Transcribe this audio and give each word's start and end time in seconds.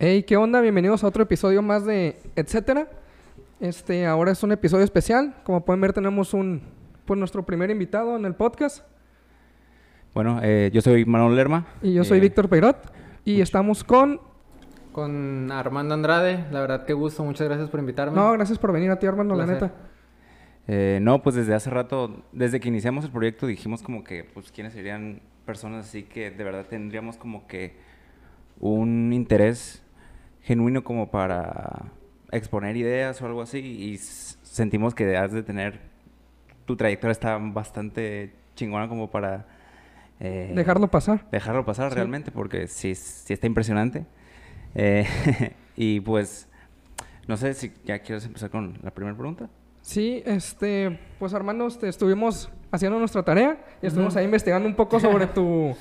Hey, 0.00 0.22
¿qué 0.22 0.36
onda? 0.36 0.60
Bienvenidos 0.60 1.02
a 1.02 1.08
otro 1.08 1.24
episodio 1.24 1.60
más 1.60 1.84
de 1.84 2.20
Etcétera. 2.36 2.88
Este, 3.58 4.06
ahora 4.06 4.30
es 4.30 4.40
un 4.44 4.52
episodio 4.52 4.84
especial. 4.84 5.34
Como 5.42 5.64
pueden 5.64 5.80
ver, 5.80 5.92
tenemos 5.92 6.34
un, 6.34 6.62
pues, 7.04 7.18
nuestro 7.18 7.44
primer 7.44 7.70
invitado 7.70 8.16
en 8.16 8.24
el 8.24 8.36
podcast. 8.36 8.84
Bueno, 10.14 10.38
eh, 10.42 10.70
yo 10.72 10.82
soy 10.82 11.04
Manuel 11.04 11.34
Lerma. 11.34 11.66
Y 11.82 11.94
yo 11.94 12.04
soy 12.04 12.18
Eh, 12.18 12.20
Víctor 12.20 12.48
Peirot. 12.48 12.76
Y 13.24 13.40
estamos 13.40 13.82
con... 13.82 14.20
Con 14.92 15.50
Armando 15.50 15.94
Andrade, 15.94 16.44
la 16.52 16.60
verdad 16.60 16.84
qué 16.84 16.92
gusto, 16.92 17.24
muchas 17.24 17.48
gracias 17.48 17.68
por 17.68 17.80
invitarme. 17.80 18.16
No, 18.16 18.32
gracias 18.32 18.58
por 18.58 18.72
venir 18.72 18.92
a 18.92 18.98
ti, 19.00 19.06
hermano, 19.06 19.34
la 19.34 19.46
neta. 19.46 19.72
eh, 20.68 20.98
no, 21.02 21.22
pues 21.22 21.34
desde 21.34 21.54
hace 21.54 21.70
rato, 21.70 22.22
desde 22.32 22.60
que 22.60 22.68
iniciamos 22.68 23.04
el 23.04 23.10
proyecto 23.10 23.46
dijimos 23.46 23.82
como 23.82 24.04
que, 24.04 24.22
pues, 24.22 24.50
quiénes 24.52 24.72
serían 24.74 25.22
personas 25.44 25.86
así 25.86 26.04
que 26.04 26.30
de 26.30 26.44
verdad 26.44 26.66
tendríamos 26.66 27.16
como 27.16 27.46
que 27.48 27.76
un 28.60 29.12
interés 29.12 29.82
genuino 30.48 30.82
como 30.82 31.10
para 31.10 31.92
exponer 32.32 32.74
ideas 32.76 33.20
o 33.20 33.26
algo 33.26 33.42
así 33.42 33.58
y 33.58 33.98
sentimos 33.98 34.94
que 34.94 35.14
has 35.14 35.30
de 35.30 35.42
tener, 35.42 35.78
tu 36.64 36.74
trayectoria 36.74 37.12
está 37.12 37.36
bastante 37.38 38.32
chingona 38.56 38.88
como 38.88 39.10
para... 39.10 39.46
eh, 40.20 40.52
Dejarlo 40.54 40.88
pasar. 40.88 41.28
dejarlo 41.30 41.66
pasar 41.66 41.90
Sí. 41.90 41.96
realmente 41.96 42.30
porque 42.30 42.66
sí, 42.66 42.94
sí 42.94 43.34
está 43.34 43.46
impresionante. 43.46 44.06
Eh, 44.74 45.06
y 45.76 46.00
pues, 46.00 46.48
no 47.26 47.36
sé 47.36 47.52
si 47.52 47.70
ya 47.84 47.98
quieres 47.98 48.24
empezar 48.24 48.48
con 48.48 48.78
la 48.82 48.90
primera 48.90 49.14
pregunta. 49.16 49.50
Sí, 49.82 50.22
este, 50.24 50.98
pues 51.18 51.34
hermano, 51.34 51.66
este, 51.66 51.88
estuvimos 51.88 52.50
haciendo 52.72 52.98
nuestra 52.98 53.22
tarea 53.22 53.58
y 53.82 53.86
estuvimos 53.86 54.14
Ujú. 54.14 54.18
ahí 54.20 54.24
investigando 54.24 54.66
un 54.66 54.74
poco 54.74 54.98
sobre 54.98 55.26
tu, 55.26 55.74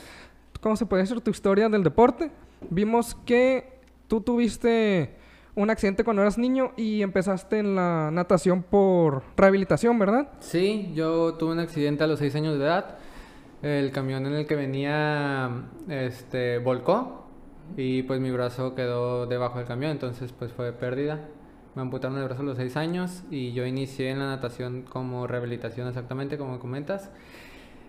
¿cómo 0.60 0.76
se 0.76 0.86
puede 0.86 1.04
decir? 1.04 1.22
Tu 1.22 1.32
historia 1.32 1.70
del 1.70 1.84
deporte. 1.84 2.32
Vimos 2.70 3.16
que 3.26 3.77
tú 4.08 4.22
tuviste 4.22 5.16
un 5.56 5.70
accidente 5.72 6.04
cuando 6.04 6.22
eras 6.22 6.38
niño 6.38 6.72
y 6.78 7.02
empezaste 7.02 7.60
en 7.60 7.76
la 7.76 8.12
natación 8.12 8.62
por 8.62 9.24
rehabilitación, 9.36 9.98
¿verdad? 9.98 10.30
Sí, 10.40 10.92
yo 10.94 11.34
tuve 11.34 11.54
un 11.54 11.60
accidente 11.60 12.04
a 12.04 12.08
los 12.08 12.20
6 12.20 12.36
años 12.36 12.60
de 12.60 12.66
edad. 12.66 12.98
El 13.64 13.92
camión 13.92 14.28
en 14.28 14.34
el 14.34 14.46
que 14.46 14.56
venía 14.56 15.50
este 15.90 16.60
volcó 16.60 17.26
y 17.76 18.04
pues 18.04 18.20
mi 18.20 18.30
brazo 18.30 18.76
quedó 18.76 19.26
debajo 19.26 19.58
del 19.58 19.68
camión, 19.68 19.92
entonces 19.92 20.32
pues 20.32 20.52
fue 20.52 20.72
pérdida. 20.74 21.28
Me 21.74 21.82
amputaron 21.82 22.18
el 22.20 22.26
brazo 22.26 22.44
a 22.44 22.46
los 22.46 22.58
6 22.58 22.78
años 22.78 23.24
y 23.32 23.54
yo 23.54 23.66
inicié 23.66 24.12
en 24.12 24.20
la 24.20 24.28
natación 24.28 24.84
como 24.84 25.26
rehabilitación 25.26 25.88
exactamente 25.88 26.38
como 26.38 26.60
comentas. 26.60 27.10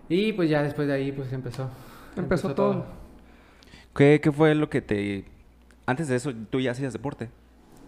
Y 0.09 0.33
pues 0.33 0.48
ya 0.48 0.62
después 0.62 0.89
de 0.89 0.95
ahí 0.95 1.12
pues 1.12 1.34
empezó. 1.34 1.69
Empezó 2.17 2.55
todo. 2.55 2.87
¿Qué, 3.95 4.21
qué 4.23 4.33
fue 4.33 4.55
lo 4.55 4.71
que 4.71 4.81
te... 4.81 5.38
Antes 5.89 6.06
de 6.08 6.17
eso, 6.17 6.34
tú 6.50 6.61
ya 6.61 6.72
hacías 6.72 6.92
deporte. 6.92 7.31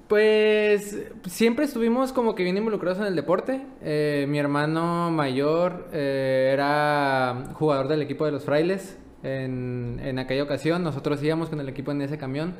Pues 0.08 1.02
siempre 1.26 1.66
estuvimos 1.66 2.14
como 2.14 2.34
que 2.34 2.44
bien 2.44 2.56
involucrados 2.56 2.98
en 2.98 3.04
el 3.04 3.14
deporte. 3.14 3.60
Eh, 3.82 4.24
mi 4.26 4.38
hermano 4.38 5.10
mayor 5.10 5.86
eh, 5.92 6.48
era 6.50 7.50
jugador 7.52 7.88
del 7.88 8.00
equipo 8.00 8.24
de 8.24 8.32
los 8.32 8.44
frailes 8.46 8.96
en, 9.22 10.00
en 10.02 10.18
aquella 10.18 10.44
ocasión. 10.44 10.82
Nosotros 10.82 11.22
íbamos 11.22 11.50
con 11.50 11.60
el 11.60 11.68
equipo 11.68 11.92
en 11.92 12.00
ese 12.00 12.16
camión. 12.16 12.54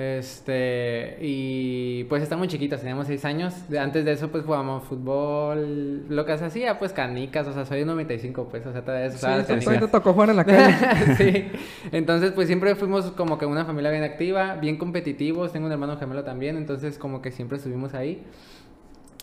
Este, 0.00 1.18
y 1.20 2.04
pues 2.04 2.22
estamos 2.22 2.48
chiquitos, 2.48 2.80
teníamos 2.80 3.06
seis 3.06 3.24
años. 3.24 3.54
De- 3.68 3.78
Antes 3.78 4.04
de 4.04 4.12
eso, 4.12 4.30
pues 4.30 4.44
jugábamos 4.44 4.84
fútbol. 4.84 6.06
Lo 6.08 6.24
que 6.24 6.36
se 6.38 6.44
hacía, 6.46 6.78
pues 6.78 6.92
canicas, 6.92 7.46
o 7.46 7.52
sea, 7.52 7.64
soy 7.66 7.82
un 7.82 7.88
95, 7.88 8.48
pues, 8.50 8.64
o 8.66 8.72
sea, 8.72 8.82
todavía 8.82 9.10
se 9.10 9.18
Sí, 9.60 9.66
te 9.78 9.88
tocó 9.88 10.12
jugar 10.12 10.30
en 10.30 10.36
la 10.36 10.44
calle. 10.44 10.74
sí. 11.16 11.48
Entonces, 11.92 12.32
pues 12.32 12.46
siempre 12.46 12.74
fuimos 12.74 13.10
como 13.12 13.38
que 13.38 13.46
una 13.46 13.64
familia 13.64 13.90
bien 13.90 14.04
activa, 14.04 14.54
bien 14.56 14.76
competitivos. 14.76 15.52
Tengo 15.52 15.66
un 15.66 15.72
hermano 15.72 15.96
gemelo 15.98 16.24
también, 16.24 16.56
entonces 16.56 16.98
como 16.98 17.20
que 17.22 17.30
siempre 17.30 17.58
estuvimos 17.58 17.94
ahí. 17.94 18.22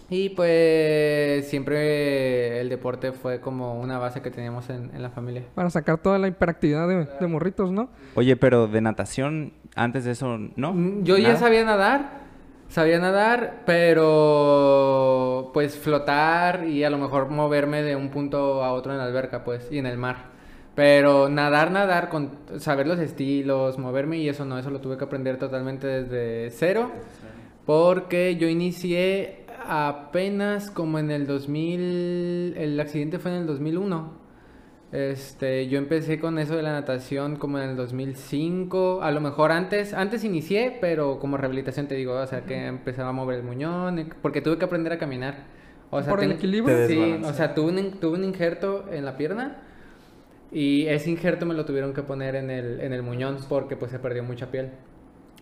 Y 0.09 0.29
pues 0.29 1.49
siempre 1.49 2.61
el 2.61 2.69
deporte 2.69 3.11
fue 3.11 3.41
como 3.41 3.79
una 3.79 3.97
base 3.99 4.21
que 4.21 4.31
teníamos 4.31 4.69
en, 4.69 4.91
en 4.95 5.01
la 5.01 5.09
familia. 5.09 5.43
Para 5.53 5.69
sacar 5.69 5.97
toda 5.97 6.17
la 6.17 6.29
hiperactividad 6.29 6.87
de, 6.87 7.07
de 7.19 7.27
morritos, 7.27 7.71
¿no? 7.71 7.89
Oye, 8.15 8.37
pero 8.37 8.67
de 8.67 8.79
natación, 8.79 9.51
antes 9.75 10.05
de 10.05 10.11
eso, 10.11 10.37
¿no? 10.55 10.73
Mm, 10.73 11.03
Yo 11.03 11.17
ya 11.17 11.35
sabía 11.35 11.65
nadar, 11.65 12.21
sabía 12.69 12.99
nadar, 12.99 13.63
pero 13.65 15.51
pues 15.53 15.77
flotar 15.77 16.65
y 16.67 16.85
a 16.85 16.89
lo 16.89 16.97
mejor 16.97 17.29
moverme 17.29 17.83
de 17.83 17.97
un 17.97 18.09
punto 18.09 18.63
a 18.63 18.71
otro 18.71 18.93
en 18.93 18.99
la 18.99 19.05
alberca, 19.05 19.43
pues, 19.43 19.67
y 19.71 19.77
en 19.77 19.85
el 19.87 19.97
mar. 19.97 20.37
Pero 20.73 21.27
nadar, 21.27 21.71
nadar, 21.71 22.07
con 22.07 22.31
saber 22.59 22.87
los 22.87 22.99
estilos, 22.99 23.77
moverme 23.77 24.19
y 24.19 24.29
eso 24.29 24.45
no, 24.45 24.57
eso 24.59 24.69
lo 24.69 24.79
tuve 24.79 24.95
que 24.97 25.03
aprender 25.05 25.37
totalmente 25.37 25.87
desde 25.87 26.51
cero, 26.51 26.91
porque 27.65 28.35
yo 28.37 28.47
inicié 28.47 29.46
apenas 29.67 30.71
como 30.71 30.99
en 30.99 31.11
el 31.11 31.27
2000, 31.27 32.55
el 32.57 32.79
accidente 32.79 33.19
fue 33.19 33.31
en 33.31 33.41
el 33.41 33.47
2001. 33.47 34.27
Este, 34.91 35.67
yo 35.67 35.77
empecé 35.77 36.17
con 36.17 36.39
eso 36.39 36.55
de 36.55 36.63
la 36.63 36.71
natación 36.71 37.35
como 37.35 37.59
en 37.59 37.69
el 37.69 37.75
2005, 37.75 39.01
a 39.01 39.11
lo 39.11 39.19
mejor 39.19 39.51
antes, 39.51 39.93
antes 39.93 40.23
inicié, 40.23 40.77
pero 40.79 41.19
como 41.19 41.35
rehabilitación 41.35 41.87
te 41.87 41.95
digo, 41.95 42.13
o 42.13 42.25
sea, 42.25 42.45
que 42.45 42.67
empezaba 42.67 43.09
a 43.09 43.11
mover 43.11 43.39
el 43.39 43.43
muñón, 43.43 43.99
eh, 43.99 44.09
porque 44.21 44.41
tuve 44.41 44.57
que 44.57 44.65
aprender 44.65 44.93
a 44.93 44.97
caminar. 44.97 45.45
O 45.89 46.01
sea, 46.01 46.13
Por 46.13 46.23
el 46.23 46.31
equilibrio. 46.31 46.87
Sí, 46.87 47.19
o 47.23 47.33
sea, 47.33 47.53
tuve 47.53 47.71
un, 47.71 47.99
tuve 47.99 48.17
un 48.17 48.23
injerto 48.23 48.85
en 48.91 49.03
la 49.05 49.17
pierna 49.17 49.57
y 50.51 50.87
ese 50.87 51.09
injerto 51.11 51.45
me 51.45 51.53
lo 51.53 51.65
tuvieron 51.65 51.93
que 51.93 52.03
poner 52.03 52.35
en 52.35 52.49
el, 52.49 52.79
en 52.79 52.93
el 52.93 53.03
muñón 53.03 53.37
porque 53.49 53.75
pues 53.75 53.91
se 53.91 53.99
perdió 53.99 54.23
mucha 54.23 54.51
piel. 54.51 54.71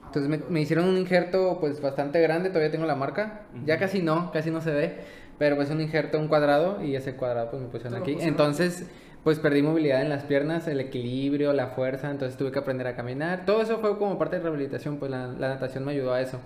Entonces 0.07 0.29
me, 0.29 0.39
me 0.49 0.61
hicieron 0.61 0.87
un 0.87 0.97
injerto 0.97 1.57
pues 1.59 1.81
bastante 1.81 2.21
grande, 2.21 2.49
todavía 2.49 2.71
tengo 2.71 2.85
la 2.85 2.95
marca, 2.95 3.41
ya 3.65 3.77
casi 3.77 4.01
no, 4.01 4.31
casi 4.31 4.51
no 4.51 4.61
se 4.61 4.71
ve, 4.71 4.97
pero 5.37 5.55
pues 5.55 5.69
un 5.69 5.81
injerto, 5.81 6.19
un 6.19 6.27
cuadrado 6.27 6.83
y 6.83 6.95
ese 6.95 7.15
cuadrado 7.15 7.51
pues 7.51 7.61
me 7.61 7.69
pusieron 7.69 7.99
aquí. 8.01 8.13
pusieron. 8.13 8.33
Entonces 8.33 8.89
pues 9.25 9.39
perdí 9.39 9.63
movilidad 9.63 10.03
en 10.03 10.09
las 10.09 10.23
piernas, 10.23 10.67
el 10.67 10.79
equilibrio, 10.79 11.51
la 11.51 11.69
fuerza, 11.69 12.11
entonces 12.11 12.37
tuve 12.37 12.51
que 12.51 12.59
aprender 12.59 12.85
a 12.85 12.95
caminar. 12.95 13.43
Todo 13.43 13.61
eso 13.63 13.79
fue 13.79 13.97
como 13.97 14.19
parte 14.19 14.35
de 14.35 14.43
rehabilitación, 14.43 14.97
pues 14.97 15.09
la, 15.09 15.25
la 15.27 15.47
natación 15.47 15.83
me 15.83 15.93
ayudó 15.93 16.13
a 16.13 16.21
eso. 16.21 16.39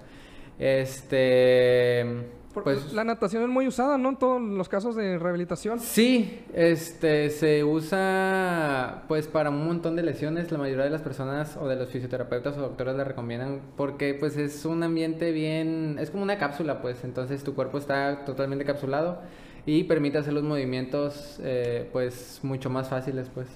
Este... 0.57 2.05
Porque 2.63 2.79
Pues 2.79 2.93
la 2.93 3.03
natación 3.03 3.43
es 3.43 3.49
muy 3.49 3.67
usada, 3.67 3.97
¿no? 3.97 4.09
En 4.09 4.17
todos 4.17 4.41
los 4.41 4.69
casos 4.69 4.95
de 4.95 5.17
rehabilitación. 5.17 5.79
Sí, 5.79 6.41
este 6.53 7.29
se 7.29 7.63
usa 7.63 9.03
pues 9.07 9.27
para 9.27 9.49
un 9.49 9.65
montón 9.65 9.95
de 9.95 10.03
lesiones. 10.03 10.51
La 10.51 10.57
mayoría 10.57 10.83
de 10.83 10.89
las 10.89 11.01
personas 11.01 11.57
o 11.57 11.67
de 11.67 11.75
los 11.75 11.89
fisioterapeutas 11.89 12.57
o 12.57 12.61
doctores 12.61 12.95
la 12.95 13.03
recomiendan 13.03 13.61
porque 13.75 14.13
pues 14.13 14.37
es 14.37 14.65
un 14.65 14.83
ambiente 14.83 15.31
bien, 15.31 15.97
es 15.99 16.11
como 16.11 16.23
una 16.23 16.37
cápsula 16.37 16.81
pues, 16.81 17.03
entonces 17.03 17.43
tu 17.43 17.55
cuerpo 17.55 17.77
está 17.77 18.25
totalmente 18.25 18.65
capsulado 18.65 19.21
y 19.65 19.83
permite 19.83 20.17
hacer 20.17 20.33
los 20.33 20.43
movimientos 20.43 21.39
eh, 21.43 21.89
pues 21.91 22.39
mucho 22.43 22.69
más 22.69 22.89
fáciles 22.89 23.29
pues. 23.33 23.47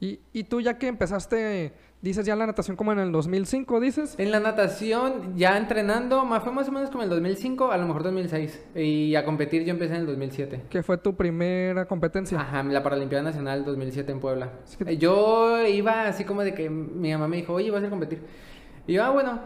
Y, 0.00 0.20
y 0.32 0.44
tú 0.44 0.60
ya 0.60 0.78
que 0.78 0.86
empezaste, 0.86 1.72
dices 2.00 2.24
ya 2.26 2.36
la 2.36 2.46
natación 2.46 2.76
como 2.76 2.92
en 2.92 2.98
el 3.00 3.10
2005, 3.12 3.80
dices. 3.80 4.14
En 4.18 4.30
la 4.30 4.40
natación, 4.40 5.36
ya 5.36 5.56
entrenando, 5.56 6.24
ma- 6.24 6.40
fue 6.40 6.52
más 6.52 6.68
o 6.68 6.72
menos 6.72 6.90
como 6.90 7.02
el 7.02 7.08
2005, 7.10 7.72
a 7.72 7.76
lo 7.76 7.86
mejor 7.86 8.02
2006. 8.04 8.64
Y 8.76 9.14
a 9.16 9.24
competir 9.24 9.64
yo 9.64 9.70
empecé 9.72 9.94
en 9.94 10.00
el 10.02 10.06
2007. 10.06 10.62
que 10.70 10.82
fue 10.82 10.98
tu 10.98 11.16
primera 11.16 11.86
competencia. 11.86 12.40
Ajá, 12.40 12.62
la 12.62 12.82
Paralimpiada 12.82 13.24
Nacional 13.24 13.64
2007 13.64 14.12
en 14.12 14.20
Puebla. 14.20 14.52
Es 14.64 14.76
que- 14.76 14.96
Yo 14.96 15.66
iba 15.66 16.06
así 16.06 16.24
como 16.24 16.42
de 16.44 16.54
que 16.54 16.70
mi 16.70 17.10
mamá 17.12 17.28
me 17.28 17.36
dijo, 17.38 17.52
oye, 17.54 17.70
vas 17.70 17.78
a 17.78 17.82
ir 17.82 17.86
a 17.88 17.90
competir. 17.90 18.22
Y 18.86 18.92
yo, 18.94 19.04
ah, 19.04 19.10
bueno. 19.10 19.40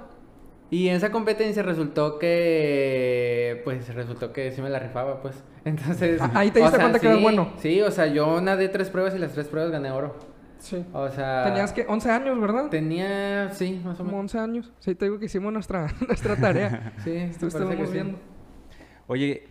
Y 0.70 0.88
en 0.88 0.96
esa 0.96 1.10
competencia 1.12 1.62
resultó 1.62 2.18
que, 2.18 3.60
pues 3.64 3.94
resultó 3.94 4.32
que 4.32 4.52
sí 4.52 4.62
me 4.62 4.70
la 4.70 4.78
rifaba, 4.78 5.20
pues. 5.20 5.36
Entonces... 5.64 6.20
Ah, 6.20 6.30
ahí 6.34 6.50
te 6.50 6.60
diste 6.60 6.76
sea, 6.76 6.80
cuenta 6.84 6.98
que 6.98 7.06
eras 7.06 7.18
sí, 7.18 7.22
bueno. 7.22 7.52
Sí, 7.58 7.80
o 7.82 7.90
sea, 7.90 8.06
yo 8.06 8.40
nadé 8.40 8.68
tres 8.68 8.88
pruebas 8.90 9.14
y 9.14 9.18
las 9.18 9.32
tres 9.32 9.46
pruebas 9.48 9.70
gané 9.70 9.90
oro. 9.90 10.31
Sí. 10.62 10.84
O 10.92 11.08
sea... 11.10 11.42
Tenías 11.44 11.72
que 11.72 11.84
11 11.88 12.10
años, 12.10 12.40
¿verdad? 12.40 12.68
Tenía, 12.70 13.50
sí, 13.52 13.80
más 13.84 13.94
o 13.96 14.04
Como 14.04 14.12
menos. 14.18 14.34
11 14.34 14.38
años. 14.38 14.72
Sí, 14.78 14.94
te 14.94 15.06
digo 15.06 15.18
que 15.18 15.26
hicimos 15.26 15.52
nuestra, 15.52 15.88
nuestra 16.06 16.36
tarea. 16.36 16.92
Sí, 17.04 17.30
sí. 17.38 17.46
viendo. 17.92 18.18
Oye, 19.08 19.48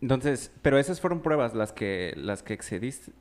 entonces, 0.00 0.50
pero 0.62 0.78
esas 0.78 1.00
fueron 1.00 1.20
pruebas 1.20 1.54
las 1.54 1.72
que 1.72 2.14
las 2.16 2.42
que 2.42 2.54
excediste, 2.54 3.12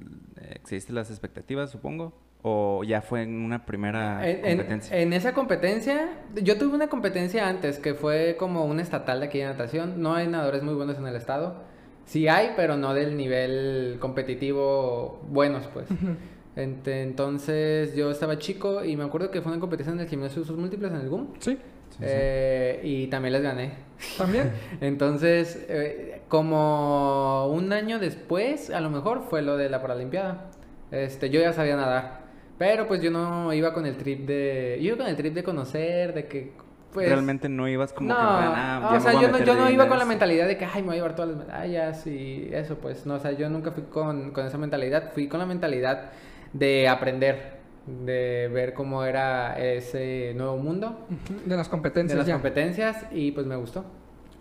excediste 0.56 0.94
las 0.94 1.10
expectativas, 1.10 1.70
supongo, 1.70 2.14
o 2.42 2.84
ya 2.86 3.02
fue 3.02 3.24
en 3.24 3.42
una 3.44 3.66
primera 3.66 4.28
En, 4.28 4.38
en- 4.46 4.58
competencia. 4.58 4.98
en 4.98 5.14
esa 5.14 5.34
competencia, 5.34 6.10
yo 6.42 6.58
tuve 6.58 6.76
una 6.76 6.88
competencia 6.88 7.48
antes 7.48 7.78
que 7.78 7.94
fue 7.94 8.36
como 8.40 8.66
un 8.66 8.80
estatal 8.80 9.20
de 9.20 9.26
aquí 9.28 9.40
de 9.40 9.46
natación. 9.46 10.02
No 10.02 10.14
hay 10.16 10.28
nadadores 10.28 10.64
muy 10.64 10.74
buenos 10.76 10.98
en 10.98 11.08
el 11.08 11.16
estado. 11.18 11.62
Sí 12.06 12.28
hay, 12.28 12.52
pero 12.58 12.76
no 12.76 12.94
del 12.94 13.16
nivel 13.16 13.98
competitivo 14.00 15.22
buenos, 15.30 15.68
pues. 15.68 15.88
Ente- 15.90 16.18
Entonces 16.56 17.96
yo 17.96 18.12
estaba 18.12 18.38
chico 18.38 18.84
y 18.86 18.96
me 18.98 19.04
acuerdo 19.04 19.32
que 19.32 19.42
fue 19.42 19.52
una 19.52 19.60
competencia 19.62 19.94
en 19.94 20.00
el 20.00 20.08
gimnasio 20.08 20.36
de 20.38 20.42
usos 20.42 20.58
múltiples 20.58 20.92
en 20.92 20.98
el 21.00 21.10
GUM. 21.10 21.28
Sí, 21.40 21.58
Sí, 21.90 22.06
sí. 22.06 22.06
eh, 22.08 22.80
y 22.84 23.08
también 23.08 23.34
les 23.34 23.42
gané. 23.44 23.74
también. 24.18 24.52
Entonces, 24.82 25.64
eh, 25.70 26.22
como 26.28 27.48
un 27.50 27.72
año 27.72 28.00
después, 28.00 28.70
a 28.72 28.82
lo 28.82 28.90
mejor 28.90 29.24
fue 29.30 29.42
lo 29.44 29.58
de 29.58 29.70
la 29.70 29.82
Paralimpiada. 29.82 30.50
Este, 30.92 31.30
yo 31.30 31.40
ya 31.42 31.54
sabía 31.54 31.76
nadar. 31.76 32.24
Pero 32.58 32.88
pues 32.88 33.02
yo 33.02 33.12
no 33.12 33.52
iba 33.54 33.74
con 33.74 33.86
el 33.86 33.98
trip 33.98 34.26
de. 34.28 34.78
Yo 34.82 34.88
iba 34.90 34.98
con 34.98 35.08
el 35.08 35.16
trip 35.16 35.34
de 35.34 35.44
conocer, 35.44 36.14
de 36.14 36.28
que 36.28 36.54
Pues, 36.92 37.10
realmente 37.10 37.50
no 37.50 37.68
ibas 37.68 37.94
como 37.94 38.10
no, 38.10 38.16
que, 38.16 38.22
ah, 38.22 38.90
ya 38.92 38.98
o 38.98 39.00
sea, 39.00 39.14
yo 39.20 39.28
no, 39.30 39.40
yo 39.44 39.56
no 39.56 39.70
iba 39.70 39.88
con 39.88 39.98
la 39.98 40.06
mentalidad 40.06 40.48
de 40.48 40.58
que, 40.58 40.66
ay, 40.66 40.82
me 40.84 40.90
voy 40.90 40.96
a 40.96 40.98
llevar 40.98 41.16
todas 41.16 41.32
las 41.36 41.40
medallas 41.48 42.06
y 42.08 42.50
eso, 42.54 42.78
pues, 42.78 43.06
no, 43.08 43.16
o 43.16 43.20
sea, 43.20 43.32
yo 43.32 43.50
nunca 43.50 43.72
fui 43.72 43.84
con, 43.84 44.32
con 44.32 44.46
esa 44.46 44.60
mentalidad, 44.60 45.12
fui 45.14 45.28
con 45.28 45.40
la 45.40 45.48
mentalidad 45.48 46.12
de 46.54 46.88
aprender, 46.88 47.58
de 48.06 48.50
ver 48.54 48.74
cómo 48.74 49.04
era 49.04 49.58
ese 49.60 50.34
nuevo 50.36 50.58
mundo, 50.58 51.06
De 51.46 51.56
las 51.58 51.68
de 51.68 51.72
competencias 51.72 52.18
las 52.18 52.28
ya. 52.28 52.34
competencias 52.34 53.06
y 53.12 53.32
pues 53.32 53.46
me 53.46 53.56
gustó. 53.56 53.86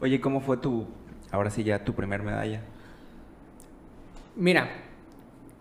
Oye, 0.00 0.20
¿cómo 0.20 0.40
fue 0.40 0.56
tu, 0.58 0.86
ahora 1.30 1.50
sí 1.50 1.64
ya, 1.64 1.84
tu 1.84 1.94
primer 1.94 2.22
medalla? 2.22 2.60
Mira, 4.36 4.68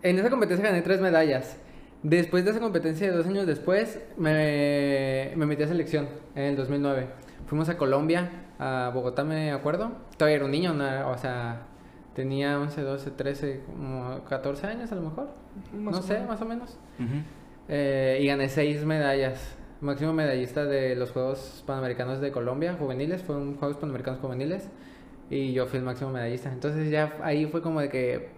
en 0.02 0.18
esa 0.18 0.30
competencia 0.30 0.66
gané 0.66 0.82
tres 0.82 1.00
medallas. 1.00 1.56
Después 2.02 2.44
de 2.44 2.50
esa 2.50 2.60
competencia, 2.60 3.12
dos 3.12 3.26
años 3.26 3.46
después, 3.46 4.00
me, 4.16 5.32
me 5.36 5.46
metí 5.46 5.62
a 5.62 5.68
selección 5.68 6.08
en 6.34 6.44
el 6.44 6.56
2009. 6.56 7.06
Fuimos 7.46 7.68
a 7.68 7.76
Colombia, 7.76 8.30
a 8.58 8.90
Bogotá, 8.92 9.22
me 9.24 9.52
acuerdo. 9.52 9.92
Todavía 10.16 10.36
era 10.36 10.44
un 10.46 10.50
niño, 10.50 10.72
no- 10.74 11.10
o 11.10 11.18
sea, 11.18 11.62
tenía 12.14 12.58
11, 12.58 12.82
12, 12.82 13.10
13, 13.12 13.60
como 13.66 14.24
14 14.24 14.66
años 14.66 14.92
a 14.92 14.94
lo 14.94 15.02
mejor. 15.02 15.28
Más 15.72 15.96
no 15.96 16.02
sé, 16.02 16.14
menos. 16.14 16.28
más 16.28 16.42
o 16.42 16.44
menos. 16.44 16.78
Eh, 17.68 18.18
y 18.20 18.26
gané 18.26 18.48
seis 18.48 18.84
medallas. 18.84 19.56
Máximo 19.80 20.12
medallista 20.12 20.64
de 20.64 20.94
los 20.94 21.10
Juegos 21.10 21.64
Panamericanos 21.66 22.20
de 22.20 22.30
Colombia, 22.30 22.76
juveniles. 22.78 23.22
Fue 23.22 23.36
un 23.36 23.56
Juegos 23.56 23.76
Panamericanos 23.78 24.20
juveniles. 24.20 24.68
Y 25.30 25.52
yo 25.52 25.66
fui 25.66 25.78
el 25.78 25.84
máximo 25.84 26.10
medallista. 26.10 26.52
Entonces 26.52 26.90
ya 26.90 27.14
ahí 27.22 27.46
fue 27.46 27.62
como 27.62 27.80
de 27.80 27.88
que, 27.88 28.28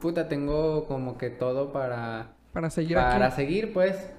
puta, 0.00 0.28
tengo 0.28 0.86
como 0.86 1.16
que 1.18 1.30
todo 1.30 1.72
para, 1.72 2.32
Para 2.52 2.70
seguir 2.70 2.96
para 2.96 3.26
aquí. 3.26 3.36
seguir, 3.36 3.72
pues. 3.72 4.12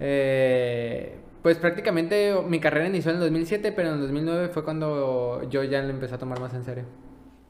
Eh, 0.00 1.16
pues 1.42 1.58
prácticamente 1.58 2.34
mi 2.46 2.60
carrera 2.60 2.86
inició 2.86 3.10
en 3.10 3.16
el 3.16 3.22
2007, 3.24 3.72
pero 3.72 3.88
en 3.88 3.94
el 3.96 4.00
2009 4.02 4.48
fue 4.48 4.64
cuando 4.64 5.42
yo 5.50 5.64
ya 5.64 5.82
le 5.82 5.90
empecé 5.90 6.14
a 6.14 6.18
tomar 6.18 6.40
más 6.40 6.54
en 6.54 6.64
serio. 6.64 6.84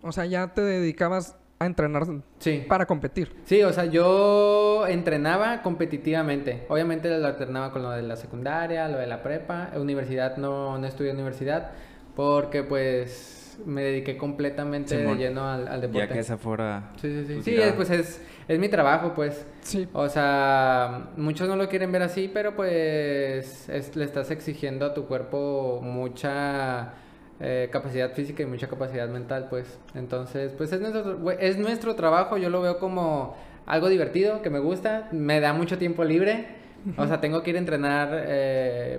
O 0.03 0.13
sea, 0.13 0.25
ya 0.27 0.49
te 0.55 0.61
dedicabas 0.63 1.37
a 1.59 1.67
entrenar 1.67 2.05
Sí. 2.41 2.65
para 2.69 2.87
competir. 2.87 3.33
Sí, 3.45 3.63
o 3.63 3.73
sea, 3.73 3.85
yo 3.85 4.85
entrenaba 4.89 5.63
competitivamente. 5.63 6.65
Obviamente 6.69 7.09
lo 7.19 7.27
alternaba 7.27 7.71
con 7.73 7.83
lo 7.83 7.91
de 7.91 8.03
la 8.03 8.17
secundaria, 8.17 8.89
lo 8.89 8.99
de 8.99 9.07
la 9.07 9.23
prepa. 9.23 9.71
Universidad 9.77 10.37
no, 10.39 10.77
no 10.79 10.87
estudié 10.87 11.13
universidad 11.13 11.71
porque 12.17 12.63
pues 12.65 13.39
me 13.65 13.83
dediqué 13.83 14.17
completamente 14.17 14.99
Simón. 14.99 15.19
de 15.19 15.25
lleno 15.25 15.47
al, 15.49 15.69
al 15.69 15.81
deporte. 15.81 16.09
Ya 16.09 16.13
que 16.13 16.19
esa 16.19 16.37
fuera... 16.37 16.91
Sí, 17.01 17.09
sí, 17.13 17.25
sí. 17.27 17.43
Sí, 17.43 17.55
es, 17.55 17.73
pues 17.75 17.91
es, 17.91 18.21
es 18.49 18.59
mi 18.59 18.69
trabajo, 18.69 19.13
pues. 19.15 19.47
Sí. 19.61 19.87
O 19.93 20.09
sea, 20.09 21.11
muchos 21.17 21.49
no 21.49 21.55
lo 21.55 21.69
quieren 21.69 21.93
ver 21.93 22.03
así, 22.03 22.29
pero 22.33 22.57
pues 22.57 23.69
es- 23.69 23.95
le 23.95 24.05
estás 24.05 24.31
exigiendo 24.33 24.85
a 24.87 24.95
tu 24.95 25.07
cuerpo 25.07 25.81
mucha 25.83 26.95
eh, 27.45 27.69
capacidad 27.73 28.13
física 28.13 28.45
y 28.45 28.47
mucha 28.47 28.69
capacidad 28.69 29.09
mental, 29.09 29.49
pues. 29.51 29.79
Entonces, 29.95 30.53
pues 30.57 30.73
es 30.73 30.81
nuestro, 30.81 31.31
es 31.33 31.59
nuestro 31.59 31.97
trabajo, 31.97 32.37
yo 32.37 32.49
lo 32.51 32.63
veo 32.63 32.79
como 32.79 33.35
algo 33.67 33.89
divertido, 33.89 34.43
que 34.43 34.51
me 34.51 34.61
gusta, 34.61 35.09
me 35.11 35.41
da 35.41 35.53
mucho 35.53 35.77
tiempo 35.77 36.05
libre. 36.05 36.63
O 36.97 37.07
sea, 37.07 37.21
tengo 37.21 37.43
que 37.43 37.51
ir 37.51 37.57
a 37.57 37.59
entrenar 37.61 38.09
eh, 38.27 38.99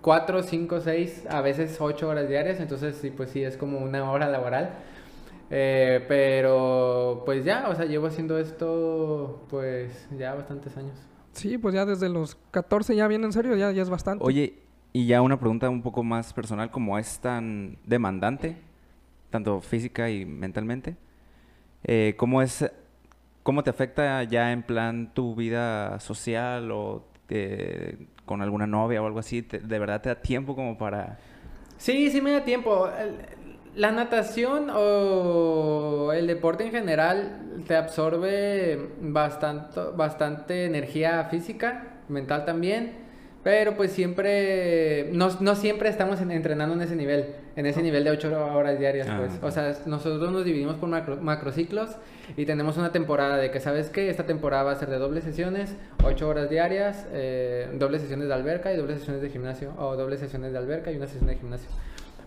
cuatro, 0.00 0.42
cinco, 0.42 0.80
seis, 0.80 1.24
a 1.28 1.40
veces 1.40 1.78
ocho 1.80 2.08
horas 2.08 2.28
diarias, 2.28 2.60
entonces 2.60 2.96
sí, 2.96 3.10
pues 3.10 3.30
sí, 3.30 3.42
es 3.42 3.56
como 3.56 3.78
una 3.78 4.10
hora 4.10 4.28
laboral. 4.28 4.70
Eh, 5.50 6.04
pero 6.08 7.22
pues 7.26 7.44
ya, 7.44 7.68
o 7.68 7.74
sea, 7.74 7.84
llevo 7.84 8.06
haciendo 8.06 8.38
esto 8.38 9.46
pues 9.50 10.08
ya 10.16 10.34
bastantes 10.34 10.76
años. 10.76 10.96
Sí, 11.32 11.58
pues 11.58 11.74
ya 11.74 11.84
desde 11.84 12.08
los 12.08 12.36
14 12.52 12.94
ya 12.96 13.06
bien 13.08 13.24
en 13.24 13.32
serio, 13.32 13.56
ya, 13.56 13.70
ya 13.70 13.82
es 13.82 13.90
bastante. 13.90 14.24
Oye, 14.24 14.62
y 14.92 15.06
ya 15.06 15.22
una 15.22 15.38
pregunta 15.38 15.68
un 15.70 15.82
poco 15.82 16.02
más 16.02 16.32
personal, 16.32 16.70
como 16.70 16.98
es 16.98 17.20
tan 17.20 17.78
demandante, 17.84 18.56
tanto 19.30 19.60
física 19.60 20.10
y 20.10 20.24
mentalmente, 20.24 20.96
eh, 21.84 22.14
¿cómo 22.16 22.42
es, 22.42 22.70
cómo 23.42 23.62
te 23.62 23.70
afecta 23.70 24.22
ya 24.24 24.52
en 24.52 24.62
plan 24.62 25.12
tu 25.14 25.34
vida 25.34 25.98
social 26.00 26.70
o 26.72 27.04
eh, 27.28 27.96
con 28.26 28.42
alguna 28.42 28.66
novia 28.66 29.02
o 29.02 29.06
algo 29.06 29.20
así? 29.20 29.42
¿Te- 29.42 29.60
¿De 29.60 29.78
verdad 29.78 30.00
te 30.02 30.08
da 30.10 30.16
tiempo 30.20 30.54
como 30.56 30.76
para...? 30.76 31.18
Sí, 31.78 32.10
sí 32.10 32.20
me 32.20 32.32
da 32.32 32.44
tiempo. 32.44 32.88
La 33.76 33.92
natación 33.92 34.66
o 34.74 36.12
el 36.12 36.26
deporte 36.26 36.64
en 36.66 36.72
general 36.72 37.62
te 37.66 37.76
absorbe 37.76 38.90
bastante, 39.00 39.80
bastante 39.94 40.64
energía 40.66 41.24
física, 41.30 42.00
mental 42.08 42.44
también, 42.44 43.09
pero 43.42 43.76
pues 43.76 43.92
siempre, 43.92 45.08
no, 45.12 45.28
no 45.40 45.54
siempre 45.54 45.88
estamos 45.88 46.20
en- 46.20 46.30
entrenando 46.30 46.74
en 46.74 46.82
ese 46.82 46.94
nivel, 46.96 47.26
en 47.56 47.66
ese 47.66 47.82
nivel 47.82 48.04
de 48.04 48.10
8 48.10 48.54
horas 48.54 48.78
diarias, 48.78 49.08
Ah, 49.10 49.16
pues. 49.18 49.38
O 49.42 49.50
sea, 49.50 49.74
nosotros 49.86 50.30
nos 50.30 50.44
dividimos 50.44 50.76
por 50.76 50.88
macro- 50.88 51.16
macrociclos 51.16 51.90
y 52.36 52.44
tenemos 52.44 52.76
una 52.76 52.92
temporada 52.92 53.36
de 53.38 53.50
que, 53.50 53.58
¿sabes 53.60 53.88
qué? 53.88 54.10
Esta 54.10 54.24
temporada 54.26 54.62
va 54.64 54.72
a 54.72 54.76
ser 54.76 54.90
de 54.90 54.98
dobles 54.98 55.24
sesiones, 55.24 55.74
8 56.04 56.28
horas 56.28 56.50
diarias, 56.50 57.06
eh, 57.12 57.68
dobles 57.78 58.02
sesiones 58.02 58.28
de 58.28 58.34
alberca 58.34 58.72
y 58.72 58.76
dobles 58.76 58.98
sesiones 58.98 59.22
de 59.22 59.30
gimnasio, 59.30 59.72
o 59.78 59.96
dobles 59.96 60.20
sesiones 60.20 60.52
de 60.52 60.58
alberca 60.58 60.92
y 60.92 60.96
una 60.96 61.06
sesión 61.06 61.26
de 61.26 61.36
gimnasio. 61.36 61.68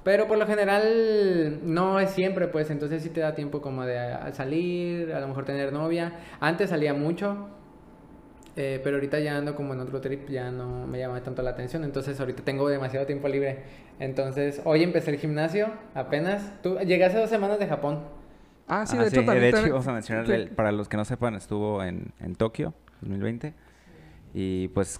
Pero 0.04 0.28
por 0.28 0.38
lo 0.38 0.46
general 0.46 1.60
no 1.64 2.00
es 2.00 2.10
siempre, 2.10 2.48
pues 2.50 2.70
entonces 2.70 3.04
sí 3.04 3.10
te 3.10 3.22
da 3.22 3.36
tiempo 3.36 3.62
como 3.62 3.86
de 3.86 3.96
salir, 4.34 5.14
a 5.14 5.20
lo 5.22 5.30
mejor 5.30 5.46
tener 5.46 5.72
novia. 5.72 6.12
Antes 6.42 6.72
salía 6.72 6.94
mucho, 6.94 7.48
eh, 8.56 8.80
pero 8.84 8.98
ahorita 8.98 9.20
ya 9.20 9.38
ando 9.38 9.56
como 9.56 9.74
en 9.74 9.80
otro 9.80 10.00
trip, 10.02 10.30
ya 10.30 10.52
no 10.52 10.86
me 10.88 11.00
llama 11.00 11.22
tanto 11.24 11.42
la 11.42 11.52
atención. 11.52 11.84
Entonces 11.84 12.20
ahorita 12.20 12.44
tengo 12.44 12.68
demasiado 12.70 13.06
tiempo 13.06 13.28
libre. 13.28 13.64
Entonces 14.00 14.62
hoy 14.66 14.84
empecé 14.84 15.12
el 15.12 15.18
gimnasio 15.20 15.68
apenas. 15.96 16.52
Tú 16.62 16.78
llegué 16.80 17.06
hace 17.06 17.18
dos 17.18 17.30
semanas 17.30 17.60
de 17.60 17.68
Japón. 17.68 18.00
ah, 18.68 18.86
sí, 18.86 18.96
Ah, 18.98 19.02
de 19.02 19.08
hecho 19.08 19.24
también. 19.26 19.42
de 19.42 19.50
hecho, 19.60 19.70
vamos 19.72 19.88
a 19.88 19.94
mencionar, 19.94 20.30
el- 20.32 20.50
para 20.50 20.72
los 20.72 20.88
que 20.90 20.98
no 20.98 21.06
sepan, 21.06 21.36
estuvo 21.36 21.84
en, 21.84 22.12
en 22.20 22.36
Tokio 22.36 22.74
2020. 23.02 23.54
Y 24.34 24.68
pues, 24.70 25.00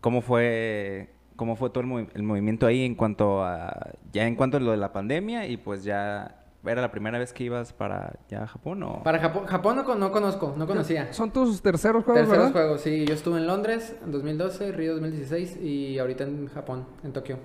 ¿cómo 0.00 0.20
fue, 0.22 1.10
cómo 1.36 1.56
fue 1.56 1.70
todo 1.70 1.80
el, 1.82 1.88
movi- 1.88 2.08
el 2.14 2.22
movimiento 2.22 2.66
ahí 2.66 2.84
en 2.84 2.94
cuanto 2.94 3.42
a, 3.44 3.90
ya 4.12 4.26
en 4.26 4.36
cuanto 4.36 4.56
a 4.58 4.60
lo 4.60 4.70
de 4.72 4.76
la 4.76 4.92
pandemia? 4.92 5.46
Y 5.46 5.56
pues 5.56 5.82
ya, 5.84 6.39
¿era 6.66 6.80
la 6.82 6.90
primera 6.90 7.18
vez 7.18 7.32
que 7.32 7.44
ibas 7.44 7.72
para 7.72 8.18
ya 8.28 8.46
Japón 8.46 8.82
o...? 8.82 9.02
Para 9.02 9.18
Japón, 9.18 9.46
Japón 9.46 9.76
no, 9.76 9.84
con- 9.84 9.98
no 10.00 10.10
conozco, 10.12 10.54
no 10.56 10.66
conocía. 10.66 11.12
Son 11.12 11.30
tus 11.32 11.62
terceros 11.62 12.04
juegos, 12.04 12.22
Terceros 12.22 12.46
¿verdad? 12.52 12.52
juegos, 12.60 12.80
sí. 12.82 13.04
Yo 13.06 13.14
estuve 13.14 13.38
en 13.38 13.46
Londres 13.46 13.94
en 14.04 14.12
2012, 14.12 14.72
Río 14.72 14.92
2016 14.94 15.56
y 15.62 15.98
ahorita 15.98 16.24
en 16.24 16.48
Japón, 16.48 16.86
en 17.02 17.12
Tokio. 17.12 17.38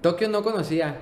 Tokio 0.00 0.28
no 0.28 0.42
conocía, 0.42 0.96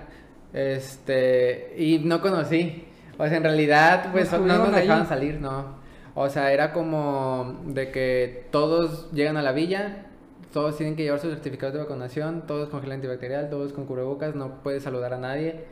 este, 0.52 1.74
y 1.78 1.98
no 2.00 2.20
conocí. 2.20 2.84
O 3.18 3.26
sea, 3.26 3.36
en 3.36 3.42
realidad, 3.44 4.10
pues 4.12 4.30
no 4.32 4.38
nos 4.46 4.72
dejaban 4.74 5.02
ahí. 5.02 5.08
salir, 5.08 5.40
no. 5.40 5.76
O 6.14 6.28
sea, 6.28 6.52
era 6.52 6.72
como 6.72 7.60
de 7.66 7.90
que 7.90 8.46
todos 8.50 9.10
llegan 9.12 9.36
a 9.36 9.42
la 9.42 9.52
villa, 9.52 10.06
todos 10.52 10.76
tienen 10.76 10.96
que 10.96 11.02
llevar 11.04 11.20
sus 11.20 11.30
certificados 11.30 11.74
de 11.74 11.80
vacunación, 11.80 12.44
todos 12.46 12.68
con 12.70 12.80
gel 12.80 12.92
antibacterial, 12.92 13.50
todos 13.50 13.72
con 13.72 13.86
cubrebocas, 13.86 14.34
no 14.34 14.62
puedes 14.62 14.82
saludar 14.82 15.14
a 15.14 15.18
nadie. 15.18 15.64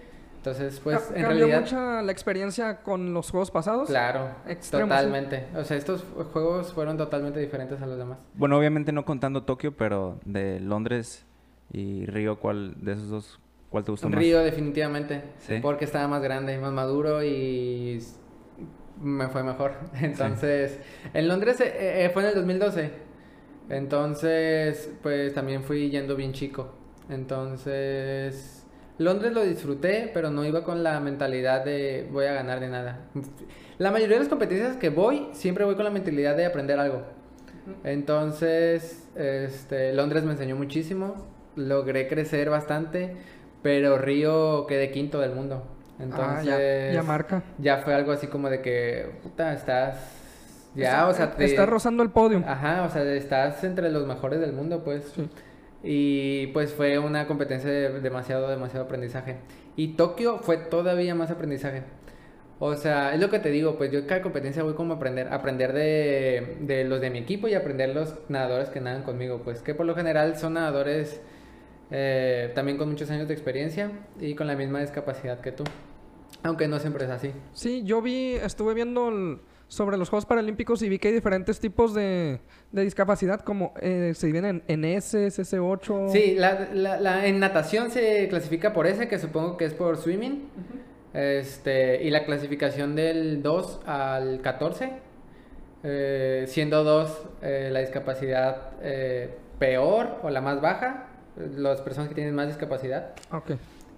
Entonces, 0.46 0.78
pues, 0.78 0.98
Ca- 1.00 1.16
en 1.16 1.22
¿Cambió 1.24 1.38
realidad... 1.46 1.60
mucha 1.62 2.02
la 2.02 2.12
experiencia 2.12 2.76
con 2.82 3.12
los 3.12 3.30
juegos 3.32 3.50
pasados? 3.50 3.88
Claro, 3.88 4.28
Extremo, 4.46 4.84
sí. 4.86 4.90
totalmente. 4.90 5.46
O 5.56 5.64
sea, 5.64 5.76
estos 5.76 6.04
juegos 6.32 6.72
fueron 6.72 6.96
totalmente 6.96 7.40
diferentes 7.40 7.82
a 7.82 7.86
los 7.86 7.98
demás. 7.98 8.18
Bueno, 8.34 8.56
obviamente 8.56 8.92
no 8.92 9.04
contando 9.04 9.42
Tokio, 9.42 9.76
pero 9.76 10.20
de 10.24 10.60
Londres 10.60 11.26
y 11.72 12.06
Río, 12.06 12.38
¿cuál 12.38 12.74
de 12.80 12.92
esos 12.92 13.08
dos, 13.08 13.40
cuál 13.70 13.82
te 13.82 13.90
gustó 13.90 14.08
más? 14.08 14.20
Río 14.20 14.38
definitivamente, 14.38 15.24
Sí. 15.40 15.58
porque 15.60 15.84
estaba 15.84 16.06
más 16.06 16.22
grande, 16.22 16.56
más 16.58 16.72
maduro 16.72 17.24
y 17.24 18.00
me 19.02 19.26
fue 19.26 19.42
mejor. 19.42 19.72
Entonces, 20.00 20.78
en 21.12 21.26
Londres 21.26 21.60
eh, 21.60 22.04
eh, 22.04 22.10
fue 22.10 22.22
en 22.22 22.28
el 22.28 22.34
2012. 22.36 22.90
Entonces, 23.68 24.90
pues 25.02 25.34
también 25.34 25.64
fui 25.64 25.90
yendo 25.90 26.14
bien 26.14 26.32
chico. 26.32 26.72
Entonces, 27.08 28.55
Londres 28.98 29.32
lo 29.32 29.42
disfruté, 29.42 30.10
pero 30.14 30.30
no 30.30 30.44
iba 30.44 30.64
con 30.64 30.82
la 30.82 30.98
mentalidad 31.00 31.64
de 31.64 32.08
voy 32.10 32.26
a 32.26 32.32
ganar 32.32 32.60
de 32.60 32.68
nada. 32.68 33.00
La 33.78 33.90
mayoría 33.90 34.14
de 34.16 34.20
las 34.20 34.28
competencias 34.28 34.76
que 34.76 34.88
voy, 34.88 35.28
siempre 35.32 35.64
voy 35.64 35.74
con 35.74 35.84
la 35.84 35.90
mentalidad 35.90 36.36
de 36.36 36.46
aprender 36.46 36.78
algo. 36.78 37.02
Entonces, 37.84 39.08
este, 39.16 39.92
Londres 39.92 40.24
me 40.24 40.32
enseñó 40.32 40.56
muchísimo, 40.56 41.14
logré 41.56 42.08
crecer 42.08 42.50
bastante, 42.50 43.16
pero 43.62 43.98
Río 43.98 44.66
quedé 44.66 44.90
quinto 44.90 45.20
del 45.20 45.32
mundo. 45.32 45.64
Entonces, 45.98 46.52
Ah, 46.52 46.58
ya, 46.58 46.92
ya 46.92 47.02
marca. 47.02 47.42
ya 47.58 47.78
fue 47.78 47.94
algo 47.94 48.12
así 48.12 48.26
como 48.26 48.50
de 48.50 48.60
que, 48.60 49.12
puta, 49.22 49.52
estás, 49.54 49.96
ya, 50.74 51.06
o 51.08 51.14
sea, 51.14 51.32
te- 51.34 51.44
Ah, 51.44 51.46
Está 51.46 51.66
rozando 51.66 52.02
el 52.02 52.10
podio. 52.10 52.42
Ajá, 52.46 52.82
o 52.82 52.90
sea, 52.90 53.02
estás 53.14 53.64
entre 53.64 53.90
los 53.90 54.06
mejores 54.06 54.40
del 54.40 54.52
mundo, 54.52 54.82
pues. 54.84 55.04
Sí. 55.14 55.28
Y 55.88 56.48
pues 56.48 56.72
fue 56.72 56.98
una 56.98 57.28
competencia 57.28 57.70
de 57.70 58.00
demasiado, 58.00 58.48
demasiado 58.48 58.86
aprendizaje. 58.86 59.36
Y 59.76 59.94
Tokio 59.94 60.38
fue 60.38 60.56
todavía 60.56 61.14
más 61.14 61.30
aprendizaje. 61.30 61.82
O 62.58 62.74
sea, 62.74 63.14
es 63.14 63.20
lo 63.20 63.30
que 63.30 63.38
te 63.38 63.50
digo, 63.50 63.76
pues 63.76 63.92
yo 63.92 64.04
cada 64.06 64.22
competencia 64.22 64.62
voy 64.62 64.74
como 64.74 64.94
a 64.94 64.96
aprender, 64.96 65.28
aprender 65.32 65.72
de, 65.72 66.56
de 66.60 66.84
los 66.84 67.00
de 67.00 67.10
mi 67.10 67.18
equipo 67.18 67.46
y 67.48 67.54
aprender 67.54 67.90
los 67.94 68.14
nadadores 68.28 68.70
que 68.70 68.80
nadan 68.80 69.02
conmigo, 69.02 69.42
pues 69.44 69.60
que 69.62 69.74
por 69.74 69.84
lo 69.86 69.94
general 69.94 70.36
son 70.36 70.54
nadadores 70.54 71.20
eh, 71.90 72.50
también 72.54 72.78
con 72.78 72.88
muchos 72.88 73.10
años 73.10 73.28
de 73.28 73.34
experiencia 73.34 73.90
y 74.18 74.34
con 74.34 74.46
la 74.46 74.56
misma 74.56 74.80
discapacidad 74.80 75.40
que 75.40 75.52
tú. 75.52 75.64
Aunque 76.42 76.66
no 76.66 76.78
siempre 76.80 77.04
es 77.04 77.10
así. 77.10 77.30
Sí, 77.52 77.82
yo 77.84 78.00
vi, 78.02 78.32
estuve 78.42 78.74
viendo 78.74 79.08
el- 79.10 79.38
sobre 79.68 79.96
los 79.96 80.08
Juegos 80.10 80.26
Paralímpicos 80.26 80.80
y 80.82 80.88
vi 80.88 80.98
que 80.98 81.08
hay 81.08 81.14
diferentes 81.14 81.58
tipos 81.58 81.92
de, 81.92 82.40
de 82.72 82.82
discapacidad, 82.82 83.40
como 83.40 83.74
eh, 83.80 84.12
se 84.14 84.26
dividen 84.28 84.44
en, 84.46 84.62
en 84.68 84.84
S, 84.84 85.26
SS8. 85.26 86.10
Sí, 86.12 86.34
la, 86.36 86.68
la- 86.72 87.00
la- 87.00 87.26
en 87.26 87.40
natación 87.40 87.90
se 87.90 88.28
clasifica 88.28 88.72
por 88.72 88.86
ese, 88.86 89.08
que 89.08 89.18
supongo 89.18 89.56
que 89.56 89.64
es 89.64 89.74
por 89.74 89.96
swimming. 89.96 90.48
Este, 91.14 92.02
y 92.04 92.10
la 92.10 92.24
clasificación 92.26 92.94
del 92.94 93.42
2 93.42 93.80
al 93.86 94.40
14, 94.42 94.90
eh, 95.82 96.44
siendo 96.48 96.84
2 96.84 97.22
eh, 97.42 97.68
la 97.72 97.80
discapacidad 97.80 98.72
eh, 98.82 99.30
peor 99.58 100.18
o 100.22 100.30
la 100.30 100.40
más 100.40 100.60
baja, 100.60 101.08
las 101.56 101.80
personas 101.80 102.08
que 102.08 102.14
tienen 102.14 102.34
más 102.34 102.48
discapacidad. 102.48 103.12
Ok. 103.32 103.52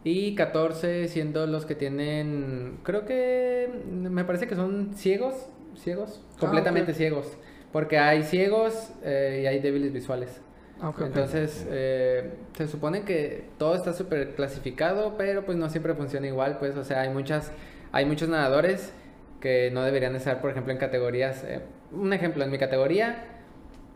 Y 0.04 0.34
14 0.36 1.08
siendo 1.08 1.46
los 1.46 1.66
que 1.66 1.74
tienen, 1.74 2.78
creo 2.84 3.04
que 3.04 3.68
me 3.90 4.24
parece 4.24 4.46
que 4.46 4.54
son 4.54 4.92
ciegos, 4.94 5.34
ciegos, 5.78 6.20
Ah, 6.34 6.36
completamente 6.40 6.94
ciegos. 6.94 7.26
Porque 7.72 7.98
hay 7.98 8.22
ciegos 8.22 8.90
eh, 9.02 9.40
y 9.42 9.46
hay 9.46 9.60
débiles 9.60 9.92
visuales. 9.92 10.40
Ah. 10.80 10.92
Entonces, 11.00 11.66
eh, 11.70 12.34
se 12.56 12.68
supone 12.68 13.02
que 13.02 13.48
todo 13.58 13.74
está 13.74 13.92
súper 13.92 14.34
clasificado, 14.34 15.16
pero 15.18 15.44
pues 15.44 15.58
no 15.58 15.68
siempre 15.68 15.94
funciona 15.94 16.26
igual, 16.28 16.58
pues, 16.58 16.76
o 16.76 16.84
sea, 16.84 17.00
hay 17.00 17.10
muchas, 17.10 17.52
hay 17.92 18.04
muchos 18.04 18.28
nadadores 18.28 18.92
que 19.40 19.70
no 19.72 19.82
deberían 19.82 20.14
estar, 20.14 20.40
por 20.40 20.50
ejemplo, 20.50 20.72
en 20.72 20.78
categorías, 20.78 21.44
eh, 21.44 21.62
un 21.92 22.12
ejemplo, 22.12 22.44
en 22.44 22.50
mi 22.50 22.58
categoría, 22.58 23.24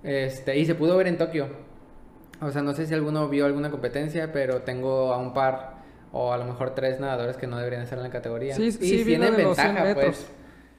este, 0.02 0.56
y 0.58 0.66
se 0.66 0.74
pudo 0.74 0.96
ver 0.96 1.06
en 1.06 1.18
Tokio, 1.18 1.48
o 2.40 2.50
sea, 2.50 2.62
no 2.62 2.74
sé 2.74 2.86
si 2.86 2.94
alguno 2.94 3.28
vio 3.28 3.46
alguna 3.46 3.70
competencia, 3.70 4.32
pero 4.32 4.62
tengo 4.62 5.12
a 5.12 5.18
un 5.18 5.32
par, 5.32 5.74
o 6.10 6.32
a 6.32 6.36
lo 6.36 6.44
mejor 6.44 6.74
tres 6.74 6.98
nadadores 6.98 7.36
que 7.36 7.46
no 7.46 7.56
deberían 7.58 7.82
estar 7.82 7.98
en 7.98 8.04
la 8.04 8.10
categoría. 8.10 8.56
Sí, 8.56 8.66
y 8.66 8.72
sí, 8.72 9.04
tienen 9.04 9.36
de 9.36 9.44
los 9.44 9.56
100 9.56 9.74
ventaja, 9.74 9.94
pues, 9.94 10.28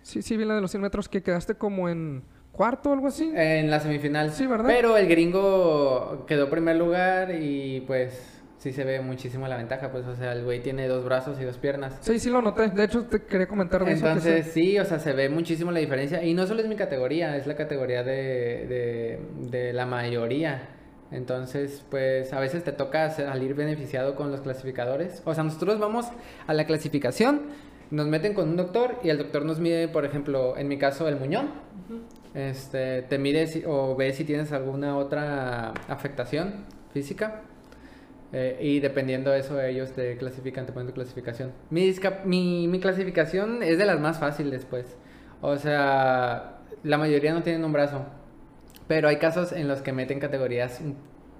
Sí, 0.03 0.21
sí, 0.21 0.37
vi 0.37 0.45
la 0.45 0.53
de 0.55 0.61
los 0.61 0.69
100 0.69 0.81
metros 0.83 1.09
que 1.09 1.23
quedaste 1.23 1.55
como 1.55 1.89
en 1.89 2.23
cuarto 2.51 2.91
o 2.91 2.93
algo 2.93 3.07
así. 3.07 3.31
en 3.35 3.71
la 3.71 3.79
semifinal. 3.79 4.31
Sí, 4.31 4.45
¿verdad? 4.45 4.65
Pero 4.67 4.95
el 4.97 5.07
gringo 5.07 6.25
quedó 6.27 6.49
primer 6.49 6.75
lugar 6.75 7.33
y 7.33 7.81
pues 7.87 8.29
sí 8.57 8.71
se 8.71 8.83
ve 8.85 9.01
muchísimo 9.01 9.47
la 9.47 9.57
ventaja, 9.57 9.91
pues 9.91 10.05
o 10.05 10.15
sea, 10.15 10.31
el 10.33 10.43
güey 10.45 10.61
tiene 10.61 10.87
dos 10.87 11.03
brazos 11.03 11.39
y 11.41 11.43
dos 11.43 11.57
piernas. 11.57 11.97
Sí, 12.01 12.19
sí 12.19 12.29
lo 12.29 12.41
noté. 12.41 12.69
De 12.69 12.83
hecho, 12.85 13.05
te 13.05 13.23
quería 13.23 13.47
comentar 13.47 13.83
de 13.83 13.91
eso. 13.93 14.03
que 14.03 14.07
Entonces 14.07 14.45
sí. 14.47 14.51
sí, 14.71 14.79
o 14.79 14.85
sea, 14.85 14.99
se 14.99 15.13
ve 15.13 15.27
muchísimo 15.29 15.71
la 15.71 15.79
diferencia. 15.79 16.23
Y 16.23 16.33
no 16.33 16.45
solo 16.47 16.61
es 16.61 16.67
mi 16.67 16.75
categoría, 16.75 17.35
es 17.35 17.47
la 17.47 17.55
categoría 17.55 18.03
de, 18.03 19.19
de, 19.49 19.49
de 19.49 19.73
la 19.73 19.85
mayoría. 19.85 20.69
Entonces, 21.11 21.83
pues 21.91 22.33
a 22.33 22.39
veces 22.39 22.63
te 22.63 22.71
toca 22.71 23.09
salir 23.11 23.53
beneficiado 23.53 24.15
con 24.15 24.31
los 24.31 24.41
clasificadores. 24.41 25.21
O 25.25 25.33
sea, 25.35 25.43
nosotros 25.43 25.79
vamos 25.79 26.07
a 26.47 26.53
la 26.53 26.65
clasificación, 26.65 27.41
nos 27.93 28.07
meten 28.07 28.33
con 28.33 28.49
un 28.49 28.57
doctor 28.57 28.95
y 29.03 29.09
el 29.09 29.17
doctor 29.19 29.45
nos 29.45 29.59
mide, 29.59 29.87
por 29.87 30.03
ejemplo, 30.03 30.57
en 30.57 30.67
mi 30.67 30.77
caso, 30.77 31.07
el 31.07 31.15
muñón. 31.17 31.49
Este, 32.33 33.03
te 33.03 33.19
mide 33.19 33.45
si- 33.47 33.63
o 33.67 33.95
ve 33.95 34.11
si 34.13 34.23
tienes 34.23 34.51
alguna 34.51 34.97
otra 34.97 35.69
afectación 35.87 36.65
física. 36.91 37.41
Eh, 38.31 38.57
y 38.61 38.79
dependiendo 38.79 39.29
de 39.29 39.39
eso, 39.39 39.61
ellos 39.61 39.91
te 39.91 40.17
clasifican, 40.17 40.65
te 40.65 40.71
ponen 40.73 40.87
tu 40.87 40.93
clasificación. 40.93 41.51
Mi, 41.69 41.93
mi, 42.25 42.67
mi 42.67 42.79
clasificación 42.79 43.61
es 43.61 43.77
de 43.77 43.85
las 43.85 43.99
más 43.99 44.17
fáciles, 44.17 44.65
pues. 44.67 44.97
O 45.41 45.55
sea, 45.57 46.57
la 46.83 46.97
mayoría 46.97 47.31
no 47.33 47.43
tienen 47.43 47.63
un 47.63 47.73
brazo. 47.73 48.05
Pero 48.87 49.07
hay 49.07 49.17
casos 49.17 49.51
en 49.53 49.67
los 49.67 49.81
que 49.83 49.93
meten 49.93 50.19
categorías, 50.19 50.81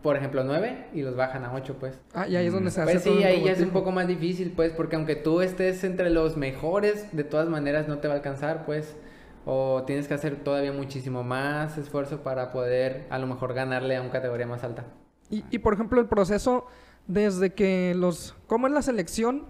por 0.03 0.17
ejemplo, 0.17 0.43
9 0.43 0.89
y 0.93 1.01
los 1.01 1.15
bajan 1.15 1.45
a 1.45 1.53
8, 1.53 1.77
pues. 1.79 1.98
Ah, 2.13 2.27
y 2.27 2.36
ahí 2.36 2.45
es 2.45 2.53
donde 2.53 2.69
se 2.69 2.81
hace 2.81 2.91
Pues 2.91 3.03
todo 3.05 3.17
sí, 3.17 3.24
ahí 3.24 3.43
ya 3.45 3.53
es 3.53 3.62
un 3.62 3.69
poco 3.69 3.91
más 3.91 4.05
difícil, 4.05 4.51
pues, 4.51 4.74
porque 4.74 4.98
aunque 4.98 5.15
tú 5.15 5.41
estés 5.41 5.83
entre 5.86 6.10
los 6.10 6.36
mejores, 6.36 7.15
de 7.15 7.24
todas 7.24 7.48
maneras 7.48 7.88
no 7.88 8.00
te 8.00 8.10
va 8.10 8.15
a 8.15 8.17
alcanzar, 8.17 8.65
pues. 8.65 8.98
O 9.45 9.83
tienes 9.88 10.07
que 10.07 10.13
hacer 10.13 10.36
todavía 10.43 10.74
muchísimo 10.74 11.24
más 11.24 11.77
esfuerzo 11.77 12.22
para 12.22 12.51
poder, 12.51 13.07
a 13.10 13.17
lo 13.17 13.27
mejor, 13.27 13.53
ganarle 13.53 13.95
a 13.95 14.01
una 14.01 14.12
categoría 14.12 14.45
más 14.45 14.63
alta. 14.63 14.86
Y, 15.29 15.45
y, 15.50 15.60
por 15.60 15.74
ejemplo, 15.74 16.00
el 16.00 16.07
proceso 16.07 16.67
desde 17.07 17.53
que 17.53 17.93
los... 17.95 18.36
¿Cómo 18.48 18.67
es 18.67 18.74
la 18.74 18.81
selección? 18.81 19.45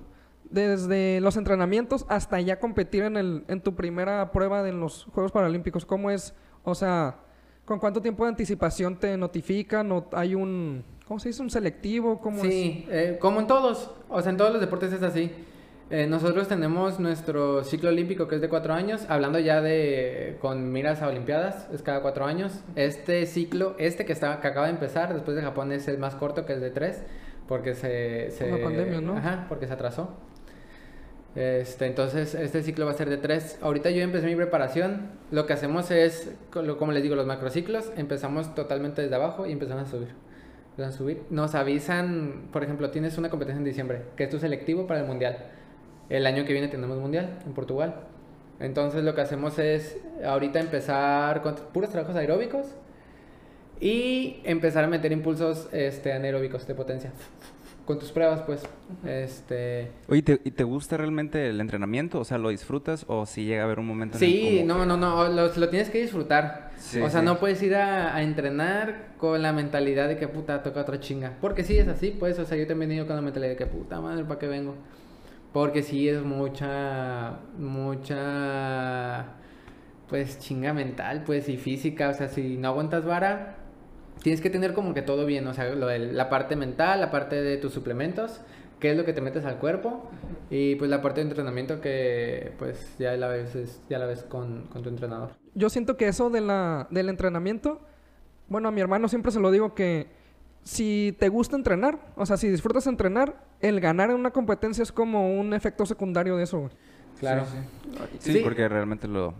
Desde 0.49 1.19
los 1.19 1.35
entrenamientos 1.35 2.05
hasta 2.09 2.39
ya 2.39 2.59
competir 2.59 3.03
en, 3.03 3.17
el, 3.17 3.43
en 3.47 3.61
tu 3.61 3.75
primera 3.75 4.31
prueba 4.31 4.61
de 4.61 4.71
los 4.71 5.05
Juegos 5.13 5.31
Paralímpicos. 5.31 5.85
¿Cómo 5.85 6.11
es? 6.11 6.35
O 6.63 6.75
sea, 6.75 7.17
¿con 7.65 7.79
cuánto 7.79 8.01
tiempo 8.01 8.23
de 8.23 8.29
anticipación 8.29 8.97
te 8.97 9.17
notifican? 9.17 9.91
¿O 9.91 10.07
hay 10.13 10.35
un... 10.35 10.83
¿Cómo 11.07 11.19
se 11.19 11.29
dice? 11.29 11.41
¿Un 11.41 11.49
selectivo? 11.49 12.19
¿Cómo 12.19 12.37
es? 12.37 12.49
Sí, 12.49 12.85
eh, 12.89 13.17
como 13.19 13.39
en 13.41 13.47
todos, 13.47 13.91
o 14.09 14.21
sea, 14.21 14.31
en 14.31 14.37
todos 14.37 14.51
los 14.51 14.61
deportes 14.61 14.93
es 14.93 15.03
así. 15.03 15.31
Eh, 15.89 16.07
nosotros 16.07 16.47
tenemos 16.47 16.99
nuestro 16.99 17.63
ciclo 17.63 17.89
olímpico 17.89 18.27
que 18.27 18.35
es 18.35 18.41
de 18.41 18.49
cuatro 18.49 18.73
años, 18.73 19.05
hablando 19.09 19.37
ya 19.37 19.61
de 19.61 20.37
con 20.41 20.71
miras 20.71 21.01
a 21.01 21.07
Olimpiadas, 21.07 21.67
es 21.71 21.83
cada 21.83 22.01
cuatro 22.01 22.25
años. 22.25 22.63
Este 22.75 23.25
ciclo, 23.25 23.75
este 23.77 24.05
que, 24.05 24.13
está, 24.13 24.39
que 24.39 24.47
acaba 24.47 24.67
de 24.67 24.73
empezar, 24.73 25.13
después 25.13 25.35
de 25.35 25.43
Japón 25.43 25.71
es 25.71 25.87
el 25.87 25.97
más 25.99 26.15
corto 26.15 26.45
que 26.45 26.53
el 26.53 26.61
de 26.61 26.71
tres, 26.71 27.03
porque 27.47 27.75
se... 27.75 28.31
se 28.31 28.45
pandemia, 28.57 29.01
¿no? 29.01 29.17
Ajá, 29.17 29.45
porque 29.49 29.67
se 29.67 29.73
atrasó. 29.73 30.17
Este, 31.35 31.87
entonces, 31.87 32.35
este 32.35 32.61
ciclo 32.61 32.85
va 32.85 32.91
a 32.91 32.95
ser 32.95 33.09
de 33.09 33.17
tres. 33.17 33.57
Ahorita 33.61 33.89
yo 33.89 34.01
empecé 34.01 34.27
mi 34.27 34.35
preparación. 34.35 35.09
Lo 35.31 35.45
que 35.45 35.53
hacemos 35.53 35.89
es, 35.91 36.31
como 36.51 36.91
les 36.91 37.01
digo, 37.01 37.15
los 37.15 37.25
macrociclos. 37.25 37.91
Empezamos 37.97 38.53
totalmente 38.53 39.01
desde 39.01 39.15
abajo 39.15 39.45
y 39.45 39.51
empezamos 39.51 39.87
a 39.87 39.91
subir. 39.91 40.09
A 40.77 40.91
subir. 40.91 41.23
Nos 41.29 41.55
avisan, 41.55 42.49
por 42.51 42.63
ejemplo, 42.63 42.89
tienes 42.91 43.17
una 43.17 43.29
competencia 43.29 43.59
en 43.59 43.65
diciembre, 43.65 44.03
que 44.15 44.25
es 44.25 44.29
tu 44.29 44.39
selectivo 44.39 44.87
para 44.87 45.01
el 45.01 45.07
mundial. 45.07 45.37
El 46.09 46.25
año 46.25 46.45
que 46.45 46.53
viene 46.53 46.67
tenemos 46.67 46.97
mundial 46.97 47.39
en 47.45 47.53
Portugal. 47.53 47.95
Entonces 48.59 49.03
lo 49.03 49.15
que 49.15 49.21
hacemos 49.21 49.57
es 49.59 49.97
ahorita 50.23 50.59
empezar 50.59 51.41
con 51.41 51.55
puros 51.73 51.89
trabajos 51.89 52.15
aeróbicos 52.15 52.67
y 53.79 54.39
empezar 54.43 54.83
a 54.83 54.87
meter 54.87 55.11
impulsos 55.11 55.67
este, 55.71 56.13
anaeróbicos 56.13 56.65
de 56.67 56.75
potencia. 56.75 57.11
Con 57.85 57.99
tus 57.99 58.13
pruebas, 58.13 58.41
pues. 58.43 58.63
Este. 59.05 59.91
Oye, 60.07 60.21
¿te, 60.21 60.39
¿y 60.45 60.51
te 60.51 60.63
gusta 60.63 60.95
realmente 60.95 61.49
el 61.49 61.59
entrenamiento? 61.59 62.19
O 62.19 62.23
sea, 62.23 62.37
¿lo 62.37 62.47
disfrutas 62.47 63.03
o 63.09 63.25
si 63.25 63.43
llega 63.43 63.63
a 63.63 63.65
haber 63.65 63.79
un 63.79 63.87
momento 63.87 64.17
en 64.17 64.23
el 64.23 64.29
Sí, 64.29 64.63
no, 64.63 64.85
no, 64.85 64.95
no, 64.95 65.27
lo, 65.27 65.53
lo 65.53 65.69
tienes 65.69 65.89
que 65.89 66.01
disfrutar. 66.01 66.71
Sí, 66.77 67.01
o 67.01 67.09
sea, 67.09 67.19
sí. 67.19 67.25
no 67.25 67.39
puedes 67.39 67.61
ir 67.61 67.75
a, 67.75 68.15
a 68.15 68.23
entrenar 68.23 69.15
con 69.17 69.41
la 69.41 69.51
mentalidad 69.51 70.07
de 70.07 70.15
que 70.15 70.29
puta 70.29 70.63
toca 70.63 70.79
otra 70.81 71.01
chinga. 71.01 71.33
Porque 71.41 71.65
sí 71.65 71.77
es 71.77 71.89
así, 71.89 72.15
pues. 72.17 72.39
O 72.39 72.45
sea, 72.45 72.57
yo 72.57 72.65
también 72.67 72.91
he 72.91 72.95
ido 72.95 73.05
con 73.05 73.17
la 73.17 73.21
mentalidad 73.21 73.51
de 73.51 73.57
que 73.57 73.65
puta 73.65 73.99
madre, 73.99 74.23
¿para 74.23 74.39
qué 74.39 74.47
vengo? 74.47 74.75
Porque 75.51 75.83
sí 75.83 76.07
es 76.07 76.23
mucha, 76.23 77.39
mucha, 77.57 79.25
pues 80.07 80.39
chinga 80.39 80.73
mental, 80.73 81.23
pues, 81.25 81.49
y 81.49 81.57
física. 81.57 82.09
O 82.09 82.13
sea, 82.13 82.29
si 82.29 82.55
no 82.57 82.69
aguantas 82.69 83.05
vara, 83.05 83.57
tienes 84.23 84.41
que 84.41 84.49
tener 84.49 84.73
como 84.73 84.93
que 84.95 85.03
todo 85.03 85.25
bien. 85.27 85.45
O 85.47 85.53
sea, 85.53 85.69
lo 85.75 85.85
de 85.87 85.99
la 85.99 86.29
parte 86.29 86.55
mental, 86.55 86.99
la 87.01 87.11
parte 87.11 87.41
de 87.41 87.57
tus 87.57 87.71
suplementos, 87.73 88.41
qué 88.79 88.91
es 88.91 88.97
lo 88.97 89.05
que 89.05 89.13
te 89.13 89.21
metes 89.21 89.45
al 89.45 89.57
cuerpo. 89.59 90.09
Y 90.49 90.75
pues 90.75 90.89
la 90.89 91.01
parte 91.01 91.21
de 91.21 91.27
entrenamiento 91.29 91.79
que 91.81 92.53
pues 92.57 92.97
ya 92.97 93.15
la 93.17 93.27
ves, 93.27 93.53
es- 93.55 93.81
ya 93.89 93.99
la 93.99 94.05
ves 94.07 94.23
con, 94.23 94.63
con 94.73 94.81
tu 94.81 94.89
entrenador. 94.89 95.31
Yo 95.53 95.69
siento 95.69 95.95
que 95.97 96.07
eso 96.07 96.29
de 96.31 96.41
la, 96.41 96.87
del 96.89 97.09
entrenamiento, 97.09 97.79
bueno, 98.47 98.69
a 98.69 98.71
mi 98.71 98.81
hermano 98.81 99.07
siempre 99.07 99.31
se 99.31 99.39
lo 99.39 99.51
digo 99.51 99.75
que 99.75 100.07
si 100.63 101.15
te 101.19 101.29
gusta 101.29 101.55
entrenar, 101.55 101.99
o 102.15 102.25
sea, 102.25 102.37
si 102.37 102.47
disfrutas 102.49 102.87
entrenar, 102.87 103.43
el 103.59 103.79
ganar 103.81 104.09
en 104.09 104.15
una 104.15 104.31
competencia 104.31 104.81
es 104.81 104.91
como 104.91 105.37
un 105.39 105.53
efecto 105.53 105.85
secundario 105.85 106.37
de 106.37 106.43
eso, 106.43 106.59
güey. 106.59 106.71
Claro. 107.19 107.45
Sí, 108.19 108.33
Sí. 108.33 108.39
porque 108.43 108.67
realmente 108.67 109.07
lo, 109.07 109.33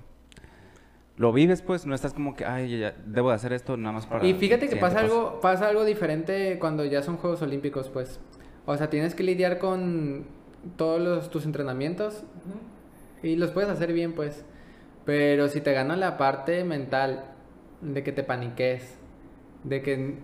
lo 1.16 1.32
vives, 1.32 1.62
pues, 1.62 1.86
no 1.86 1.94
estás 1.94 2.14
como 2.14 2.36
que, 2.36 2.46
ay, 2.46 2.70
ya, 2.72 2.78
ya, 2.78 2.96
debo 3.06 3.30
de 3.30 3.36
hacer 3.36 3.54
esto 3.54 3.78
nada 3.78 3.94
más 3.94 4.08
para... 4.08 4.26
Y 4.26 4.34
fíjate 4.34 4.68
que 4.68 4.78
pasa 4.78 5.00
siguiente 5.00 5.16
algo, 5.16 5.40
pasa 5.42 5.68
algo 5.68 5.86
diferente 5.86 6.58
cuando 6.60 6.86
ya 6.86 7.04
son 7.04 7.18
Juegos 7.18 7.42
Olímpicos, 7.42 7.90
pues. 7.90 8.20
O 8.66 8.76
sea, 8.78 8.90
tienes 8.90 9.14
que 9.14 9.24
lidiar 9.24 9.60
con 9.60 10.26
todos 10.78 11.00
los, 11.02 11.30
tus 11.30 11.46
entrenamientos 11.46 12.24
y 13.22 13.36
los 13.36 13.52
puedes 13.52 13.70
hacer 13.70 13.94
bien, 13.94 14.14
pues. 14.14 14.46
Pero 15.06 15.50
si 15.50 15.62
te 15.62 15.74
gana 15.74 15.96
la 15.96 16.18
parte 16.18 16.64
mental 16.64 17.26
de 17.82 18.04
que 18.04 18.12
te 18.12 18.24
paniques, 18.24 18.98
de 19.64 19.82
que 19.82 20.18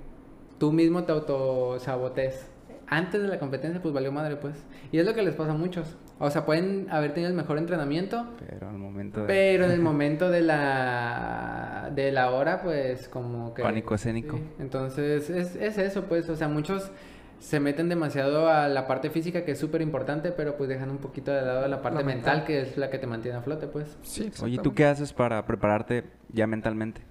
tú 0.58 0.72
mismo 0.72 1.03
te 1.03 1.12
autosabotes 1.12 2.50
antes 2.88 3.22
de 3.22 3.27
la 3.27 3.38
competencia, 3.38 3.81
pues 3.81 3.93
valió 3.93 4.12
madre, 4.12 4.38
pues. 4.38 4.55
Y 4.91 4.98
es 4.98 5.05
lo 5.05 5.13
que 5.13 5.22
les 5.22 5.36
pasa 5.36 5.51
a 5.51 5.55
muchos. 5.55 5.98
O 6.19 6.29
sea, 6.29 6.45
pueden 6.45 6.88
haber 6.91 7.13
tenido 7.13 7.29
el 7.29 7.35
mejor 7.35 7.57
entrenamiento. 7.57 8.25
Pero 8.47 8.69
al 8.69 8.77
momento 8.77 9.21
de... 9.21 9.27
pero 9.27 9.65
en 9.65 9.71
el 9.71 9.79
momento 9.81 10.29
de 10.29 10.41
la 10.41 11.89
de 11.95 12.11
la 12.11 12.29
hora, 12.31 12.61
pues 12.61 13.07
como 13.07 13.53
que... 13.53 13.63
Pánico 13.63 13.95
escénico. 13.95 14.38
Sí, 14.38 14.43
Entonces 14.59 15.29
es, 15.29 15.55
es 15.55 15.77
eso, 15.77 16.03
pues, 16.03 16.29
o 16.29 16.35
sea, 16.35 16.47
muchos 16.47 16.91
se 17.39 17.59
meten 17.61 17.88
demasiado 17.88 18.49
a 18.49 18.67
la 18.67 18.85
parte 18.85 19.09
física 19.09 19.45
que 19.45 19.53
es 19.53 19.59
súper 19.59 19.81
importante, 19.81 20.31
pero 20.31 20.57
pues 20.57 20.69
dejan 20.69 20.89
un 20.91 20.97
poquito 20.97 21.31
de 21.31 21.41
lado 21.41 21.67
la 21.67 21.81
parte 21.81 21.99
La 21.99 22.05
mental, 22.05 22.38
mental. 22.39 22.45
que 22.45 22.61
es 22.61 22.77
la 22.77 22.89
que 22.89 22.99
te 22.99 23.07
mantiene 23.07 23.38
a 23.38 23.41
flote, 23.41 23.67
pues. 23.67 23.97
Sí, 24.01 24.29
Oye, 24.43 24.55
¿y 24.55 24.57
tú 24.57 24.73
qué 24.73 24.85
haces 24.85 25.13
para 25.13 25.45
prepararte 25.45 26.03
ya 26.33 26.47
mentalmente? 26.47 27.01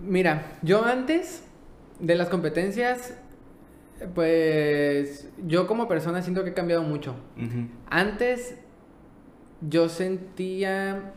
Mira, 0.00 0.42
yo 0.62 0.84
antes 0.84 1.44
de 2.00 2.14
las 2.16 2.28
competencias 2.28 3.14
Pues 4.14 5.30
yo 5.46 5.66
como 5.66 5.88
persona 5.88 6.22
siento 6.22 6.44
que 6.44 6.50
he 6.50 6.54
cambiado 6.54 6.82
mucho. 6.82 7.14
Antes 7.88 8.56
yo 9.60 9.88
sentía... 9.88 11.14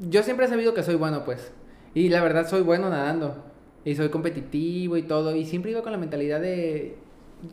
Yo 0.00 0.22
siempre 0.22 0.46
he 0.46 0.48
sabido 0.48 0.74
que 0.74 0.82
soy 0.82 0.96
bueno, 0.96 1.24
pues. 1.24 1.52
Y 1.94 2.08
la 2.08 2.22
verdad 2.22 2.48
soy 2.48 2.62
bueno 2.62 2.90
nadando. 2.90 3.44
Y 3.84 3.94
soy 3.94 4.08
competitivo 4.08 4.96
y 4.96 5.02
todo. 5.02 5.34
Y 5.36 5.44
siempre 5.44 5.70
iba 5.70 5.82
con 5.82 5.92
la 5.92 5.98
mentalidad 5.98 6.40
de... 6.40 6.96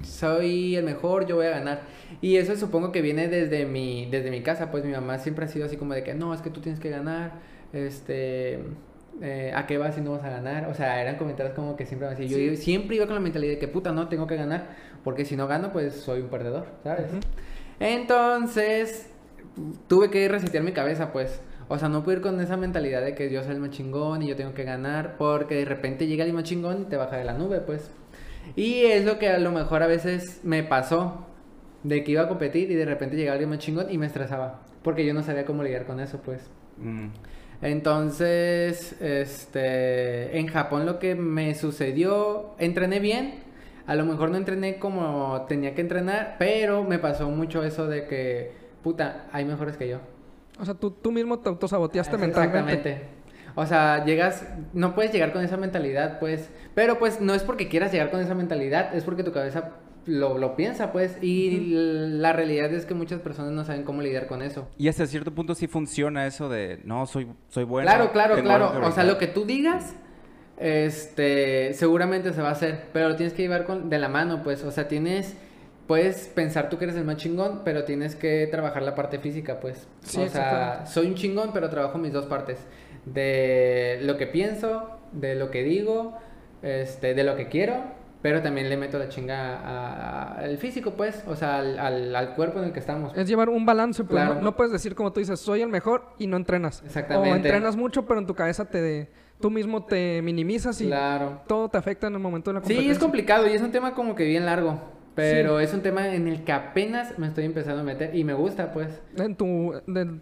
Soy 0.04 0.76
el 0.76 0.86
mejor, 0.86 1.26
yo 1.26 1.36
voy 1.36 1.48
a 1.48 1.52
ganar. 1.52 1.82
Y 2.22 2.38
eso 2.38 2.56
supongo 2.56 2.92
que 2.92 3.02
viene 3.02 3.28
desde 3.28 3.66
mi, 3.66 4.08
desde 4.10 4.32
mi 4.32 4.42
casa. 4.42 4.72
Pues 4.72 4.86
mi 4.86 4.92
mamá 4.92 5.20
siempre 5.20 5.46
ha 5.46 5.48
sido 5.48 5.66
así 5.66 5.78
como 5.78 5.94
de 5.94 6.04
que 6.04 6.14
no, 6.14 6.34
es 6.34 6.42
que 6.42 6.50
tú 6.50 6.62
tienes 6.62 6.80
que 6.80 6.90
ganar. 6.90 7.40
Este... 7.74 8.60
eh, 9.22 9.52
¿A 9.56 9.66
qué 9.68 9.78
vas 9.78 9.96
si 9.96 10.02
no 10.02 10.12
vas 10.12 10.24
a 10.24 10.30
ganar? 10.30 10.68
O 10.68 10.74
sea, 10.74 11.02
eran 11.02 11.18
comentarios 11.18 11.56
como 11.56 11.76
que 11.76 11.86
siempre 11.86 12.10
me. 12.10 12.16
Yo 12.28 12.38
Sí. 12.38 12.42
iba- 12.44 12.56
siempre 12.56 12.96
iba 12.96 13.06
con 13.06 13.16
la 13.16 13.22
mentalidad 13.22 13.54
de 13.54 13.60
que 13.60 13.68
puta, 13.68 13.92
no, 13.92 14.08
tengo 14.08 14.28
que 14.28 14.36
ganar. 14.36 14.76
Porque 15.04 15.26
si 15.26 15.36
no 15.36 15.48
gano, 15.48 15.72
pues 15.72 15.94
soy 15.96 16.22
un 16.22 16.30
perdedor, 16.30 16.68
¿sabes? 16.84 17.12
Ujú. 17.12 17.20
Entonces, 17.80 19.10
tuve 19.88 20.10
que 20.10 20.28
resetear 20.28 20.64
mi 20.64 20.72
cabeza, 20.72 21.12
pues. 21.12 21.42
O 21.68 21.78
sea, 21.78 21.88
no 21.90 22.04
puedo 22.04 22.18
ir 22.18 22.24
con 22.24 22.40
esa 22.42 22.58
mentalidad 22.58 23.02
de 23.04 23.14
que 23.14 23.30
yo 23.30 23.44
soy 23.44 23.54
el 23.54 23.60
más 23.60 23.70
chingón 23.70 24.24
y 24.24 24.28
yo 24.28 24.36
tengo 24.36 24.54
que 24.54 24.64
ganar, 24.64 25.18
porque 25.18 25.56
de 25.56 25.66
repente 25.66 26.08
llega 26.08 26.24
el 26.26 26.34
más 26.34 26.44
chingón 26.44 26.82
y 26.84 26.86
te 26.86 26.98
baja 26.98 27.18
de 27.18 27.26
la 27.26 27.34
nube, 27.34 27.60
pues. 27.62 27.92
Y 28.56 28.86
es 28.86 29.06
lo 29.06 29.20
que 29.20 29.30
a 29.30 29.38
lo 29.38 29.52
mejor 29.52 29.84
a 29.84 29.88
veces 29.88 30.42
me 30.44 30.64
pasó, 30.64 31.26
de 31.84 32.04
que 32.04 32.12
iba 32.14 32.24
a 32.24 32.28
competir 32.28 32.72
y 32.72 32.76
de 32.76 32.86
repente 32.86 33.16
llegaba 33.16 33.34
alguien 33.34 33.50
más 33.52 33.60
chingón 33.60 33.92
y 33.92 33.98
me 33.98 34.08
estresaba, 34.08 34.62
porque 34.84 35.06
yo 35.06 35.14
no 35.14 35.22
sabía 35.24 35.46
cómo 35.46 35.64
lidiar 35.64 35.86
con 35.86 36.00
eso, 36.00 36.20
pues. 36.24 36.50
Mm. 36.78 37.10
Entonces, 37.62 38.96
este, 39.02 40.38
en 40.40 40.48
Japón 40.48 40.86
lo 40.86 41.00
que 41.00 41.16
me 41.16 41.56
sucedió, 41.56 42.56
entrené 42.58 43.00
bien, 43.00 43.44
a 43.86 43.96
lo 43.96 44.06
mejor 44.06 44.30
no 44.30 44.38
entrené 44.38 44.78
como 44.78 45.46
tenía 45.48 45.76
que 45.76 45.82
entrenar, 45.82 46.36
pero 46.40 46.84
me 46.84 47.00
pasó 47.00 47.30
mucho 47.30 47.64
eso 47.64 47.88
de 47.88 48.06
que, 48.06 48.54
puta, 48.82 49.26
hay 49.32 49.46
mejores 49.46 49.76
que 49.76 49.90
yo. 49.90 50.00
O 50.60 50.66
sea, 50.66 50.74
tú, 50.74 50.92
tú 50.92 51.12
mismo 51.12 51.40
te 51.40 51.50
autosaboteaste 51.50 52.16
Es 52.16 52.22
mentalmente. 52.22 52.74
Exactamente. 52.74 53.20
O 53.56 53.66
sea, 53.66 54.06
llegas, 54.06 54.46
no 54.74 54.96
puedes 54.96 55.12
llegar 55.12 55.34
con 55.34 55.44
esa 55.44 55.58
mentalidad, 55.58 56.20
pues, 56.20 56.50
pero 56.76 56.98
pues 56.98 57.20
no 57.20 57.34
es 57.34 57.44
porque 57.44 57.68
quieras 57.68 57.92
llegar 57.92 58.10
con 58.10 58.22
esa 58.22 58.36
mentalidad, 58.36 58.96
es 58.96 59.04
porque 59.04 59.24
tu 59.24 59.32
cabeza 59.34 59.72
lo, 60.10 60.38
lo 60.38 60.56
piensa, 60.56 60.92
pues, 60.92 61.18
y 61.22 61.72
la 61.72 62.34
realidad 62.34 62.74
es 62.74 62.86
que 62.86 62.94
muchas 62.94 63.22
personas 63.22 63.52
no 63.52 63.64
saben 63.64 63.84
cómo 63.84 64.02
lidiar 64.02 64.28
con 64.28 64.42
eso. 64.42 64.68
Y 64.78 64.88
hasta 64.88 65.06
cierto 65.06 65.34
punto 65.34 65.54
sí 65.56 65.68
funciona 65.68 66.26
eso 66.26 66.50
de, 66.50 66.80
no, 66.84 67.06
soy, 67.06 67.28
soy 67.48 67.64
bueno. 67.64 67.88
Claro, 67.88 68.12
claro, 68.12 68.42
claro. 68.42 68.68
O 68.68 68.72
sea, 68.72 68.80
original". 68.82 69.08
lo 69.08 69.18
que 69.20 69.28
tú 69.28 69.46
digas, 69.46 69.96
este, 70.58 71.74
seguramente 71.74 72.34
se 72.34 72.42
va 72.42 72.50
a 72.50 72.54
hacer, 72.54 72.88
pero 72.92 73.10
lo 73.10 73.16
tienes 73.16 73.34
que 73.34 73.44
llevar 73.44 73.66
con, 73.66 73.90
de 73.90 74.00
la 74.00 74.10
mano, 74.10 74.42
pues. 74.44 74.64
O 74.64 74.72
sea, 74.72 74.88
tienes, 74.88 75.38
puedes 75.88 76.28
pensar 76.28 76.70
tú 76.70 76.80
que 76.80 76.86
eres 76.86 76.98
el 76.98 77.06
más 77.06 77.18
chingón, 77.18 77.62
pero 77.64 77.84
tienes 77.84 78.16
que 78.16 78.48
trabajar 78.48 78.82
la 78.82 78.96
parte 78.96 79.20
física, 79.20 79.60
pues. 79.60 79.88
Sí, 80.02 80.22
o 80.22 80.30
sea, 80.30 80.86
soy 80.88 81.08
un 81.08 81.16
chingón, 81.16 81.52
pero 81.54 81.70
trabajo 81.70 82.00
mis 82.00 82.14
dos 82.14 82.26
partes. 82.26 82.58
De 83.06 84.00
lo 84.02 84.18
que 84.18 84.26
pienso, 84.26 84.90
de 85.12 85.36
lo 85.36 85.52
que 85.52 85.64
digo, 85.64 86.18
este, 86.64 87.14
de 87.14 87.24
lo 87.24 87.36
que 87.36 87.48
quiero, 87.48 87.99
pero 88.22 88.42
también 88.42 88.68
le 88.70 88.76
meto 88.78 88.98
la 89.00 89.08
chinga 89.10 90.34
al 90.36 90.58
físico, 90.58 90.92
pues. 90.92 91.24
O 91.28 91.36
sea, 91.36 91.60
al, 91.60 91.80
al- 91.80 92.16
al 92.16 92.36
cuerpo 92.36 92.60
en 92.60 92.66
el 92.66 92.74
que 92.74 92.80
estamos. 92.80 93.16
Es 93.18 93.28
llevar 93.28 93.50
un 93.50 93.66
balance, 93.66 94.04
pues 94.04 94.12
Claro. 94.22 94.36
no, 94.36 94.42
no 94.42 94.56
puedes 94.56 94.72
decir 94.74 94.96
como 94.96 95.12
tú 95.14 95.20
dices, 95.20 95.40
soy 95.40 95.62
el 95.62 95.70
mejor 95.70 96.04
y 96.20 96.28
no 96.28 96.38
entrenas. 96.38 96.82
Exactamente. 96.86 97.32
O 97.32 97.36
entrenas 97.36 97.76
mucho, 97.76 98.06
pero 98.06 98.20
en 98.20 98.26
tu 98.28 98.36
cabeza 98.36 98.66
te 98.66 99.10
tú 99.40 99.50
mismo 99.50 99.86
te 99.86 100.22
minimizas 100.22 100.82
y 100.82 100.88
Claro. 100.88 101.42
todo 101.48 101.70
te 101.70 101.78
afecta 101.78 102.08
en 102.08 102.14
el 102.14 102.20
momento 102.20 102.50
de 102.50 102.56
la 102.56 102.60
Sí, 102.60 102.64
competencia. 102.74 102.92
es 102.92 103.00
complicado 103.00 103.48
y 103.48 103.54
es 103.54 103.62
un 103.62 103.72
tema 103.72 103.94
como 103.94 104.14
que 104.16 104.26
bien 104.26 104.46
largo. 104.46 104.98
Pero 105.16 105.60
es 105.60 105.74
un 105.74 105.82
tema 105.82 106.14
en 106.16 106.30
el 106.30 106.46
que 106.46 106.54
apenas 106.54 107.18
me 107.20 107.28
estoy 107.28 107.44
empezando 107.44 107.82
a 107.82 107.84
meter 107.84 108.16
y 108.16 108.24
me 108.24 108.34
gusta, 108.34 108.72
pues. 108.72 109.02
En 109.18 109.36
tu 109.36 109.74
de- 109.86 110.20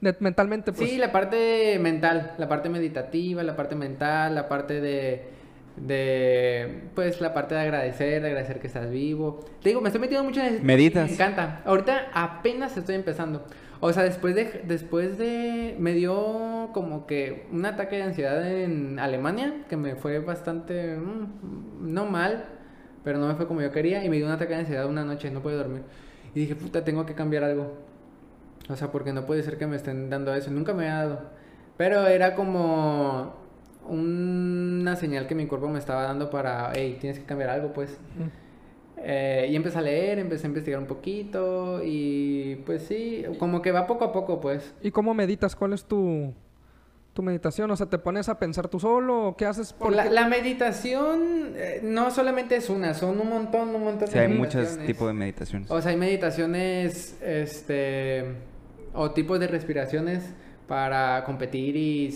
de- 0.00 0.16
mentalmente, 0.20 0.72
pues. 0.72 0.90
Sí, 0.90 0.98
la 0.98 1.10
parte 1.10 1.78
mental, 1.78 2.32
la 2.36 2.46
parte 2.46 2.68
meditativa, 2.68 3.42
la 3.42 3.56
parte 3.56 3.74
mental, 3.76 4.34
la 4.34 4.46
parte 4.46 4.82
de, 4.82 5.24
de, 5.76 6.88
pues, 6.94 7.20
la 7.20 7.34
parte 7.34 7.54
de 7.54 7.60
agradecer, 7.62 8.22
de 8.22 8.28
agradecer 8.28 8.60
que 8.60 8.66
estás 8.66 8.90
vivo. 8.90 9.40
Te 9.62 9.70
digo, 9.70 9.80
me 9.80 9.88
estoy 9.88 10.00
metiendo 10.00 10.24
mucho 10.24 10.40
en 10.40 10.64
Meditas. 10.64 11.08
Me 11.08 11.14
encanta. 11.14 11.62
Ahorita 11.64 12.10
apenas 12.12 12.76
estoy 12.76 12.94
empezando. 12.94 13.44
O 13.80 13.92
sea, 13.92 14.02
después 14.02 14.34
de, 14.34 14.62
después 14.66 15.18
de, 15.18 15.76
me 15.78 15.92
dio 15.92 16.70
como 16.72 17.06
que 17.06 17.46
un 17.52 17.66
ataque 17.66 17.96
de 17.96 18.02
ansiedad 18.02 18.50
en 18.50 18.98
Alemania, 18.98 19.64
que 19.68 19.76
me 19.76 19.96
fue 19.96 20.20
bastante, 20.20 20.96
mm, 20.96 21.92
no 21.92 22.06
mal, 22.06 22.44
pero 23.02 23.18
no 23.18 23.26
me 23.28 23.34
fue 23.34 23.46
como 23.46 23.60
yo 23.60 23.72
quería, 23.72 24.04
y 24.04 24.08
me 24.08 24.16
dio 24.16 24.26
un 24.26 24.32
ataque 24.32 24.54
de 24.54 24.60
ansiedad 24.60 24.86
una 24.86 25.04
noche, 25.04 25.30
no 25.30 25.42
pude 25.42 25.56
dormir. 25.56 25.82
Y 26.34 26.40
dije, 26.40 26.54
puta, 26.54 26.84
tengo 26.84 27.04
que 27.04 27.14
cambiar 27.14 27.44
algo. 27.44 27.74
O 28.68 28.76
sea, 28.76 28.90
porque 28.90 29.12
no 29.12 29.26
puede 29.26 29.42
ser 29.42 29.58
que 29.58 29.66
me 29.66 29.76
estén 29.76 30.08
dando 30.08 30.34
eso. 30.34 30.50
Nunca 30.50 30.72
me 30.72 30.88
ha 30.88 31.04
dado. 31.04 31.30
Pero 31.76 32.06
era 32.06 32.34
como 32.34 33.43
una 33.88 34.96
señal 34.96 35.26
que 35.26 35.34
mi 35.34 35.46
cuerpo 35.46 35.68
me 35.68 35.78
estaba 35.78 36.02
dando 36.02 36.30
para, 36.30 36.72
hey, 36.74 36.96
tienes 37.00 37.18
que 37.18 37.24
cambiar 37.24 37.50
algo, 37.50 37.72
pues. 37.72 37.98
Eh, 39.06 39.48
y 39.50 39.56
empecé 39.56 39.78
a 39.78 39.82
leer, 39.82 40.18
empecé 40.18 40.46
a 40.46 40.48
investigar 40.48 40.80
un 40.80 40.86
poquito 40.86 41.82
y 41.84 42.56
pues 42.64 42.84
sí, 42.84 43.24
como 43.38 43.60
que 43.60 43.70
va 43.70 43.86
poco 43.86 44.04
a 44.04 44.12
poco, 44.12 44.40
pues. 44.40 44.72
¿Y 44.82 44.90
cómo 44.90 45.12
meditas? 45.12 45.54
¿Cuál 45.54 45.74
es 45.74 45.84
tu, 45.84 46.32
tu 47.12 47.22
meditación? 47.22 47.70
O 47.70 47.76
sea, 47.76 47.86
¿te 47.86 47.98
pones 47.98 48.28
a 48.28 48.38
pensar 48.38 48.68
tú 48.68 48.80
solo 48.80 49.28
o 49.28 49.36
qué 49.36 49.44
haces? 49.44 49.72
Por 49.74 49.92
la, 49.92 50.28
meditación 50.28 51.52
eh, 51.56 51.80
no 51.82 52.10
solamente 52.10 52.56
es 52.56 52.70
una, 52.70 52.94
son 52.94 53.20
un 53.20 53.28
montón, 53.28 53.74
un 53.74 53.84
montón 53.84 54.08
Sí, 54.08 54.14
de 54.14 54.20
hay 54.20 54.28
muchos 54.28 54.78
tipos 54.78 55.08
de 55.08 55.12
meditaciones. 55.12 55.70
O 55.70 55.82
sea, 55.82 55.90
hay 55.90 55.98
meditaciones, 55.98 57.20
este, 57.20 58.36
o 58.94 59.10
tipos 59.10 59.38
de 59.38 59.48
respiraciones 59.48 60.22
para 60.66 61.24
competir 61.24 61.76
y, 61.76 62.14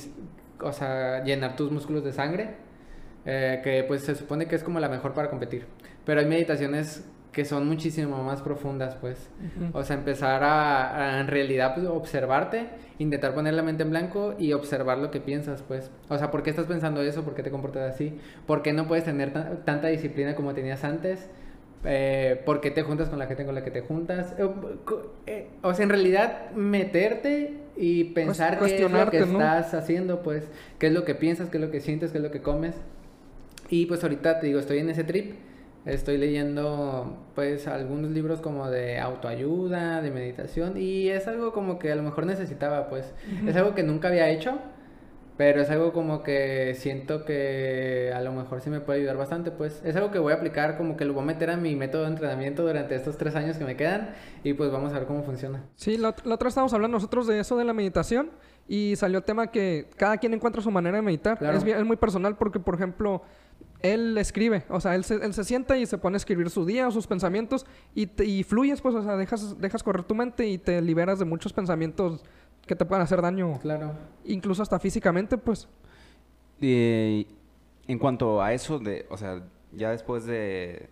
o 0.62 0.72
sea, 0.72 1.22
llenar 1.24 1.56
tus 1.56 1.70
músculos 1.70 2.04
de 2.04 2.12
sangre, 2.12 2.50
eh, 3.26 3.60
que 3.62 3.84
pues 3.84 4.02
se 4.02 4.14
supone 4.14 4.46
que 4.46 4.56
es 4.56 4.62
como 4.64 4.80
la 4.80 4.88
mejor 4.88 5.12
para 5.14 5.28
competir. 5.30 5.66
Pero 6.04 6.20
hay 6.20 6.26
meditaciones 6.26 7.04
que 7.32 7.44
son 7.44 7.68
muchísimo 7.68 8.22
más 8.24 8.42
profundas, 8.42 8.96
pues. 8.96 9.28
Ujú. 9.38 9.78
O 9.78 9.84
sea, 9.84 9.96
empezar 9.96 10.42
a, 10.42 11.16
a, 11.16 11.20
en 11.20 11.28
realidad 11.28 11.74
pues, 11.74 11.86
observarte, 11.86 12.68
intentar 12.98 13.34
poner 13.34 13.54
la 13.54 13.62
mente 13.62 13.82
en 13.82 13.90
blanco 13.90 14.34
y 14.38 14.52
observar 14.54 14.98
lo 14.98 15.10
que 15.10 15.20
piensas, 15.20 15.62
pues. 15.62 15.90
O 16.08 16.18
sea, 16.18 16.30
¿por 16.30 16.42
qué 16.42 16.50
estás 16.50 16.66
pensando 16.66 17.02
eso? 17.02 17.22
¿Por 17.24 17.34
qué 17.34 17.42
te 17.42 17.50
comportas 17.50 17.94
así? 17.94 18.18
¿Por 18.46 18.62
qué 18.62 18.72
no 18.72 18.88
puedes 18.88 19.04
tener 19.04 19.32
ta- 19.32 19.62
tanta 19.64 19.88
disciplina 19.88 20.34
como 20.34 20.54
tenías 20.54 20.82
antes? 20.84 21.28
Eh, 21.84 22.42
¿Por 22.44 22.60
qué 22.60 22.72
te 22.72 22.82
juntas 22.82 23.08
con 23.08 23.20
la 23.20 23.26
gente 23.26 23.44
con 23.44 23.54
la 23.54 23.62
que 23.62 23.70
te 23.70 23.82
juntas? 23.82 24.34
Eh, 24.38 24.48
eh, 25.26 25.50
o 25.62 25.74
sea, 25.74 25.84
en 25.84 25.90
realidad 25.90 26.50
meterte 26.52 27.54
y 27.78 28.04
pensar 28.04 28.58
qué 28.58 28.84
es 28.84 28.90
lo 28.90 29.10
que 29.10 29.18
estás 29.18 29.72
haciendo, 29.72 30.22
pues, 30.22 30.48
qué 30.78 30.88
es 30.88 30.92
lo 30.92 31.04
que 31.04 31.14
piensas, 31.14 31.48
qué 31.48 31.58
es 31.58 31.62
lo 31.62 31.70
que 31.70 31.80
sientes, 31.80 32.10
qué 32.10 32.18
es 32.18 32.24
lo 32.24 32.30
que 32.30 32.42
comes. 32.42 32.74
Y 33.68 33.86
pues 33.86 34.02
ahorita 34.02 34.40
te 34.40 34.46
digo, 34.46 34.58
estoy 34.58 34.78
en 34.78 34.90
ese 34.90 35.04
trip. 35.04 35.34
Estoy 35.84 36.18
leyendo 36.18 37.16
pues 37.34 37.66
algunos 37.66 38.10
libros 38.10 38.40
como 38.40 38.68
de 38.68 38.98
autoayuda, 38.98 40.02
de 40.02 40.10
meditación 40.10 40.76
y 40.76 41.08
es 41.08 41.26
algo 41.28 41.52
como 41.52 41.78
que 41.78 41.90
a 41.90 41.94
lo 41.94 42.02
mejor 42.02 42.26
necesitaba 42.26 42.88
pues. 42.88 43.14
Es 43.46 43.56
algo 43.56 43.74
que 43.74 43.82
nunca 43.82 44.08
había 44.08 44.28
hecho, 44.28 44.58
pero 45.38 45.62
es 45.62 45.70
algo 45.70 45.92
como 45.94 46.22
que 46.22 46.74
siento 46.76 47.24
que 47.24 48.12
a 48.14 48.20
lo 48.20 48.32
mejor 48.32 48.60
sí 48.60 48.68
me 48.68 48.80
puede 48.80 48.98
ayudar 48.98 49.16
bastante 49.16 49.50
pues. 49.50 49.80
Es 49.84 49.96
algo 49.96 50.10
que 50.10 50.18
voy 50.18 50.32
a 50.32 50.36
aplicar 50.36 50.76
como 50.76 50.96
que 50.96 51.04
lo 51.06 51.14
voy 51.14 51.22
a 51.22 51.26
meter 51.26 51.48
a 51.50 51.56
mi 51.56 51.74
método 51.76 52.02
de 52.02 52.08
entrenamiento 52.08 52.62
durante 52.66 52.94
estos 52.96 53.16
tres 53.16 53.34
años 53.36 53.56
que 53.56 53.64
me 53.64 53.76
quedan 53.76 54.10
y 54.44 54.52
pues 54.54 54.70
vamos 54.70 54.92
a 54.92 54.98
ver 54.98 55.06
cómo 55.06 55.22
funciona. 55.22 55.64
Sí, 55.76 55.96
la, 55.96 56.14
la 56.24 56.34
otra 56.34 56.48
estábamos 56.48 56.74
hablando 56.74 56.96
nosotros 56.96 57.26
de 57.28 57.38
eso 57.40 57.56
de 57.56 57.64
la 57.64 57.72
meditación 57.72 58.30
y 58.66 58.94
salió 58.96 59.18
el 59.18 59.24
tema 59.24 59.46
que 59.52 59.88
cada 59.96 60.18
quien 60.18 60.34
encuentra 60.34 60.60
su 60.60 60.70
manera 60.70 60.96
de 60.96 61.02
meditar. 61.02 61.38
Claro. 61.38 61.56
Es, 61.56 61.64
bien- 61.64 61.78
es 61.78 61.86
muy 61.86 61.96
personal 61.96 62.36
porque, 62.36 62.58
por 62.60 62.74
ejemplo, 62.74 63.22
él 63.80 64.18
escribe, 64.18 64.64
o 64.68 64.80
sea, 64.80 64.96
él 64.96 65.04
se, 65.04 65.14
él 65.14 65.32
se 65.34 65.44
sienta 65.44 65.78
y 65.78 65.86
se 65.86 65.98
pone 65.98 66.16
a 66.16 66.18
escribir 66.18 66.50
su 66.50 66.66
día 66.66 66.88
o 66.88 66.90
sus 66.90 67.06
pensamientos 67.06 67.64
y, 67.94 68.08
te- 68.08 68.24
y 68.24 68.42
fluyes, 68.42 68.80
pues, 68.80 68.94
o 68.96 69.02
sea, 69.04 69.16
dejas, 69.16 69.56
dejas 69.60 69.84
correr 69.84 70.02
tu 70.02 70.16
mente 70.16 70.48
y 70.48 70.58
te 70.58 70.82
liberas 70.82 71.20
de 71.20 71.24
muchos 71.24 71.52
pensamientos 71.52 72.24
que 72.68 72.76
te 72.76 72.84
pueden 72.84 73.02
hacer 73.02 73.20
daño, 73.20 73.58
Claro. 73.60 73.94
incluso 74.24 74.62
hasta 74.62 74.78
físicamente, 74.78 75.36
pues. 75.36 75.66
Y 76.60 77.26
en 77.88 77.98
cuanto 77.98 78.40
a 78.42 78.52
eso, 78.52 78.78
de, 78.78 79.06
o 79.10 79.16
sea, 79.16 79.42
ya 79.72 79.90
después 79.90 80.24
de, 80.26 80.88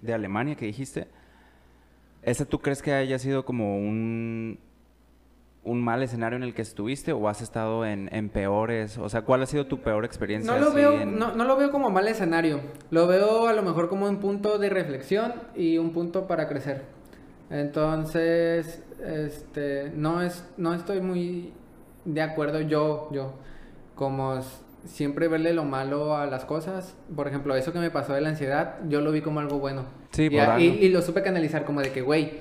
de 0.00 0.14
Alemania 0.14 0.54
que 0.56 0.64
dijiste, 0.66 1.08
¿ese 2.22 2.46
tú 2.46 2.58
crees 2.60 2.80
que 2.82 2.92
haya 2.92 3.18
sido 3.18 3.44
como 3.44 3.76
un, 3.78 4.58
un 5.64 5.82
mal 5.82 6.02
escenario 6.02 6.36
en 6.36 6.42
el 6.42 6.54
que 6.54 6.62
estuviste 6.62 7.12
o 7.12 7.28
has 7.28 7.40
estado 7.40 7.84
en, 7.86 8.08
en 8.14 8.28
peores? 8.28 8.98
O 8.98 9.08
sea, 9.08 9.22
¿cuál 9.22 9.42
ha 9.42 9.46
sido 9.46 9.66
tu 9.66 9.80
peor 9.80 10.04
experiencia? 10.04 10.52
No 10.52 10.58
lo, 10.60 10.72
veo, 10.72 11.00
en- 11.00 11.18
no, 11.18 11.34
no 11.34 11.44
lo 11.44 11.56
veo 11.56 11.70
como 11.70 11.90
mal 11.90 12.06
escenario. 12.08 12.60
Lo 12.90 13.06
veo 13.06 13.46
a 13.48 13.52
lo 13.52 13.62
mejor 13.62 13.88
como 13.88 14.08
un 14.08 14.18
punto 14.18 14.58
de 14.58 14.68
reflexión 14.70 15.34
y 15.54 15.78
un 15.78 15.92
punto 15.92 16.26
para 16.26 16.48
crecer. 16.48 16.84
Entonces, 17.50 18.82
este, 19.04 19.92
no 19.94 20.22
es, 20.22 20.44
no 20.56 20.74
estoy 20.74 21.00
muy 21.00 21.52
de 22.04 22.22
acuerdo 22.22 22.60
yo, 22.60 23.08
yo, 23.12 23.34
como 23.94 24.40
siempre 24.84 25.28
verle 25.28 25.52
lo 25.52 25.64
malo 25.64 26.16
a 26.16 26.26
las 26.26 26.44
cosas. 26.44 26.96
Por 27.14 27.28
ejemplo, 27.28 27.54
eso 27.56 27.72
que 27.72 27.78
me 27.78 27.90
pasó 27.90 28.12
de 28.14 28.20
la 28.20 28.28
ansiedad, 28.30 28.76
yo 28.88 29.00
lo 29.00 29.12
vi 29.12 29.20
como 29.20 29.40
algo 29.40 29.58
bueno. 29.58 29.84
Sí, 30.12 30.28
y, 30.30 30.38
a- 30.38 30.58
y- 30.58 30.88
lo 30.88 31.02
supe 31.02 31.22
canalizar 31.22 31.64
como 31.64 31.80
de 31.80 31.90
que, 31.92 32.02
güey, 32.02 32.38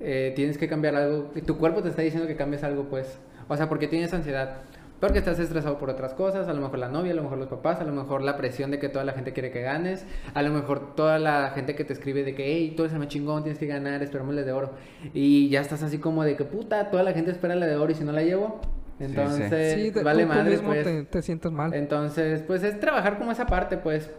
eh, 0.00 0.32
tienes 0.36 0.58
que 0.58 0.68
cambiar 0.68 0.94
algo. 0.94 1.30
y 1.34 1.40
Tu 1.42 1.56
cuerpo 1.58 1.82
te 1.82 1.88
está 1.88 2.02
diciendo 2.02 2.26
que 2.28 2.36
cambies 2.36 2.62
algo, 2.64 2.84
pues. 2.84 3.18
O 3.48 3.56
sea, 3.56 3.68
¿por 3.68 3.78
qué 3.78 3.88
tienes 3.88 4.12
ansiedad? 4.12 4.58
Porque 5.00 5.18
estás 5.18 5.38
estresado 5.38 5.78
por 5.78 5.90
otras 5.90 6.14
cosas, 6.14 6.48
a 6.48 6.54
lo 6.54 6.60
mejor 6.62 6.78
la 6.78 6.88
novia, 6.88 7.12
a 7.12 7.14
lo 7.16 7.22
mejor 7.22 7.36
los 7.38 7.48
papás, 7.48 7.80
a 7.80 7.84
lo 7.84 7.92
mejor 7.92 8.22
la 8.22 8.36
presión 8.36 8.70
de 8.70 8.78
que 8.78 8.88
toda 8.88 9.04
la 9.04 9.12
gente 9.12 9.32
quiere 9.34 9.50
que 9.50 9.60
ganes, 9.60 10.06
a 10.32 10.42
lo 10.42 10.50
mejor 10.50 10.94
toda 10.94 11.18
la 11.18 11.50
gente 11.50 11.74
que 11.74 11.84
te 11.84 11.92
escribe 11.92 12.24
de 12.24 12.34
que, 12.34 12.46
hey, 12.46 12.72
tú 12.74 12.84
eres 12.84 12.94
el 12.94 13.00
más 13.00 13.08
chingón, 13.08 13.42
tienes 13.42 13.58
que 13.58 13.66
ganar, 13.66 14.02
esperamos 14.02 14.34
la 14.34 14.42
de 14.42 14.52
oro. 14.52 14.72
Y 15.12 15.50
ya 15.50 15.60
estás 15.60 15.82
así 15.82 15.98
como 15.98 16.24
de 16.24 16.34
que, 16.36 16.44
puta, 16.44 16.90
toda 16.90 17.02
la 17.02 17.12
gente 17.12 17.30
espera 17.30 17.54
la 17.54 17.66
de 17.66 17.76
oro 17.76 17.92
y 17.92 17.94
si 17.94 18.04
no 18.04 18.12
la 18.12 18.22
llevo, 18.22 18.60
sí. 18.98 19.04
entonces 19.04 19.74
Sí, 19.74 19.90
vale 20.02 20.22
tú, 20.22 20.28
tú 20.30 20.34
madre, 20.34 20.50
mismo 20.50 20.68
pues. 20.68 20.84
te, 20.84 21.02
te 21.04 21.22
sientes 21.22 21.52
mal. 21.52 21.74
Entonces, 21.74 22.42
pues 22.42 22.62
es 22.62 22.80
trabajar 22.80 23.18
como 23.18 23.32
esa 23.32 23.46
parte, 23.46 23.76
pues. 23.76 24.10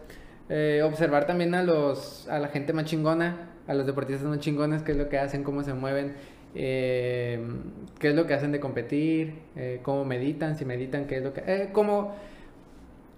Eh, 0.50 0.82
observar 0.82 1.26
también 1.28 1.54
a 1.56 1.62
los 1.64 2.26
a 2.30 2.40
la 2.40 2.48
gente 2.48 2.72
más 2.72 2.86
chingona, 2.86 3.50
a 3.68 3.74
los 3.74 3.86
deportistas 3.86 4.26
más 4.26 4.40
chingones, 4.40 4.82
qué 4.82 4.94
es 4.94 4.98
lo 4.98 5.10
que 5.10 5.18
hacen, 5.18 5.44
cómo 5.44 5.62
se 5.62 5.74
mueven, 5.74 6.14
eh, 6.60 7.40
qué 8.00 8.10
es 8.10 8.16
lo 8.16 8.26
que 8.26 8.34
hacen 8.34 8.52
de 8.52 8.60
competir, 8.60 9.36
eh, 9.56 9.80
cómo 9.84 10.06
meditan, 10.06 10.58
si 10.58 10.66
meditan, 10.66 11.06
qué 11.06 11.18
es 11.18 11.24
lo 11.24 11.34
que... 11.34 11.44
Eh, 11.46 11.70
como 11.72 12.16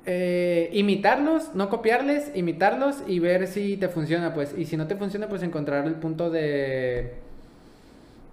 eh, 0.05 0.69
imitarlos, 0.73 1.55
no 1.55 1.69
copiarles, 1.69 2.31
imitarlos 2.35 3.01
y 3.07 3.19
ver 3.19 3.47
si 3.47 3.77
te 3.77 3.87
funciona, 3.87 4.33
pues. 4.33 4.53
Y 4.57 4.65
si 4.65 4.75
no 4.75 4.87
te 4.87 4.95
funciona, 4.97 5.29
pues 5.29 5.41
encontrar 5.41 5.87
el 5.87 5.95
punto 5.95 6.29
de... 6.29 7.13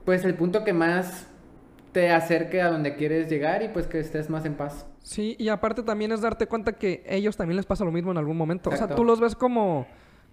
Pues 0.05 0.25
el 0.25 0.35
punto 0.35 0.65
que 0.65 0.73
más 0.73 1.29
te 1.93 2.11
acerque 2.11 2.61
a 2.61 2.71
donde 2.71 2.97
quieres 2.97 3.31
llegar 3.31 3.63
y 3.63 3.69
pues 3.69 3.87
que 3.87 4.01
estés 4.01 4.29
más 4.29 4.45
en 4.45 4.55
paz. 4.55 4.87
Sí, 5.03 5.37
y 5.39 5.49
aparte 5.49 5.83
también 5.83 6.11
es 6.11 6.21
darte 6.21 6.47
cuenta 6.47 6.73
que 6.73 7.05
ellos 7.07 7.37
también 7.37 7.57
les 7.57 7.67
pasa 7.67 7.85
lo 7.85 7.93
mismo 7.93 8.11
en 8.11 8.19
algún 8.19 8.37
momento. 8.37 8.71
O 8.71 8.77
sea, 8.77 8.89
tú 8.89 9.05
los 9.05 9.21
ves 9.21 9.37
como, 9.37 9.87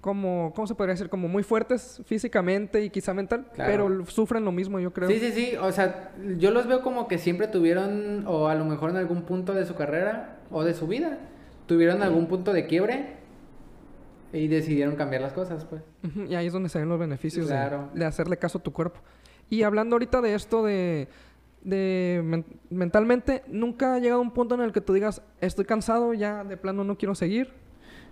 como, 0.03 0.51
¿cómo 0.53 0.67
se 0.67 0.75
podría 0.75 0.95
decir? 0.95 1.07
Como 1.09 1.29
muy 1.29 1.43
fuertes 1.43 2.01
físicamente 2.05 2.83
y 2.83 2.89
quizá 2.89 3.13
mental, 3.13 3.47
Claro. 3.55 3.71
pero 3.87 4.05
sufren 4.07 4.43
lo 4.43 4.51
mismo, 4.51 4.77
yo 4.81 4.91
creo. 4.91 5.07
Sí, 5.07 5.17
sí, 5.17 5.31
sí, 5.31 5.55
o 5.55 5.71
sea, 5.71 6.11
yo 6.37 6.51
los 6.51 6.67
veo 6.67 6.81
como 6.81 7.07
que 7.07 7.17
siempre 7.17 7.47
tuvieron, 7.47 8.25
o 8.27 8.49
a 8.49 8.55
lo 8.55 8.65
mejor 8.65 8.89
en 8.89 8.97
algún 8.97 9.21
punto 9.21 9.53
de 9.53 9.65
su 9.65 9.75
carrera 9.75 10.39
o 10.51 10.65
de 10.65 10.73
su 10.73 10.87
vida, 10.87 11.19
tuvieron 11.67 12.03
algún 12.03 12.27
punto 12.27 12.51
de 12.51 12.67
quiebre 12.67 13.13
y 14.33 14.47
decidieron 14.49 14.97
cambiar 14.97 15.21
las 15.21 15.31
cosas, 15.31 15.63
pues. 15.63 15.81
Y 16.29 16.35
ahí 16.35 16.47
es 16.47 16.53
donde 16.53 16.67
se 16.67 16.79
ven 16.79 16.89
los 16.89 16.99
beneficios 16.99 17.47
de- 17.47 18.05
hacerle 18.05 18.35
caso 18.37 18.57
a 18.57 18.61
tu 18.61 18.73
cuerpo. 18.73 18.99
Y 19.49 19.63
hablando 19.63 19.95
ahorita 19.95 20.19
de 20.19 20.33
esto 20.35 20.65
de, 20.65 21.07
de 21.61 22.21
men- 22.25 22.45
mentalmente, 22.69 23.43
¿nunca 23.47 23.95
ha 23.95 23.99
llegado 23.99 24.19
un 24.19 24.31
punto 24.31 24.55
en 24.55 24.61
el 24.61 24.73
que 24.73 24.81
tú 24.81 24.91
digas, 24.93 25.21
estoy 25.39 25.63
cansado, 25.63 26.13
ya 26.13 26.43
de 26.43 26.57
plano 26.57 26.83
no 26.83 26.97
quiero 26.97 27.15
seguir? 27.15 27.53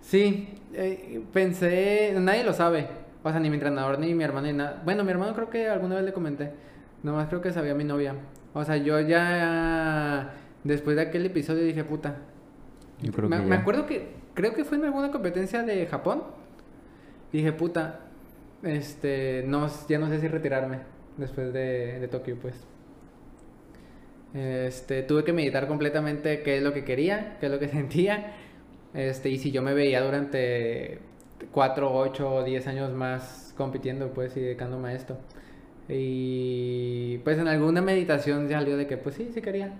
Sí, 0.02 0.48
eh, 0.74 1.22
pensé, 1.32 2.14
nadie 2.18 2.44
lo 2.44 2.52
sabe, 2.52 2.88
o 3.22 3.30
sea, 3.30 3.40
ni 3.40 3.48
mi 3.48 3.54
entrenador 3.56 3.98
ni 3.98 4.14
mi 4.14 4.24
hermano 4.24 4.48
ni 4.48 4.52
nada. 4.52 4.82
Bueno, 4.84 5.04
mi 5.04 5.10
hermano 5.10 5.34
creo 5.34 5.48
que 5.48 5.68
alguna 5.68 5.94
vez 5.96 6.04
le 6.04 6.12
comenté, 6.12 6.52
nomás 7.02 7.28
creo 7.28 7.40
que 7.40 7.52
sabía 7.52 7.74
mi 7.74 7.84
novia. 7.84 8.16
O 8.54 8.64
sea, 8.64 8.76
yo 8.76 9.00
ya, 9.00 10.34
después 10.64 10.96
de 10.96 11.02
aquel 11.02 11.26
episodio 11.26 11.64
dije, 11.64 11.84
puta, 11.84 12.16
Yo 13.00 13.12
creo 13.12 13.28
me, 13.28 13.38
que 13.38 13.42
me 13.44 13.56
acuerdo 13.56 13.86
que 13.86 14.14
creo 14.34 14.54
que 14.54 14.64
fue 14.64 14.78
en 14.78 14.84
alguna 14.86 15.10
competencia 15.10 15.62
de 15.62 15.86
Japón. 15.86 16.24
Dije, 17.32 17.52
puta, 17.52 18.00
este, 18.62 19.44
no, 19.46 19.68
ya 19.88 19.98
no 19.98 20.08
sé 20.08 20.20
si 20.20 20.28
retirarme 20.28 20.80
después 21.16 21.52
de, 21.52 21.98
de 22.00 22.08
Tokio, 22.08 22.38
pues. 22.40 22.54
Este, 24.34 25.02
tuve 25.02 25.24
que 25.24 25.32
meditar 25.32 25.68
completamente 25.68 26.42
qué 26.42 26.56
es 26.56 26.62
lo 26.62 26.72
que 26.72 26.84
quería, 26.84 27.36
qué 27.40 27.46
es 27.46 27.52
lo 27.52 27.58
que 27.58 27.68
sentía. 27.78 28.34
Este, 28.94 29.28
y 29.30 29.38
si 29.38 29.50
yo 29.52 29.62
me 29.62 29.74
veía 29.74 30.02
durante 30.02 30.98
4, 31.52 31.92
8 31.94 32.34
o 32.34 32.44
10 32.44 32.66
años 32.66 32.92
más 32.92 33.54
compitiendo, 33.56 34.12
pues, 34.12 34.36
y 34.36 34.40
dedicándome 34.40 34.90
a 34.90 34.94
esto. 34.94 35.18
Y 35.88 37.18
pues 37.18 37.38
en 37.38 37.48
alguna 37.48 37.80
meditación 37.82 38.48
salió 38.48 38.76
de 38.76 38.86
que, 38.86 38.96
pues 38.96 39.14
sí, 39.16 39.30
sí 39.32 39.40
quería. 39.40 39.72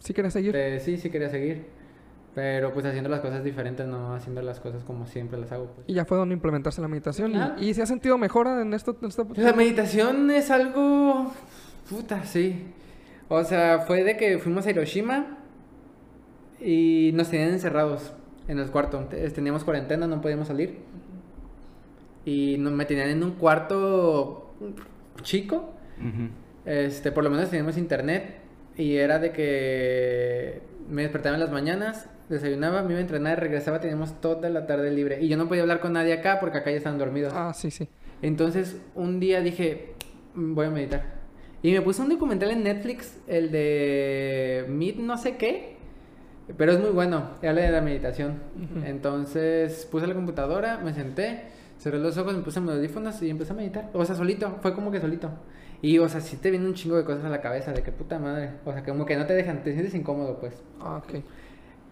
¿Sí 0.00 0.14
quieres 0.14 0.32
seguir? 0.32 0.54
Eh, 0.56 0.80
sí, 0.80 0.96
sí 0.96 1.10
quería 1.10 1.28
seguir. 1.28 1.66
Pero 2.34 2.72
pues 2.72 2.86
haciendo 2.86 3.08
las 3.10 3.20
cosas 3.20 3.42
diferentes, 3.42 3.86
no 3.86 4.14
haciendo 4.14 4.42
las 4.42 4.60
cosas 4.60 4.84
como 4.84 5.06
siempre 5.06 5.38
las 5.40 5.50
hago. 5.50 5.66
Pues. 5.74 5.88
Y 5.88 5.94
ya 5.94 6.04
fue 6.04 6.16
donde 6.16 6.34
implementarse 6.34 6.80
la 6.80 6.86
meditación. 6.88 7.34
Ajá. 7.34 7.56
¿Y, 7.58 7.70
y 7.70 7.74
se 7.74 7.82
ha 7.82 7.86
sentido 7.86 8.16
mejora 8.16 8.60
en 8.62 8.72
esto? 8.74 8.96
en 9.00 9.08
esta- 9.08 9.26
La 9.36 9.52
meditación 9.54 10.30
es 10.30 10.50
algo... 10.50 11.32
Puta, 11.90 12.24
sí. 12.24 12.66
O 13.28 13.42
sea, 13.44 13.80
fue 13.80 14.04
de 14.04 14.16
que 14.16 14.38
fuimos 14.38 14.66
a 14.66 14.70
Hiroshima 14.70 15.38
y 16.60 17.10
nos 17.14 17.30
tenían 17.30 17.50
encerrados 17.50 18.12
en 18.48 18.58
el 18.58 18.70
cuarto. 18.70 18.98
Te- 19.10 19.28
Teníamos 19.30 19.62
cuarentena, 19.64 20.06
no 20.06 20.20
podíamos 20.20 20.48
salir. 20.48 20.78
Y 22.24 22.56
nos 22.58 22.72
me 22.72 22.84
tenían 22.84 23.08
en 23.10 23.22
un 23.22 23.32
cuarto 23.32 24.54
chico. 25.22 25.72
Este, 26.64 27.12
por 27.12 27.24
lo 27.24 27.30
menos 27.30 27.48
teníamos 27.50 27.78
internet 27.78 28.36
y 28.76 28.96
era 28.96 29.18
de 29.18 29.32
que 29.32 30.60
me 30.88 31.02
despertaba 31.02 31.34
en 31.36 31.40
las 31.40 31.50
mañanas, 31.50 32.08
desayunaba, 32.28 32.82
me 32.82 32.90
iba 32.90 32.98
a 32.98 33.02
entrenar, 33.02 33.40
regresaba, 33.40 33.80
teníamos 33.80 34.20
toda 34.20 34.50
la 34.50 34.66
tarde 34.66 34.90
libre 34.92 35.18
y 35.20 35.28
yo 35.28 35.36
no 35.38 35.48
podía 35.48 35.62
hablar 35.62 35.80
con 35.80 35.94
nadie 35.94 36.12
acá 36.12 36.38
porque 36.40 36.58
acá 36.58 36.70
ya 36.70 36.76
estaban 36.76 36.98
dormidos. 36.98 37.32
Ah, 37.34 37.52
sí, 37.54 37.70
sí. 37.70 37.88
Entonces, 38.20 38.76
un 38.94 39.18
día 39.18 39.40
dije, 39.40 39.94
"Mm, 40.34 40.54
voy 40.54 40.66
a 40.66 40.70
meditar. 40.70 41.18
Y 41.62 41.72
me 41.72 41.80
puse 41.80 42.02
un 42.02 42.10
documental 42.10 42.50
en 42.50 42.62
Netflix, 42.62 43.18
el 43.26 43.50
de 43.50 44.66
Meet 44.68 44.96
no 44.98 45.16
sé 45.18 45.36
qué, 45.38 45.77
pero 46.56 46.72
es 46.72 46.80
muy 46.80 46.90
bueno, 46.90 47.30
habla 47.42 47.62
de 47.62 47.70
la 47.70 47.80
meditación. 47.80 48.34
Entonces, 48.84 49.86
puse 49.90 50.06
la 50.06 50.14
computadora, 50.14 50.78
me 50.78 50.92
senté, 50.94 51.42
cerré 51.78 51.98
los 51.98 52.16
ojos, 52.18 52.34
me 52.36 52.42
puse 52.42 52.60
mis 52.60 52.70
audífonos 52.70 53.20
y 53.22 53.30
empecé 53.30 53.52
a 53.52 53.56
meditar. 53.56 53.90
O 53.92 54.04
sea, 54.04 54.14
solito, 54.16 54.58
fue 54.62 54.74
como 54.74 54.90
que 54.90 55.00
solito. 55.00 55.30
Y, 55.82 55.98
o 55.98 56.08
sea, 56.08 56.20
sí 56.20 56.36
te 56.36 56.50
viene 56.50 56.66
un 56.66 56.74
chingo 56.74 56.96
de 56.96 57.04
cosas 57.04 57.24
a 57.24 57.28
la 57.28 57.40
cabeza, 57.40 57.72
de 57.72 57.82
que 57.82 57.92
puta 57.92 58.18
madre. 58.18 58.50
O 58.64 58.72
sea, 58.72 58.82
como 58.82 59.04
que 59.06 59.16
no 59.16 59.26
te 59.26 59.34
dejan, 59.34 59.62
te 59.62 59.72
sientes 59.72 59.94
incómodo, 59.94 60.38
pues. 60.40 60.54
Ah, 60.80 60.96
ok. 60.96 61.22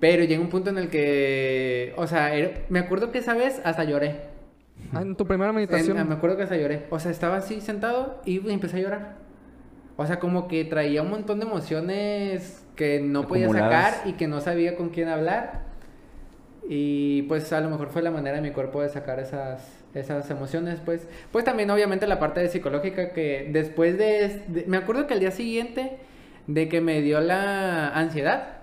Pero 0.00 0.24
llega 0.24 0.40
un 0.42 0.48
punto 0.50 0.70
en 0.70 0.78
el 0.78 0.88
que, 0.90 1.94
o 1.96 2.06
sea, 2.06 2.34
era- 2.34 2.62
me 2.68 2.80
acuerdo 2.80 3.12
que 3.12 3.18
esa 3.18 3.34
vez 3.34 3.60
hasta 3.64 3.84
lloré. 3.84 4.20
Ah, 4.92 5.02
en 5.02 5.16
tu 5.16 5.26
primera 5.26 5.50
En- 5.50 5.56
meditación. 5.56 5.96
ah, 5.98 6.04
me 6.04 6.14
acuerdo 6.14 6.36
que 6.36 6.42
hasta 6.42 6.56
lloré. 6.56 6.86
O 6.90 6.98
sea, 6.98 7.10
estaba 7.10 7.36
así 7.36 7.60
sentado 7.60 8.20
y 8.24 8.50
empecé 8.50 8.78
a 8.78 8.80
llorar. 8.80 9.16
O 9.96 10.04
sea, 10.06 10.18
como 10.18 10.48
que 10.48 10.64
traía 10.64 11.00
un 11.02 11.10
montón 11.10 11.38
de 11.40 11.46
emociones 11.46 12.65
que 12.76 13.00
no 13.00 13.22
podía 13.26 13.46
sacar 13.64 13.94
y 14.08 14.12
que 14.12 14.28
no 14.28 14.40
sabía 14.40 14.76
con 14.76 14.90
quién 14.90 15.08
hablar. 15.08 15.64
Y 16.68 17.22
pues 17.22 17.52
a 17.52 17.60
lo 17.60 17.70
mejor 17.70 17.88
fue 17.90 18.02
la 18.02 18.10
manera 18.10 18.36
de 18.36 18.42
mi 18.42 18.50
cuerpo 18.50 18.82
de 18.82 18.88
sacar 18.88 19.20
esas, 19.20 19.84
esas 19.94 20.28
emociones, 20.30 20.80
pues. 20.84 21.06
Pues 21.32 21.44
también 21.44 21.70
obviamente 21.70 22.06
la 22.06 22.18
parte 22.18 22.40
de 22.40 22.48
psicológica 22.48 23.12
que 23.12 23.48
después 23.52 23.96
de, 23.98 24.42
de- 24.48 24.64
Me 24.66 24.76
acuerdo 24.76 25.06
que 25.06 25.14
al 25.14 25.20
día 25.20 25.30
siguiente 25.30 25.98
de 26.48 26.68
que 26.68 26.80
me 26.80 27.00
dio 27.02 27.20
la 27.20 27.88
ansiedad, 27.90 28.58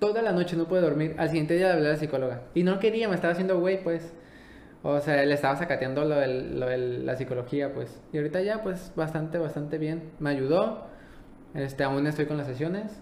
toda 0.00 0.20
la 0.22 0.32
noche 0.32 0.56
no 0.56 0.66
pude 0.66 0.80
dormir. 0.80 1.14
Al 1.18 1.28
siguiente 1.28 1.54
día 1.54 1.68
le 1.68 1.72
hablé 1.74 1.88
a 1.88 1.92
la 1.92 1.96
psicóloga. 1.98 2.42
Y 2.54 2.64
no 2.64 2.80
quería, 2.80 3.08
me 3.08 3.14
estaba 3.14 3.32
haciendo 3.32 3.60
güey, 3.60 3.82
pues. 3.82 4.12
O 4.84 4.98
sea, 5.00 5.24
le 5.24 5.32
estaba 5.32 5.54
sacateando 5.56 6.04
lo, 6.04 6.16
del- 6.16 6.58
lo 6.58 6.66
de 6.66 6.76
la 6.78 7.14
psicología, 7.16 7.72
pues. 7.72 8.00
Y 8.12 8.16
ahorita 8.16 8.40
ya, 8.42 8.64
pues, 8.64 8.90
bastante, 8.96 9.38
bastante 9.38 9.78
bien. 9.78 10.10
Me 10.18 10.30
ayudó. 10.30 10.86
Este, 11.54 11.84
aún 11.84 12.04
estoy 12.08 12.26
con 12.26 12.36
las 12.36 12.48
sesiones. 12.48 13.00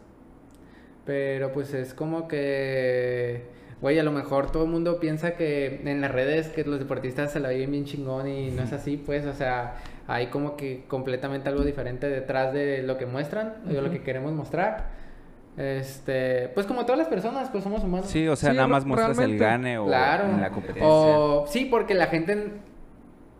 Pero 1.10 1.50
pues 1.50 1.74
es 1.74 1.92
como 1.92 2.28
que, 2.28 3.42
güey, 3.80 3.98
a 3.98 4.04
lo 4.04 4.12
mejor 4.12 4.52
todo 4.52 4.62
el 4.62 4.70
mundo 4.70 5.00
piensa 5.00 5.32
que 5.34 5.80
en 5.84 6.00
las 6.00 6.12
redes 6.12 6.46
que 6.50 6.62
los 6.62 6.78
deportistas 6.78 7.32
se 7.32 7.40
la 7.40 7.48
viven 7.48 7.72
bien 7.72 7.84
chingón 7.84 8.28
y 8.28 8.52
no 8.52 8.62
es 8.62 8.72
así, 8.72 8.96
pues, 8.96 9.26
o 9.26 9.32
sea, 9.32 9.74
hay 10.06 10.28
como 10.28 10.56
que 10.56 10.84
completamente 10.86 11.48
algo 11.48 11.64
diferente 11.64 12.08
detrás 12.08 12.52
de 12.54 12.84
lo 12.84 12.96
que 12.96 13.06
muestran, 13.06 13.54
o 13.68 13.72
de 13.72 13.82
lo 13.82 13.90
que 13.90 14.02
queremos 14.04 14.30
mostrar. 14.34 14.90
Este, 15.56 16.46
pues 16.54 16.64
como 16.68 16.82
todas 16.84 16.98
las 17.00 17.08
personas, 17.08 17.48
pues 17.50 17.64
somos 17.64 17.82
humanos. 17.82 18.06
Sí, 18.08 18.28
o 18.28 18.36
sea, 18.36 18.50
Sí, 18.50 18.56
nada 18.56 18.68
más 18.68 18.84
muestras 18.84 19.18
el 19.18 19.36
gane 19.36 19.78
o 19.78 19.86
Claro. 19.86 20.26
en 20.26 20.40
la 20.40 20.50
competencia. 20.50 20.86
O 20.88 21.44
sí, 21.48 21.64
porque 21.64 21.94
la 21.94 22.06
gente, 22.06 22.52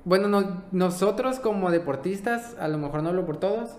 bueno, 0.04 0.26
no- 0.26 0.64
nosotros 0.72 1.38
como 1.38 1.70
deportistas, 1.70 2.56
a 2.58 2.66
lo 2.66 2.78
mejor 2.78 3.04
no 3.04 3.10
hablo 3.10 3.24
por 3.26 3.36
todos, 3.38 3.76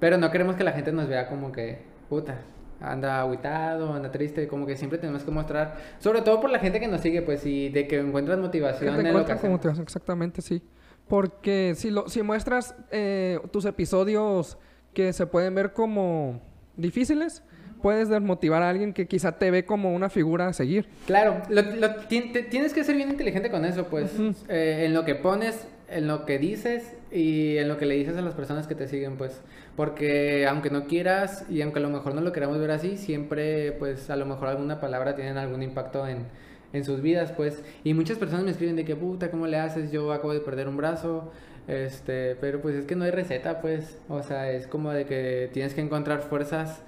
pero 0.00 0.18
no 0.18 0.30
queremos 0.30 0.56
que 0.56 0.64
la 0.64 0.72
gente 0.72 0.92
nos 0.92 1.08
vea 1.08 1.28
como 1.30 1.50
que, 1.50 1.78
puta, 2.10 2.40
anda 2.80 3.20
aguitado, 3.20 3.92
anda 3.92 4.10
triste, 4.10 4.46
como 4.48 4.66
que 4.66 4.76
siempre 4.76 4.98
tenemos 4.98 5.22
que 5.22 5.30
mostrar, 5.30 5.76
sobre 5.98 6.22
todo 6.22 6.40
por 6.40 6.50
la 6.50 6.58
gente 6.58 6.78
que 6.80 6.88
nos 6.88 7.00
sigue, 7.00 7.22
pues, 7.22 7.44
y 7.46 7.68
de 7.70 7.86
que 7.88 7.98
encuentras 8.00 8.38
motivación 8.38 8.94
te 8.96 9.08
en 9.08 9.14
lo 9.14 9.24
que 9.24 9.34
como 9.36 9.52
motivación, 9.52 9.82
exactamente, 9.84 10.42
sí. 10.42 10.62
Porque 11.08 11.74
si, 11.76 11.90
lo, 11.90 12.08
si 12.08 12.22
muestras 12.22 12.74
eh, 12.90 13.38
tus 13.52 13.64
episodios 13.64 14.58
que 14.92 15.12
se 15.12 15.26
pueden 15.26 15.54
ver 15.54 15.72
como 15.72 16.40
difíciles, 16.76 17.42
puedes 17.80 18.08
desmotivar 18.08 18.62
a 18.62 18.70
alguien 18.70 18.92
que 18.92 19.06
quizá 19.06 19.38
te 19.38 19.50
ve 19.50 19.64
como 19.64 19.94
una 19.94 20.08
figura 20.10 20.48
a 20.48 20.52
seguir. 20.52 20.88
Claro, 21.06 21.42
lo- 21.48 21.62
lo- 21.62 21.94
ti- 22.08 22.32
te- 22.32 22.42
tienes 22.42 22.72
que 22.72 22.82
ser 22.82 22.96
bien 22.96 23.10
inteligente 23.10 23.50
con 23.50 23.64
eso, 23.64 23.84
pues. 23.86 24.10
Eh, 24.48 24.84
en 24.86 24.94
lo 24.94 25.04
que 25.04 25.14
pones, 25.14 25.68
en 25.88 26.08
lo 26.08 26.24
que 26.26 26.38
dices 26.38 26.96
y 27.12 27.58
en 27.58 27.68
lo 27.68 27.76
que 27.78 27.86
le 27.86 27.94
dices 27.94 28.16
a 28.16 28.22
las 28.22 28.34
personas 28.34 28.66
que 28.66 28.74
te 28.74 28.88
siguen, 28.88 29.16
pues. 29.16 29.40
Porque 29.76 30.46
aunque 30.46 30.70
no 30.70 30.86
quieras 30.86 31.44
y 31.50 31.60
aunque 31.60 31.78
a 31.78 31.82
lo 31.82 31.90
mejor 31.90 32.14
no 32.14 32.22
lo 32.22 32.32
queramos 32.32 32.58
ver 32.58 32.70
así, 32.70 32.96
siempre, 32.96 33.72
pues, 33.72 34.08
a 34.08 34.16
lo 34.16 34.24
mejor 34.24 34.48
alguna 34.48 34.80
palabra 34.80 35.14
tiene 35.14 35.38
algún 35.38 35.62
impacto 35.62 36.06
en, 36.08 36.26
en 36.72 36.84
sus 36.84 37.02
vidas, 37.02 37.32
pues. 37.32 37.62
Y 37.84 37.94
muchas 37.94 38.18
personas 38.18 38.44
me 38.44 38.50
escriben 38.50 38.76
de 38.76 38.84
que, 38.84 38.96
puta, 38.96 39.30
¿cómo 39.30 39.46
le 39.46 39.58
haces? 39.58 39.92
Yo 39.92 40.12
acabo 40.12 40.32
de 40.32 40.40
perder 40.40 40.68
un 40.68 40.76
brazo. 40.76 41.30
Este, 41.68 42.36
pero 42.36 42.62
pues 42.62 42.76
es 42.76 42.86
que 42.86 42.96
no 42.96 43.04
hay 43.04 43.10
receta, 43.10 43.60
pues. 43.60 43.98
O 44.08 44.22
sea, 44.22 44.50
es 44.50 44.66
como 44.66 44.92
de 44.92 45.04
que 45.04 45.50
tienes 45.52 45.74
que 45.74 45.82
encontrar 45.82 46.22
fuerzas, 46.22 46.82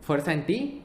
fuerza 0.00 0.32
en 0.32 0.46
ti. 0.46 0.82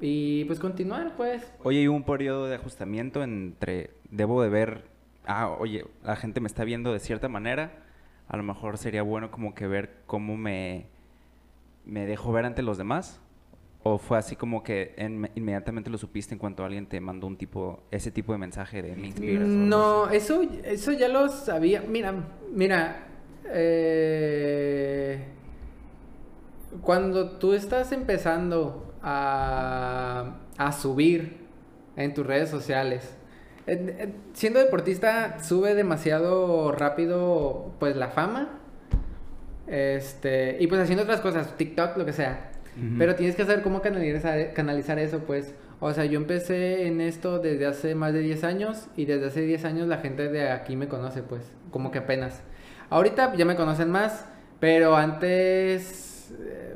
Y 0.00 0.44
pues 0.46 0.58
continuar, 0.58 1.14
pues. 1.16 1.52
Oye, 1.62 1.82
¿y 1.82 1.86
un 1.86 2.04
periodo 2.04 2.46
de 2.46 2.54
ajustamiento 2.54 3.22
entre 3.22 3.90
debo 4.10 4.42
de 4.42 4.48
ver, 4.48 4.84
ah, 5.26 5.50
oye, 5.58 5.84
la 6.02 6.16
gente 6.16 6.40
me 6.40 6.46
está 6.46 6.64
viendo 6.64 6.92
de 6.92 7.00
cierta 7.00 7.28
manera, 7.28 7.84
a 8.30 8.36
lo 8.36 8.42
mejor 8.44 8.78
sería 8.78 9.02
bueno 9.02 9.30
como 9.30 9.54
que 9.54 9.66
ver 9.66 9.98
cómo 10.06 10.36
me, 10.36 10.86
me 11.84 12.06
dejo 12.06 12.32
ver 12.32 12.46
ante 12.46 12.62
los 12.62 12.78
demás? 12.78 13.20
¿O 13.82 13.98
fue 13.98 14.18
así 14.18 14.36
como 14.36 14.62
que 14.62 14.94
en- 14.96 15.30
inmediatamente 15.34 15.90
lo 15.90 15.98
supiste 15.98 16.34
en 16.34 16.38
cuanto 16.38 16.64
alguien 16.64 16.86
te 16.86 17.00
mandó 17.00 17.26
un 17.26 17.36
tipo, 17.36 17.82
ese 17.90 18.10
tipo 18.10 18.32
de 18.32 18.38
mensaje 18.38 18.82
de 18.82 18.94
me 18.96 19.08
inspiras? 19.08 19.56
o 19.56 19.62
algo 19.62 19.66
No, 19.68 20.08
eso, 20.10 20.42
eso 20.64 20.92
ya 20.92 21.08
lo 21.08 21.28
sabía. 21.28 21.82
Mira, 21.88 22.14
mira. 22.54 23.06
eh, 23.46 25.24
cuando 26.82 27.32
tú 27.38 27.52
estás 27.54 27.90
empezando 27.92 28.94
a, 29.02 30.36
a 30.56 30.72
subir 30.72 31.38
en 31.96 32.14
tus 32.14 32.24
redes 32.26 32.48
sociales, 32.50 33.16
siendo 34.32 34.58
deportista 34.58 35.42
sube 35.42 35.74
demasiado 35.74 36.72
rápido 36.72 37.72
pues 37.78 37.96
la 37.96 38.08
fama. 38.08 38.60
Este, 39.66 40.56
y 40.58 40.66
pues 40.66 40.80
haciendo 40.80 41.04
otras 41.04 41.20
cosas, 41.20 41.56
TikTok, 41.56 41.96
lo 41.96 42.04
que 42.04 42.12
sea. 42.12 42.50
Pero 42.98 43.14
tienes 43.14 43.36
que 43.36 43.44
saber 43.44 43.62
cómo 43.62 43.82
canalizar, 43.82 44.52
canalizar 44.54 44.98
eso, 44.98 45.20
pues. 45.20 45.54
O 45.80 45.92
sea, 45.92 46.04
yo 46.04 46.18
empecé 46.18 46.86
en 46.86 47.00
esto 47.00 47.38
desde 47.38 47.66
hace 47.66 47.94
más 47.94 48.12
de 48.12 48.20
10 48.20 48.44
años 48.44 48.86
y 48.96 49.06
desde 49.06 49.26
hace 49.26 49.40
10 49.42 49.64
años 49.64 49.88
la 49.88 49.98
gente 49.98 50.28
de 50.28 50.50
aquí 50.50 50.76
me 50.76 50.88
conoce, 50.88 51.22
pues. 51.22 51.42
Como 51.70 51.90
que 51.90 51.98
apenas. 51.98 52.42
Ahorita 52.88 53.34
ya 53.36 53.44
me 53.44 53.56
conocen 53.56 53.90
más, 53.90 54.24
pero 54.60 54.96
antes, 54.96 56.32
eh, 56.40 56.74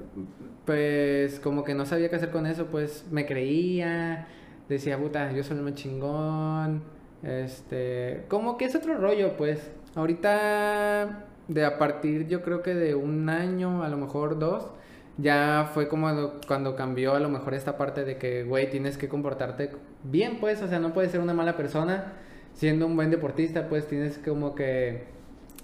pues, 0.65 1.41
como 1.41 1.65
que 1.65 1.75
no 1.75 1.87
sabía 1.87 2.09
qué 2.09 2.17
hacer 2.17 2.31
con 2.31 2.47
eso, 2.47 2.67
pues 2.67 3.07
me 3.11 3.27
creía, 3.27 4.27
decía, 4.69 4.99
puta, 4.99 5.33
yo 5.33 5.43
soy 5.43 5.59
el 5.59 5.75
chingón. 5.75 6.83
Este, 7.23 8.25
como 8.29 8.57
que 8.57 8.67
es 8.67 8.75
otro 8.75 8.97
rollo, 8.97 9.37
pues. 9.37 9.71
Ahorita, 9.95 11.27
de 11.49 11.65
a 11.65 11.79
partir, 11.79 12.27
yo 12.29 12.43
creo 12.43 12.63
que 12.63 12.75
de 12.75 12.95
un 12.95 13.29
año, 13.29 13.83
a 13.83 13.89
lo 13.89 13.97
mejor 13.97 14.39
dos, 14.39 14.71
ya 15.17 15.71
fue 15.73 15.89
como 15.89 16.09
cuando 16.47 16.75
cambió 16.77 17.15
a 17.15 17.21
lo 17.21 17.29
mejor 17.29 17.55
esta 17.55 17.77
parte 17.77 18.05
de 18.05 18.19
que, 18.19 18.45
güey, 18.45 18.71
tienes 18.71 18.99
que 18.99 19.09
comportarte 19.09 19.71
bien, 20.03 20.39
pues, 20.41 20.63
o 20.63 20.69
sea, 20.69 20.81
no 20.81 20.93
puedes 20.93 21.13
ser 21.13 21.21
una 21.21 21.35
mala 21.35 21.57
persona 21.57 22.15
siendo 22.55 22.87
un 22.87 22.97
buen 22.97 23.11
deportista, 23.11 23.69
pues 23.69 23.87
tienes 23.89 24.19
como 24.19 24.55
que... 24.55 25.05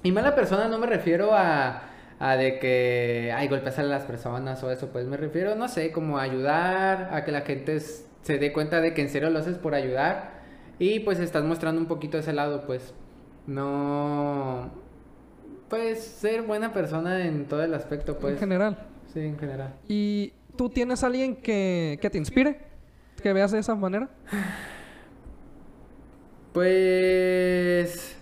Y 0.03 0.13
mala 0.13 0.35
persona 0.35 0.69
no 0.69 0.79
me 0.79 0.87
refiero 0.87 1.35
a, 1.35 1.83
a 2.19 2.37
de 2.37 2.59
que, 2.59 3.33
ay, 3.37 3.49
golpeas 3.49 3.79
a 3.79 3.83
las 3.83 4.05
personas 4.05 4.63
o 4.63 4.71
eso, 4.71 4.89
pues 4.89 5.07
me 5.07 5.17
refiero, 5.17 5.55
no 5.57 5.69
sé, 5.69 5.93
como 5.93 6.19
a 6.19 6.23
ayudar, 6.23 7.11
a 7.13 7.25
que 7.25 7.33
la 7.33 7.43
gente 7.43 7.77
se 8.23 8.39
dé 8.39 8.53
cuenta 8.53 8.81
de 8.81 8.95
que 8.95 9.03
en 9.03 9.09
serio 9.09 9.31
lo 9.31 9.39
haces 9.39 9.59
por 9.59 9.75
ayudar 9.75 10.41
y 10.79 11.01
pues 11.01 11.19
estás 11.21 11.45
mostrando 11.45 11.81
un 11.81 11.87
poquito 11.87 12.19
ese 12.19 12.33
lado, 12.33 12.67
pues, 12.67 12.95
no... 13.47 14.71
Pues 15.69 16.03
ser 16.03 16.43
buena 16.43 16.73
persona 16.73 17.25
en 17.27 17.47
todo 17.47 17.63
el 17.63 17.73
aspecto, 17.75 18.19
pues. 18.19 18.35
en 18.35 18.41
general. 18.41 18.79
Sí, 19.13 19.21
en 19.21 19.39
general. 19.39 19.75
¿Y 19.87 20.33
tú 20.57 20.69
tienes 20.69 21.05
alguien 21.05 21.37
que, 21.37 21.99
que 22.01 22.11
te 22.11 22.19
inspire? 22.19 22.59
¿Que 23.23 23.33
veas 23.33 23.53
de 23.53 23.61
esa 23.61 23.75
manera? 23.75 24.09
Pues... 26.53 28.17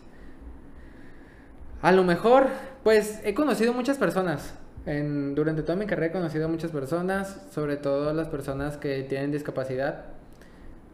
A 1.81 1.93
lo 1.93 2.05
mejor, 2.05 2.49
pues 2.83 3.21
he 3.25 3.35
conocido 3.35 3.73
muchas 3.73 3.97
personas. 3.99 4.58
En, 4.87 5.35
durante 5.35 5.63
toda 5.63 5.77
mi 5.77 5.87
carrera 5.87 6.07
he 6.07 6.13
conocido 6.13 6.47
a 6.47 6.49
muchas 6.49 6.71
personas, 6.71 7.41
sobre 7.51 7.77
todo 7.77 8.13
las 8.13 8.29
personas 8.29 8.77
que 8.77 9.03
tienen 9.03 9.31
discapacidad, 9.31 10.07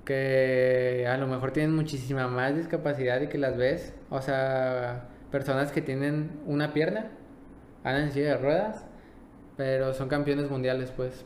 que 0.05 1.07
a 1.09 1.17
lo 1.17 1.27
mejor 1.27 1.53
tienen 1.53 1.75
muchísima 1.75 2.29
más 2.29 2.57
discapacidad 2.57 3.21
y 3.21 3.29
que 3.29 3.39
las 3.39 3.57
ves. 3.57 3.95
O 4.11 4.21
sea, 4.21 5.09
personas 5.31 5.73
que 5.73 5.81
tienen 5.83 6.31
una 6.47 6.73
pierna, 6.73 7.11
andan 7.85 8.05
en 8.05 8.13
silla 8.13 8.31
de 8.31 8.39
ruedas, 8.39 8.85
pero 9.57 9.95
son 9.95 10.09
campeones 10.09 10.51
mundiales, 10.51 10.91
pues. 10.91 11.25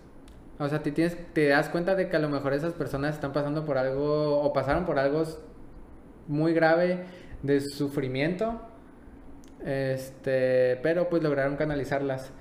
O 0.59 0.68
sea, 0.68 0.83
te, 0.83 0.92
tienes, 0.92 1.16
te 1.33 1.49
das 1.49 1.68
cuenta 1.68 1.94
de 1.94 2.09
que 2.09 2.16
a 2.16 2.18
lo 2.18 2.29
mejor 2.29 2.53
esas 2.53 2.73
personas 2.73 3.14
están 3.14 3.33
pasando 3.33 3.64
por 3.64 3.79
algo 3.79 4.40
o 4.40 4.53
pasaron 4.53 4.85
por 4.85 4.99
algo 4.99 5.25
muy 6.27 6.53
grave 6.53 7.05
de 7.42 7.61
sufrimiento. 7.61 8.61
Este, 9.64 10.79
pero 10.83 11.09
pues 11.09 11.23
lograron 11.23 11.57
canalizarlas. 11.57 12.33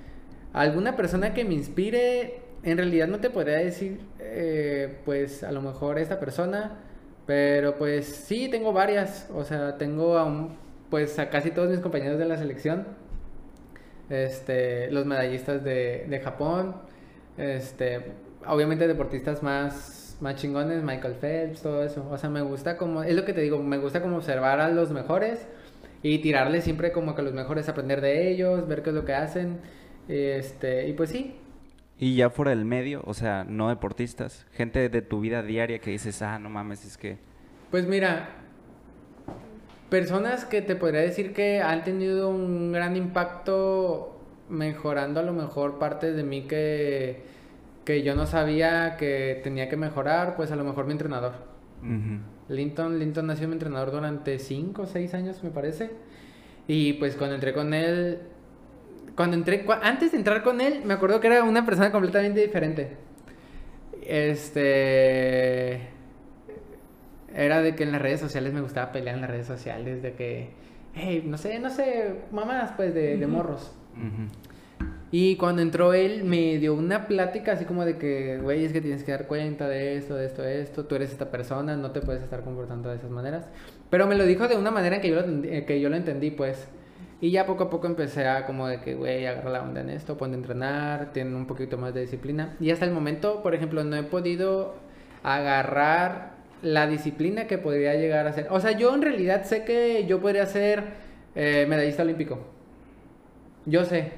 Alguna 0.53 0.95
persona 0.95 1.33
que 1.33 1.45
me 1.45 1.53
inspire, 1.53 2.39
en 2.63 2.77
realidad 2.77 3.07
no 3.07 3.19
te 3.19 3.29
podría 3.29 3.57
decir, 3.57 3.99
eh, 4.19 4.97
pues 5.05 5.43
a 5.43 5.51
lo 5.51 5.61
mejor 5.61 5.99
esta 5.99 6.19
persona, 6.19 6.77
pero 7.25 7.77
pues 7.77 8.05
sí, 8.07 8.49
tengo 8.49 8.73
varias. 8.73 9.29
O 9.33 9.43
sea, 9.43 9.77
tengo 9.77 10.17
a 10.17 10.23
un- 10.25 10.57
pues 10.89 11.19
a 11.19 11.29
casi 11.29 11.51
todos 11.51 11.69
mis 11.69 11.79
compañeros 11.79 12.17
de 12.19 12.25
la 12.25 12.37
selección. 12.37 12.85
Este, 14.09 14.89
los 14.91 15.05
medallistas 15.05 15.63
de, 15.63 16.05
de 16.09 16.19
Japón. 16.19 16.75
Este, 17.37 18.01
obviamente 18.47 18.87
deportistas 18.87 19.43
más, 19.43 20.17
más 20.21 20.35
chingones, 20.35 20.83
Michael 20.83 21.15
Phelps, 21.15 21.61
todo 21.61 21.83
eso. 21.83 22.07
O 22.09 22.17
sea, 22.17 22.29
me 22.29 22.41
gusta 22.41 22.77
como, 22.77 23.03
es 23.03 23.15
lo 23.15 23.25
que 23.25 23.33
te 23.33 23.41
digo, 23.41 23.61
me 23.61 23.77
gusta 23.77 24.01
como 24.01 24.17
observar 24.17 24.59
a 24.59 24.69
los 24.69 24.91
mejores 24.91 25.45
y 26.03 26.19
tirarle 26.19 26.61
siempre 26.61 26.91
como 26.91 27.15
que 27.15 27.21
a 27.21 27.23
los 27.25 27.33
mejores, 27.33 27.67
aprender 27.69 28.01
de 28.01 28.29
ellos, 28.31 28.67
ver 28.67 28.81
qué 28.83 28.89
es 28.91 28.95
lo 28.95 29.05
que 29.05 29.13
hacen. 29.13 29.59
Este, 30.07 30.87
y 30.87 30.93
pues 30.93 31.09
sí, 31.09 31.35
Y 31.99 32.15
ya 32.15 32.29
fuera 32.29 32.51
del 32.51 32.65
medio, 32.65 33.01
o 33.05 33.13
sea, 33.13 33.43
no 33.43 33.69
deportistas, 33.69 34.45
gente 34.51 34.87
de 34.87 35.01
tu 35.01 35.19
vida 35.19 35.41
diaria 35.43 35.79
que 35.79 35.91
dices, 35.91 36.21
ah, 36.21 36.39
no 36.39 36.49
mames, 36.49 36.85
es 36.85 36.97
que... 36.97 37.17
Pues 37.71 37.87
mira, 37.87 38.29
personas 39.89 40.45
que 40.45 40.61
te 40.61 40.75
podría 40.75 41.01
decir 41.01 41.33
que 41.33 41.61
han 41.61 41.83
tenido 41.83 42.29
un 42.29 42.71
gran 42.71 42.95
impacto 42.95 44.21
mejorando 44.49 45.19
a 45.19 45.23
lo 45.23 45.33
mejor 45.33 45.79
partes 45.79 46.15
de 46.15 46.23
mí 46.23 46.43
que, 46.43 47.23
que 47.83 48.03
yo 48.03 48.15
no 48.15 48.25
sabía 48.25 48.95
que 48.97 49.41
tenía 49.43 49.67
que 49.69 49.77
mejorar, 49.77 50.35
pues 50.35 50.51
a 50.51 50.55
lo 50.55 50.63
mejor 50.63 50.85
mi 50.85 50.93
entrenador. 50.93 51.33
Linton, 52.49 52.99
Linton 52.99 53.29
ha 53.29 53.35
sido 53.35 53.49
mi 53.49 53.53
entrenador 53.53 53.91
durante 53.91 54.39
5 54.39 54.81
o 54.81 54.85
6 54.85 55.13
años, 55.13 55.43
me 55.43 55.49
parece. 55.49 55.91
Y 56.67 56.93
pues 56.93 57.15
cuando 57.15 57.35
entré 57.35 57.53
con 57.53 57.73
él, 57.73 58.19
cuando 59.17 59.35
entré, 59.35 59.65
antes 59.81 60.11
de 60.11 60.17
entrar 60.19 60.43
con 60.43 60.61
él, 60.61 60.83
me 60.85 60.93
acuerdo 60.93 61.19
que 61.19 61.25
era 61.25 61.43
una 61.43 61.65
persona 61.65 61.91
completamente 61.91 62.39
diferente. 62.39 62.91
Este. 64.05 65.81
Era 67.33 67.61
de 67.63 67.75
que 67.75 67.83
en 67.83 67.91
las 67.91 68.01
redes 68.01 68.19
sociales 68.19 68.53
me 68.53 68.61
gustaba 68.61 68.91
pelear 68.91 69.15
en 69.15 69.21
las 69.21 69.29
redes 69.31 69.47
sociales, 69.47 70.03
de 70.03 70.13
que, 70.13 70.51
hey, 70.93 71.23
no 71.25 71.37
sé, 71.37 71.57
no 71.57 71.71
sé, 71.71 72.13
mamás, 72.31 72.73
pues 72.77 72.93
de, 72.93 73.17
de 73.17 73.27
morros. 73.27 73.73
Ujú. 73.95 74.87
Y 75.11 75.35
cuando 75.37 75.63
entró 75.63 75.93
él, 75.93 76.23
me 76.23 76.59
dio 76.59 76.75
una 76.75 77.07
plática 77.07 77.53
así 77.53 77.65
como 77.65 77.85
de 77.85 77.97
que, 77.97 78.37
güey, 78.37 78.65
es 78.65 78.71
que 78.71 78.81
tienes 78.81 79.03
que 79.03 79.13
dar 79.13 79.25
cuenta 79.25 79.67
de 79.67 79.97
esto, 79.97 80.15
de 80.15 80.27
esto, 80.27 80.43
de 80.43 80.61
esto. 80.61 80.85
Tú 80.85 80.93
eres 80.95 81.11
esta 81.11 81.31
persona, 81.31 81.75
no 81.75 81.89
te 81.89 82.01
puedes 82.01 82.21
estar 82.21 82.43
comportando 82.43 82.89
de 82.89 82.97
esas 82.97 83.09
maneras. 83.09 83.47
Pero 83.89 84.05
me 84.05 84.15
lo 84.15 84.25
dijo 84.25 84.47
de 84.47 84.57
una 84.57 84.69
manera 84.69 85.01
que 85.01 85.09
yo 85.09 85.15
lo, 85.15 85.43
eh, 85.43 85.65
que 85.65 85.81
yo 85.81 85.89
lo 85.89 85.95
entendí, 85.95 86.29
pues. 86.29 86.67
Y 87.19 87.31
ya 87.31 87.45
poco 87.47 87.63
a 87.63 87.69
poco 87.69 87.87
empecé 87.87 88.27
a 88.27 88.45
como 88.45 88.67
de 88.67 88.79
que, 88.79 88.93
güey, 88.93 89.25
agarra 89.25 89.49
la 89.49 89.63
onda 89.63 89.81
en 89.81 89.89
esto, 89.89 90.17
ponte 90.17 90.35
a 90.35 90.39
entrenar, 90.39 91.13
tiene 91.13 91.35
un 91.35 91.47
poquito 91.47 91.77
más 91.77 91.93
de 91.93 92.01
disciplina. 92.01 92.55
Y 92.59 92.69
hasta 92.69 92.85
el 92.85 92.91
momento, 92.91 93.41
por 93.41 93.55
ejemplo, 93.55 93.83
no 93.83 93.95
he 93.95 94.03
podido 94.03 94.75
agarrar 95.23 96.35
la 96.61 96.87
disciplina 96.87 97.47
que 97.47 97.57
podría 97.57 97.95
llegar 97.95 98.27
a 98.27 98.33
ser. 98.33 98.47
O 98.51 98.59
sea, 98.59 98.71
yo 98.71 98.93
en 98.93 99.01
realidad 99.01 99.45
sé 99.45 99.63
que 99.63 100.05
yo 100.05 100.21
podría 100.21 100.45
ser 100.45 100.83
eh, 101.35 101.65
medallista 101.67 102.03
olímpico. 102.03 102.39
Yo 103.65 103.83
sé, 103.83 104.11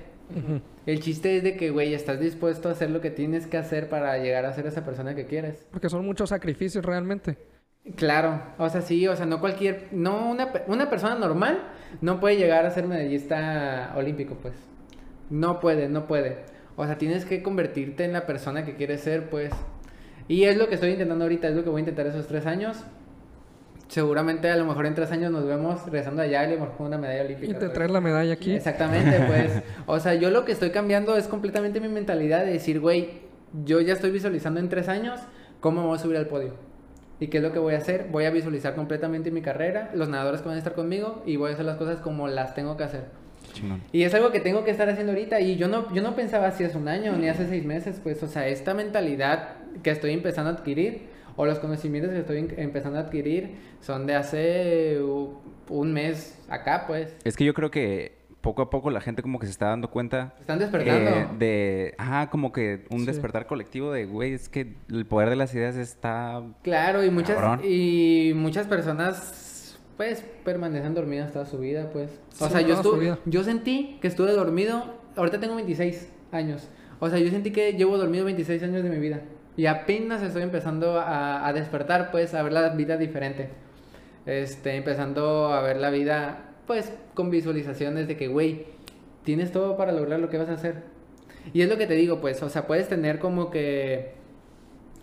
el 0.86 1.00
chiste 1.00 1.38
es 1.38 1.44
de 1.44 1.56
que, 1.56 1.72
güey, 1.72 1.94
estás 1.94 2.20
dispuesto 2.20 2.70
a 2.70 2.74
hacer 2.74 2.92
lo 2.92 3.02
que 3.02 3.12
tienes 3.12 3.48
que 3.48 3.58
hacer 3.58 3.90
para 3.90 4.18
llegar 4.18 4.46
a 4.46 4.54
ser 4.54 4.68
esa 4.68 4.84
persona 4.86 5.16
que 5.16 5.26
quieres. 5.26 5.68
Porque 5.72 5.90
son 5.90 6.06
muchos 6.06 6.30
sacrificios 6.30 6.86
realmente. 6.86 7.38
Claro, 7.96 8.42
o 8.58 8.70
sea, 8.70 8.82
sí, 8.82 9.08
o 9.08 9.16
sea, 9.16 9.26
no 9.26 9.40
cualquier, 9.40 9.88
no 9.92 10.30
una, 10.30 10.52
una 10.68 10.90
persona 10.90 11.16
normal 11.16 11.64
no 12.02 12.20
puede 12.20 12.38
llegar 12.38 12.66
a 12.66 12.72
ser 12.72 12.88
medallista 12.88 13.94
olímpico, 13.96 14.36
pues. 14.42 14.54
No 15.30 15.60
puede, 15.60 15.90
no 15.90 16.08
puede. 16.08 16.38
O 16.76 16.86
sea, 16.86 16.98
tienes 16.98 17.26
que 17.26 17.44
convertirte 17.44 18.06
en 18.06 18.14
la 18.14 18.26
persona 18.26 18.66
que 18.66 18.76
quieres 18.76 19.02
ser, 19.02 19.30
pues. 19.30 19.52
Y 20.28 20.44
es 20.46 20.58
lo 20.58 20.70
que 20.70 20.76
estoy 20.76 20.92
intentando 20.92 21.26
ahorita, 21.26 21.48
es 21.50 21.56
lo 21.56 21.64
que 21.64 21.70
voy 21.70 21.80
a 21.80 21.82
intentar 21.82 22.08
esos 22.08 22.28
tres 22.28 22.46
años. 22.46 22.78
seguramente 23.88 24.50
a 24.50 24.56
lo 24.56 24.66
mejor 24.66 24.86
en 24.86 24.94
tres 24.94 25.12
años 25.12 25.32
nos 25.32 25.46
vemos 25.46 25.84
regresando 25.86 26.22
allá 26.22 26.44
y 26.44 26.46
a 26.46 26.50
lo 26.50 26.60
mejor 26.60 26.78
con 26.78 26.88
una 26.88 26.98
medalla 26.98 27.24
olímpica. 27.24 27.52
Y 27.52 27.54
te 27.54 27.60
pues. 27.60 27.74
traes 27.74 27.92
la 27.92 28.02
medalla 28.02 28.34
aquí. 28.34 28.54
Exactamente, 28.54 29.20
pues. 29.28 29.64
o 29.88 30.00
sea, 30.00 30.14
yo 30.14 30.30
lo 30.30 30.46
que 30.46 30.52
estoy 30.52 30.70
cambiando 30.70 31.18
es 31.18 31.28
completamente 31.28 31.80
mi 31.82 31.90
mentalidad 31.90 32.46
de 32.46 32.54
decir, 32.54 32.80
güey, 32.80 33.10
yo 33.66 33.82
ya 33.82 33.94
estoy 33.94 34.12
visualizando 34.12 34.60
en 34.60 34.70
tres 34.70 34.88
años 34.88 35.20
cómo 35.60 35.82
me 35.82 35.88
voy 35.88 35.98
a 35.98 36.02
subir 36.02 36.18
al 36.18 36.28
podio. 36.28 36.69
¿Y 37.20 37.28
qué 37.28 37.38
es 37.38 37.44
lo 37.44 37.52
que 37.52 37.60
voy 37.60 37.74
a 37.74 37.78
hacer? 37.78 38.08
Voy 38.12 38.26
a 38.26 38.30
visualizar 38.30 38.76
completamente 38.76 39.32
mi 39.32 39.42
carrera, 39.42 39.92
los 39.94 40.10
nadadores 40.10 40.42
que 40.42 40.48
van 40.48 40.56
a 40.56 40.60
estar 40.60 40.74
conmigo 40.74 41.22
y 41.26 41.36
voy 41.36 41.52
a 41.52 41.54
hacer 41.54 41.66
las 41.66 41.78
cosas 41.78 42.00
como 42.00 42.28
las 42.28 42.56
tengo 42.56 42.78
que 42.78 42.84
hacer. 42.84 43.06
Y 43.92 44.04
es 44.04 44.14
algo 44.14 44.32
que 44.32 44.40
tengo 44.40 44.64
que 44.64 44.72
estar 44.72 44.88
haciendo 44.90 45.12
ahorita 45.12 45.42
y 45.42 45.58
yo 45.58 45.68
no, 45.68 45.94
yo 45.94 46.02
no 46.02 46.16
pensaba 46.16 46.48
así 46.48 46.64
hace 46.64 46.78
un 46.78 46.88
año 46.88 47.14
ni 47.18 47.28
hace 47.28 47.48
seis 47.48 47.66
meses, 47.66 48.00
pues, 48.02 48.22
o 48.24 48.28
sea, 48.28 48.48
esta 48.48 48.74
mentalidad 48.74 49.56
que 49.84 49.90
estoy 49.90 50.14
empezando 50.14 50.52
a 50.52 50.54
adquirir 50.54 51.08
o 51.36 51.46
los 51.46 51.60
conocimientos 51.60 52.14
que 52.14 52.20
estoy 52.20 52.38
empezando 52.58 53.00
a 53.00 53.02
adquirir 53.02 53.56
son 53.82 54.06
de 54.06 54.16
hace 54.16 55.00
un 55.02 55.94
mes 55.94 56.38
acá, 56.48 56.86
pues. 56.88 57.16
Es 57.24 57.36
que 57.36 57.46
yo 57.46 57.54
creo 57.54 57.72
que 57.72 58.19
poco 58.42 58.62
a 58.62 58.70
poco 58.70 58.90
la 58.90 59.02
gente 59.02 59.22
como 59.22 59.38
que 59.40 59.46
se 59.48 59.52
está 59.52 59.68
dando 59.68 59.90
cuenta 59.90 60.34
Están 60.40 60.60
despertando. 60.60 61.10
eh, 61.12 61.28
de, 61.38 61.96
ajá, 61.98 62.30
como 62.30 62.52
que 62.52 62.86
un 62.90 63.02
Sí. 63.02 63.06
despertar 63.08 63.48
colectivo 63.48 63.92
de, 63.92 64.06
güey, 64.06 64.34
es 64.34 64.48
que 64.50 64.76
el 64.90 65.06
poder 65.06 65.30
de 65.30 65.36
las 65.36 65.54
ideas 65.54 65.76
está... 65.76 66.42
Claro, 66.64 67.04
y 67.04 67.10
muchas, 67.12 67.36
Cabrón. 67.38 67.62
y 67.66 68.32
muchas 68.36 68.66
personas, 68.68 69.78
pues, 69.98 70.24
permanecen 70.46 70.94
dormidas 70.94 71.34
toda 71.34 71.46
su 71.46 71.58
vida, 71.60 71.90
pues. 71.92 72.12
O 72.40 72.46
Sí, 72.46 72.52
sea, 72.52 72.62
yo, 72.62 72.76
estuve, 72.76 73.18
yo 73.26 73.44
sentí 73.44 73.98
que 74.02 74.08
estuve 74.08 74.32
dormido, 74.32 74.86
ahorita 75.18 75.40
tengo 75.40 75.56
26 75.56 76.10
años. 76.32 76.70
O 77.02 77.10
sea, 77.10 77.20
yo 77.20 77.30
sentí 77.30 77.52
que 77.52 77.74
llevo 77.74 77.98
dormido 77.98 78.24
26 78.26 78.64
años 78.64 78.84
de 78.84 78.90
mi 78.90 79.00
vida. 79.00 79.20
Y 79.58 79.66
apenas 79.66 80.22
estoy 80.22 80.44
empezando 80.44 80.98
a, 81.00 81.46
a 81.46 81.52
despertar, 81.52 82.12
pues, 82.12 82.34
a 82.34 82.42
ver 82.44 82.54
la 82.54 82.70
vida 82.70 82.96
diferente. 82.96 83.50
Este, 84.26 84.76
empezando 84.76 85.52
a 85.52 85.62
ver 85.62 85.78
la 85.78 85.90
vida, 85.90 86.49
pues, 86.70 86.94
con 87.16 87.32
visualizaciones 87.32 88.08
de 88.08 88.16
que, 88.16 88.28
güey, 88.28 88.68
tienes 89.24 89.52
todo 89.52 89.76
para 89.76 89.92
lograr 89.92 90.20
lo 90.20 90.30
que 90.30 90.38
vas 90.38 90.50
a 90.50 90.54
hacer. 90.54 90.84
Y 91.52 91.64
es 91.64 91.70
lo 91.70 91.80
que 91.80 91.88
te 91.88 91.96
digo, 91.96 92.22
pues, 92.22 92.44
o 92.44 92.50
sea, 92.50 92.68
puedes 92.68 92.88
tener 92.88 93.18
como 93.18 93.50
que 93.50 94.12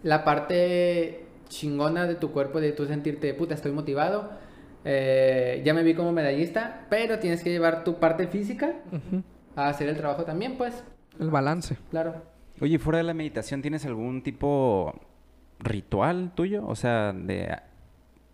la 0.05 0.23
parte 0.23 1.25
chingona 1.49 2.07
de 2.07 2.15
tu 2.15 2.31
cuerpo, 2.31 2.61
de 2.61 2.71
tú 2.71 2.87
sentirte, 2.87 3.35
puta, 3.35 3.55
estoy 3.55 3.73
motivado, 3.73 4.31
eh, 4.85 5.61
ya 5.65 5.75
me 5.75 5.83
vi 5.83 5.95
como 5.95 6.13
medallista, 6.13 6.87
pero 6.89 7.19
tienes 7.19 7.43
que 7.43 7.51
llevar 7.51 7.83
tu 7.83 7.97
parte 7.99 8.29
física 8.29 8.75
a 9.57 9.69
hacer 9.69 9.89
el 9.89 9.97
trabajo 9.97 10.23
también, 10.25 10.57
pues, 10.57 10.85
El 11.19 11.31
balance. 11.31 11.77
claro. 11.91 12.23
Oye, 12.61 12.79
fuera 12.79 12.99
de 12.99 13.05
la 13.05 13.13
meditación, 13.15 13.61
¿tienes 13.61 13.85
algún 13.87 14.23
tipo 14.23 14.95
ritual 15.59 16.31
tuyo? 16.35 16.65
O 16.67 16.77
sea, 16.77 17.13
de 17.13 17.55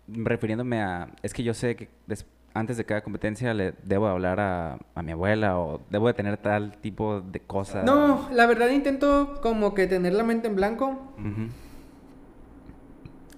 refiriéndome 0.07 0.81
a... 0.81 1.09
Es 1.23 1.33
que 1.33 1.43
yo 1.43 1.53
sé 1.53 1.75
que 1.75 1.89
des- 2.07 2.25
antes 2.53 2.77
de 2.77 2.85
cada 2.85 3.01
competencia 3.01 3.53
le 3.53 3.73
debo 3.83 4.07
hablar 4.07 4.39
a, 4.39 4.77
a 4.95 5.01
mi 5.01 5.11
abuela 5.11 5.59
o 5.59 5.81
debo 5.89 6.07
de 6.07 6.13
tener 6.13 6.37
tal 6.37 6.77
tipo 6.77 7.21
de 7.21 7.39
cosas. 7.39 7.83
No, 7.83 8.29
la 8.31 8.45
verdad 8.45 8.69
intento 8.69 9.39
como 9.41 9.73
que 9.73 9.87
tener 9.87 10.13
la 10.13 10.23
mente 10.23 10.47
en 10.47 10.55
blanco. 10.55 11.13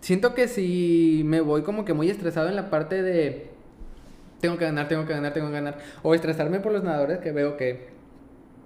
Siento 0.01 0.35
que 0.35 0.47
si 0.47 1.23
me 1.25 1.41
voy 1.41 1.63
como 1.63 1.85
que 1.85 1.93
muy 1.93 2.09
estresado 2.09 2.49
en 2.49 2.55
la 2.55 2.69
parte 2.69 3.01
de 3.01 3.51
tengo 4.39 4.57
que 4.57 4.65
ganar, 4.65 4.87
tengo 4.87 5.05
que 5.05 5.13
ganar, 5.13 5.33
tengo 5.33 5.47
que 5.47 5.53
ganar, 5.53 5.77
o 6.03 6.13
estresarme 6.13 6.59
por 6.59 6.71
los 6.71 6.83
nadadores 6.83 7.19
que 7.19 7.31
veo 7.31 7.57
que 7.57 7.89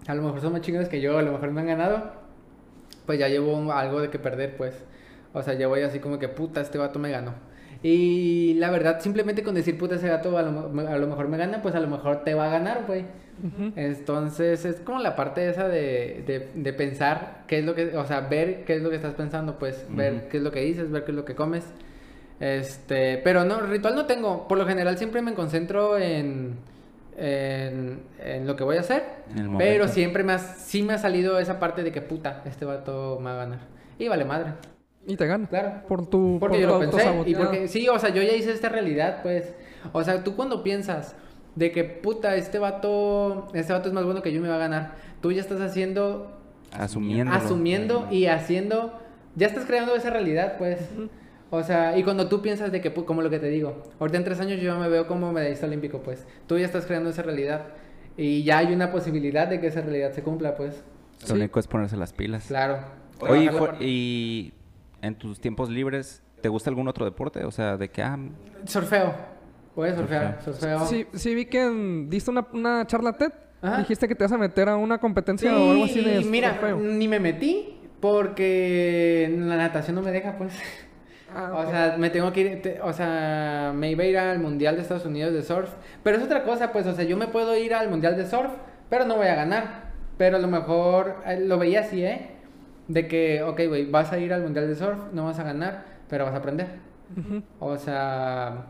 a 0.07 0.15
lo 0.15 0.23
mejor 0.23 0.41
son 0.41 0.53
más 0.53 0.61
chingones 0.61 0.89
que 0.89 0.99
yo, 0.99 1.17
a 1.17 1.21
lo 1.21 1.31
mejor 1.31 1.51
me 1.51 1.61
han 1.61 1.67
ganado, 1.67 2.11
pues 3.05 3.19
ya 3.19 3.27
llevo 3.27 3.71
algo 3.71 4.01
de 4.01 4.09
que 4.09 4.19
perder, 4.19 4.57
pues. 4.57 4.83
O 5.33 5.43
sea, 5.43 5.53
ya 5.53 5.67
voy 5.67 5.81
así 5.81 5.99
como 5.99 6.17
que 6.19 6.27
puta, 6.27 6.61
este 6.61 6.77
vato 6.77 6.99
me 6.99 7.11
ganó. 7.11 7.35
Y 7.81 8.55
la 8.55 8.71
verdad, 8.71 8.99
simplemente 8.99 9.41
con 9.43 9.55
decir 9.55 9.77
puta, 9.77 9.95
ese 9.95 10.09
gato 10.09 10.37
a 10.37 10.41
lo, 10.41 10.87
a 10.87 10.97
lo 10.97 11.07
mejor 11.07 11.29
me 11.29 11.37
gana, 11.37 11.61
pues 11.61 11.75
a 11.75 11.79
lo 11.79 11.87
mejor 11.87 12.23
te 12.23 12.33
va 12.33 12.47
a 12.47 12.49
ganar, 12.49 12.83
güey. 12.85 13.05
Entonces 13.77 14.65
es 14.65 14.81
como 14.81 14.99
la 14.99 15.15
parte 15.15 15.49
esa 15.49 15.69
de, 15.69 16.23
de, 16.27 16.49
de 16.53 16.73
pensar 16.73 17.43
qué 17.47 17.59
es 17.59 17.65
lo 17.65 17.73
que, 17.73 17.95
o 17.95 18.05
sea, 18.05 18.19
ver 18.21 18.65
qué 18.65 18.75
es 18.75 18.81
lo 18.81 18.89
que 18.89 18.97
estás 18.97 19.13
pensando, 19.13 19.57
pues, 19.57 19.85
ver 19.89 20.27
qué 20.29 20.37
es 20.37 20.43
lo 20.43 20.51
que 20.51 20.59
dices, 20.59 20.91
ver 20.91 21.05
qué 21.05 21.11
es 21.11 21.15
lo 21.15 21.23
que 21.23 21.35
comes. 21.35 21.63
Este, 22.41 23.17
pero 23.23 23.45
no, 23.45 23.61
ritual 23.61 23.95
no 23.95 24.05
tengo. 24.05 24.47
Por 24.47 24.57
lo 24.57 24.65
general 24.65 24.97
siempre 24.97 25.21
me 25.21 25.33
concentro 25.33 25.97
en, 25.97 26.55
en, 27.17 28.01
en 28.19 28.47
lo 28.47 28.55
que 28.57 28.63
voy 28.65 28.77
a 28.77 28.81
hacer. 28.81 29.03
Pero 29.57 29.87
siempre 29.87 30.23
me 30.23 30.33
ha, 30.33 30.39
sí 30.39 30.83
me 30.83 30.93
ha 30.93 30.97
salido 30.97 31.39
esa 31.39 31.59
parte 31.59 31.83
de 31.83 31.91
que 31.91 32.01
puta, 32.01 32.41
este 32.45 32.65
vato 32.65 33.19
me 33.19 33.25
va 33.31 33.41
a 33.43 33.45
ganar. 33.45 33.59
Y 33.97 34.07
vale 34.09 34.25
madre. 34.25 34.53
Y 35.09 35.17
te 35.17 35.25
gana. 35.27 35.47
Claro. 35.47 35.81
Por 35.87 36.07
tu, 36.07 36.37
Porque 36.39 36.57
por 36.57 36.61
yo 36.61 36.67
lo 36.67 36.79
pensé. 36.79 37.23
Y 37.25 37.35
porque, 37.35 37.67
sí, 37.67 37.89
o 37.89 37.97
sea, 37.99 38.09
yo 38.09 38.21
ya 38.21 38.33
hice 38.33 38.51
esta 38.51 38.69
realidad, 38.69 39.21
pues. 39.23 39.53
O 39.91 40.03
sea, 40.03 40.23
tú 40.23 40.35
cuando 40.35 40.63
piensas 40.63 41.15
de 41.55 41.71
que 41.71 41.83
puta, 41.83 42.35
este 42.35 42.59
vato, 42.59 43.47
este 43.53 43.73
vato 43.73 43.87
es 43.89 43.93
más 43.93 44.05
bueno 44.05 44.21
que 44.21 44.31
yo 44.31 44.37
y 44.37 44.41
me 44.41 44.49
va 44.49 44.55
a 44.55 44.59
ganar, 44.59 44.93
tú 45.21 45.31
ya 45.31 45.41
estás 45.41 45.59
haciendo, 45.61 46.31
Asumiendo. 46.71 47.33
asumiendo 47.33 48.07
y 48.11 48.27
haciendo, 48.27 48.93
ya 49.35 49.47
estás 49.47 49.65
creando 49.65 49.95
esa 49.95 50.09
realidad, 50.11 50.55
pues. 50.57 50.79
O 51.49 51.63
sea, 51.63 51.97
y 51.97 52.03
cuando 52.03 52.29
tú 52.29 52.41
piensas 52.43 52.71
de 52.71 52.79
que, 52.79 52.93
como 52.93 53.23
lo 53.23 53.29
que 53.31 53.39
te 53.39 53.47
digo, 53.49 53.81
ahorita 53.99 54.17
en 54.19 54.23
tres 54.23 54.39
años 54.39 54.61
yo 54.61 54.77
me 54.77 54.87
veo 54.87 55.07
como 55.07 55.33
medallista 55.33 55.65
olímpico, 55.65 56.01
pues. 56.03 56.27
Tú 56.45 56.59
ya 56.59 56.65
estás 56.65 56.85
creando 56.85 57.09
esa 57.09 57.23
realidad. 57.23 57.65
Y 58.17 58.43
ya 58.43 58.57
hay 58.59 58.73
una 58.73 58.91
posibilidad 58.91 59.47
de 59.47 59.59
que 59.61 59.67
esa 59.67 59.81
realidad 59.81 60.11
se 60.11 60.21
cumpla, 60.21 60.55
pues. 60.55 60.83
Lo 61.21 61.27
Sí. 61.27 61.33
único 61.33 61.59
es 61.59 61.67
ponerse 61.67 61.97
las 61.97 62.13
pilas. 62.13 62.45
Claro. 62.47 62.79
Oye, 63.21 63.49
y 63.79 64.53
en 65.01 65.15
tus 65.15 65.39
tiempos 65.39 65.69
libres, 65.69 66.21
¿te 66.41 66.49
gusta 66.49 66.69
algún 66.69 66.87
otro 66.87 67.05
deporte? 67.05 67.43
O 67.45 67.51
sea, 67.51 67.77
de 67.77 67.89
que, 67.89 68.01
ah, 68.01 68.17
Surfeo. 68.65 69.13
Voy 69.75 69.89
a 69.89 69.95
surfear. 69.95 70.39
Surfeo. 70.43 70.85
Sí, 70.87 71.07
sí 71.13 71.33
vi 71.35 71.45
que 71.45 72.05
diste 72.09 72.29
una, 72.31 72.45
una 72.53 72.85
charla 72.85 73.13
TED. 73.13 73.31
Ajá. 73.61 73.77
Dijiste 73.79 74.07
que 74.07 74.15
te 74.15 74.23
vas 74.25 74.31
a 74.31 74.37
meter 74.37 74.67
a 74.69 74.75
una 74.75 74.97
competencia 74.99 75.49
Sí, 75.51 75.55
o 75.55 75.71
algo 75.71 75.85
así 75.85 76.01
de 76.03 76.21
mira, 76.21 76.53
surfeo. 76.53 76.77
ni 76.77 77.07
me 77.07 77.19
metí 77.19 77.79
porque 77.99 79.33
la 79.37 79.57
natación 79.57 79.95
no 79.95 80.01
me 80.01 80.11
deja, 80.11 80.37
pues. 80.37 80.53
Ah, 81.33 81.51
O 81.65 81.69
sea, 81.69 81.95
me 81.97 82.09
tengo 82.09 82.31
que 82.33 82.41
ir, 82.41 82.61
te- 82.61 82.81
o 82.81 82.91
sea, 82.93 83.71
me 83.75 83.91
iba 83.91 84.03
a 84.03 84.07
ir 84.07 84.17
al 84.17 84.39
Mundial 84.39 84.75
de 84.75 84.81
Estados 84.81 85.05
Unidos 85.05 85.33
de 85.33 85.43
surf, 85.43 85.69
pero 86.03 86.17
es 86.17 86.23
otra 86.23 86.43
cosa, 86.43 86.71
pues, 86.71 86.85
o 86.87 86.93
sea, 86.93 87.05
yo 87.05 87.17
me 87.17 87.27
puedo 87.27 87.55
ir 87.57 87.73
al 87.73 87.89
Mundial 87.89 88.17
de 88.17 88.25
surf, 88.25 88.51
pero 88.89 89.05
no 89.05 89.15
voy 89.15 89.27
a 89.27 89.35
ganar. 89.35 89.89
Pero 90.17 90.35
a 90.37 90.39
lo 90.39 90.47
mejor 90.47 91.17
eh, 91.25 91.39
lo 91.45 91.57
veía 91.57 91.81
así, 91.81 92.03
¿eh? 92.03 92.31
De 92.89 93.07
que, 93.07 93.41
ok, 93.43 93.61
güey, 93.69 93.89
vas 93.89 94.11
a 94.11 94.17
ir 94.17 94.33
al 94.33 94.41
Mundial 94.41 94.67
de 94.67 94.75
surf, 94.75 94.97
no 95.13 95.23
vas 95.25 95.39
a 95.39 95.43
ganar, 95.43 95.85
pero 96.09 96.25
vas 96.25 96.33
a 96.33 96.37
aprender. 96.37 96.67
O 97.59 97.77
sea, 97.77 98.65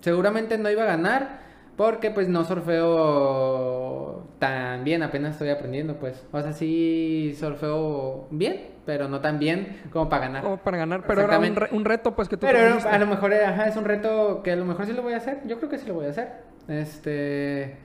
seguramente 0.00 0.58
no 0.58 0.68
iba 0.70 0.82
a 0.82 0.86
ganar 0.86 1.38
porque 1.76 2.10
pues 2.10 2.28
no 2.28 2.44
surfeo 2.44 4.26
tan 4.38 4.84
bien, 4.84 5.02
apenas 5.02 5.32
estoy 5.32 5.50
aprendiendo 5.50 5.96
pues. 5.96 6.26
O 6.32 6.40
sea, 6.40 6.52
sí 6.52 7.34
surfeo 7.38 8.26
bien, 8.30 8.68
pero 8.84 9.08
no 9.08 9.20
tan 9.20 9.38
bien 9.38 9.80
como 9.92 10.08
para 10.08 10.26
ganar. 10.26 10.42
Como 10.42 10.56
para 10.58 10.76
ganar, 10.78 11.04
pero 11.06 11.22
era 11.22 11.38
un, 11.38 11.56
re- 11.56 11.68
un 11.72 11.84
reto 11.84 12.14
pues 12.14 12.28
que 12.28 12.36
tú 12.36 12.46
Pero 12.46 12.58
era- 12.58 12.76
a 12.90 12.98
lo 12.98 13.06
mejor 13.06 13.32
era- 13.32 13.50
ajá, 13.50 13.68
es 13.68 13.76
un 13.76 13.84
reto 13.84 14.42
que 14.42 14.52
a 14.52 14.56
lo 14.56 14.64
mejor 14.64 14.86
sí 14.86 14.92
lo 14.92 15.02
voy 15.02 15.12
a 15.14 15.18
hacer. 15.18 15.40
Yo 15.46 15.58
creo 15.58 15.68
que 15.70 15.78
sí 15.78 15.86
lo 15.86 15.94
voy 15.94 16.06
a 16.06 16.10
hacer. 16.10 16.28
Este, 16.68 17.76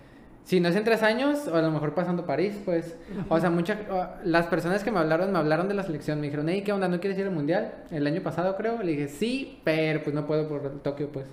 si 0.43 0.59
no 0.59 0.69
es 0.69 0.75
en 0.75 0.83
tres 0.83 1.03
años, 1.03 1.47
o 1.47 1.55
a 1.55 1.61
lo 1.61 1.71
mejor 1.71 1.93
pasando 1.93 2.25
París, 2.25 2.59
pues. 2.65 2.97
O 3.29 3.39
sea, 3.39 3.49
muchas 3.49 3.77
las 4.23 4.47
personas 4.47 4.83
que 4.83 4.91
me 4.91 4.99
hablaron 4.99 5.31
me 5.31 5.39
hablaron 5.39 5.67
de 5.67 5.73
la 5.73 5.83
selección. 5.83 6.19
Me 6.19 6.27
dijeron, 6.27 6.49
hey, 6.49 6.63
¿qué 6.65 6.73
onda? 6.73 6.87
¿No 6.87 6.99
quieres 6.99 7.17
ir 7.19 7.27
al 7.27 7.33
mundial? 7.33 7.73
El 7.91 8.05
año 8.07 8.21
pasado 8.21 8.55
creo. 8.55 8.81
Le 8.81 8.91
dije, 8.93 9.07
sí, 9.07 9.61
pero 9.63 10.03
pues 10.03 10.15
no 10.15 10.25
puedo 10.25 10.47
por 10.47 10.81
Tokio, 10.81 11.09
pues. 11.11 11.25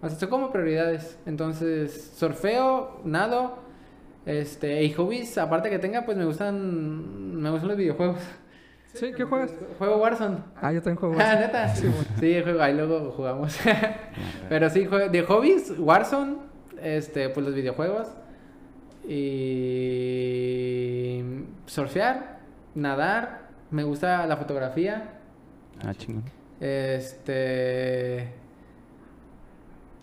O 0.00 0.08
sea, 0.08 0.18
son 0.18 0.28
como 0.28 0.52
prioridades. 0.52 1.18
Entonces, 1.26 2.12
surfeo, 2.16 3.00
nado, 3.04 3.58
este, 4.26 4.82
y 4.82 4.92
hobbies, 4.92 5.36
aparte 5.36 5.68
que 5.68 5.78
tenga, 5.78 6.04
pues 6.04 6.16
me 6.16 6.24
gustan, 6.24 7.40
me 7.40 7.50
gustan 7.50 7.68
los 7.68 7.76
videojuegos. 7.76 8.20
¿Sí? 8.94 9.12
¿Qué 9.14 9.24
juegas? 9.24 9.52
Juego 9.78 9.96
Warzone. 9.96 10.38
Ah, 10.56 10.72
yo 10.72 10.80
también 10.80 10.96
juego. 10.96 11.16
Ah, 11.18 11.34
neta. 11.34 11.68
Sí, 11.74 11.90
juego, 12.42 12.62
ahí 12.62 12.74
luego 12.74 13.10
jugamos. 13.10 13.58
Pero 14.48 14.70
sí, 14.70 14.86
de 15.10 15.22
hobbies, 15.22 15.74
Warzone, 15.78 16.36
este, 16.80 17.28
pues 17.28 17.44
los 17.44 17.54
videojuegos. 17.54 18.08
Y 19.08 20.04
surfear, 21.66 22.38
nadar, 22.74 23.48
me 23.70 23.84
gusta 23.84 24.26
la 24.26 24.36
fotografía. 24.36 25.14
ah, 25.84 25.94
chingón. 25.94 26.24
Este. 26.60 28.28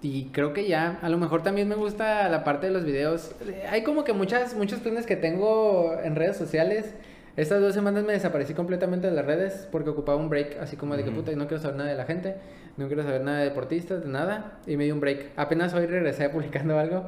Y 0.02 0.26
creo 0.26 0.54
que 0.54 0.68
ya. 0.68 1.00
A 1.02 1.10
lo 1.10 1.18
mejor 1.18 1.44
también 1.44 1.68
me 1.68 1.76
gusta 1.76 2.28
la 2.30 2.44
parte 2.44 2.68
de 2.68 2.74
los 2.74 2.84
videos. 2.86 3.36
Hay 3.70 3.84
como 3.84 4.04
que 4.04 4.14
muchas, 4.14 4.56
muchos 4.56 4.80
planes 4.80 5.06
que 5.06 5.16
tengo 5.16 5.96
en 6.04 6.16
redes 6.16 6.38
sociales. 6.38 6.94
Estas 7.38 7.62
dos 7.62 7.74
semanas 7.74 8.04
me 8.04 8.14
desaparecí 8.14 8.54
completamente 8.54 9.08
de 9.08 9.14
las 9.14 9.26
redes 9.26 9.68
porque 9.72 9.90
ocupaba 9.90 10.18
un 10.18 10.30
break. 10.30 10.58
Así 10.60 10.76
como 10.76 10.98
de 10.98 11.04
que 11.04 11.12
puta, 11.12 11.32
no 11.32 11.48
quiero 11.48 11.62
saber 11.62 11.78
nada 11.78 11.90
de 11.90 11.96
la 11.96 12.06
gente. 12.06 12.36
No 12.78 12.88
quiero 12.88 13.04
saber 13.04 13.22
nada 13.22 13.40
de 13.40 13.46
deportistas, 13.46 14.04
de 14.04 14.10
nada. 14.10 14.60
Y 14.68 14.78
me 14.78 14.84
di 14.84 14.92
un 14.92 15.00
break. 15.00 15.32
Apenas 15.38 15.74
hoy 15.74 15.86
regresé 15.86 16.30
publicando 16.30 16.78
algo. 16.78 17.06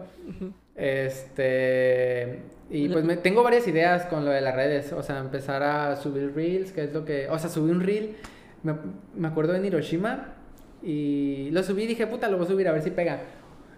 Este. 0.76 2.41
Y 2.69 2.89
pues 2.89 3.03
me, 3.03 3.17
tengo 3.17 3.43
varias 3.43 3.67
ideas 3.67 4.05
con 4.05 4.26
lo 4.26 4.32
de 4.32 4.41
las 4.41 4.55
redes. 4.55 4.93
O 4.93 5.03
sea, 5.03 5.19
empezar 5.19 5.61
a 5.61 5.95
subir 5.97 6.34
reels, 6.34 6.71
que 6.71 6.86
es 6.86 6.93
lo 6.93 7.03
que. 7.03 7.28
O 7.30 7.38
sea, 7.38 7.49
subí 7.49 7.71
un 7.71 7.82
reel. 7.82 8.15
Me, 8.63 8.76
me 9.13 9.28
acuerdo 9.28 9.53
en 9.55 9.65
Hiroshima 9.65 10.36
Y 10.82 11.49
lo 11.51 11.63
subí 11.63 11.84
y 11.84 11.88
dije, 11.88 12.07
puta, 12.07 12.30
lo 12.30 12.38
voy 12.38 12.45
a 12.45 12.49
subir 12.49 12.67
a 12.69 12.71
ver 12.71 12.82
si 12.82 12.91
pega. 12.91 13.19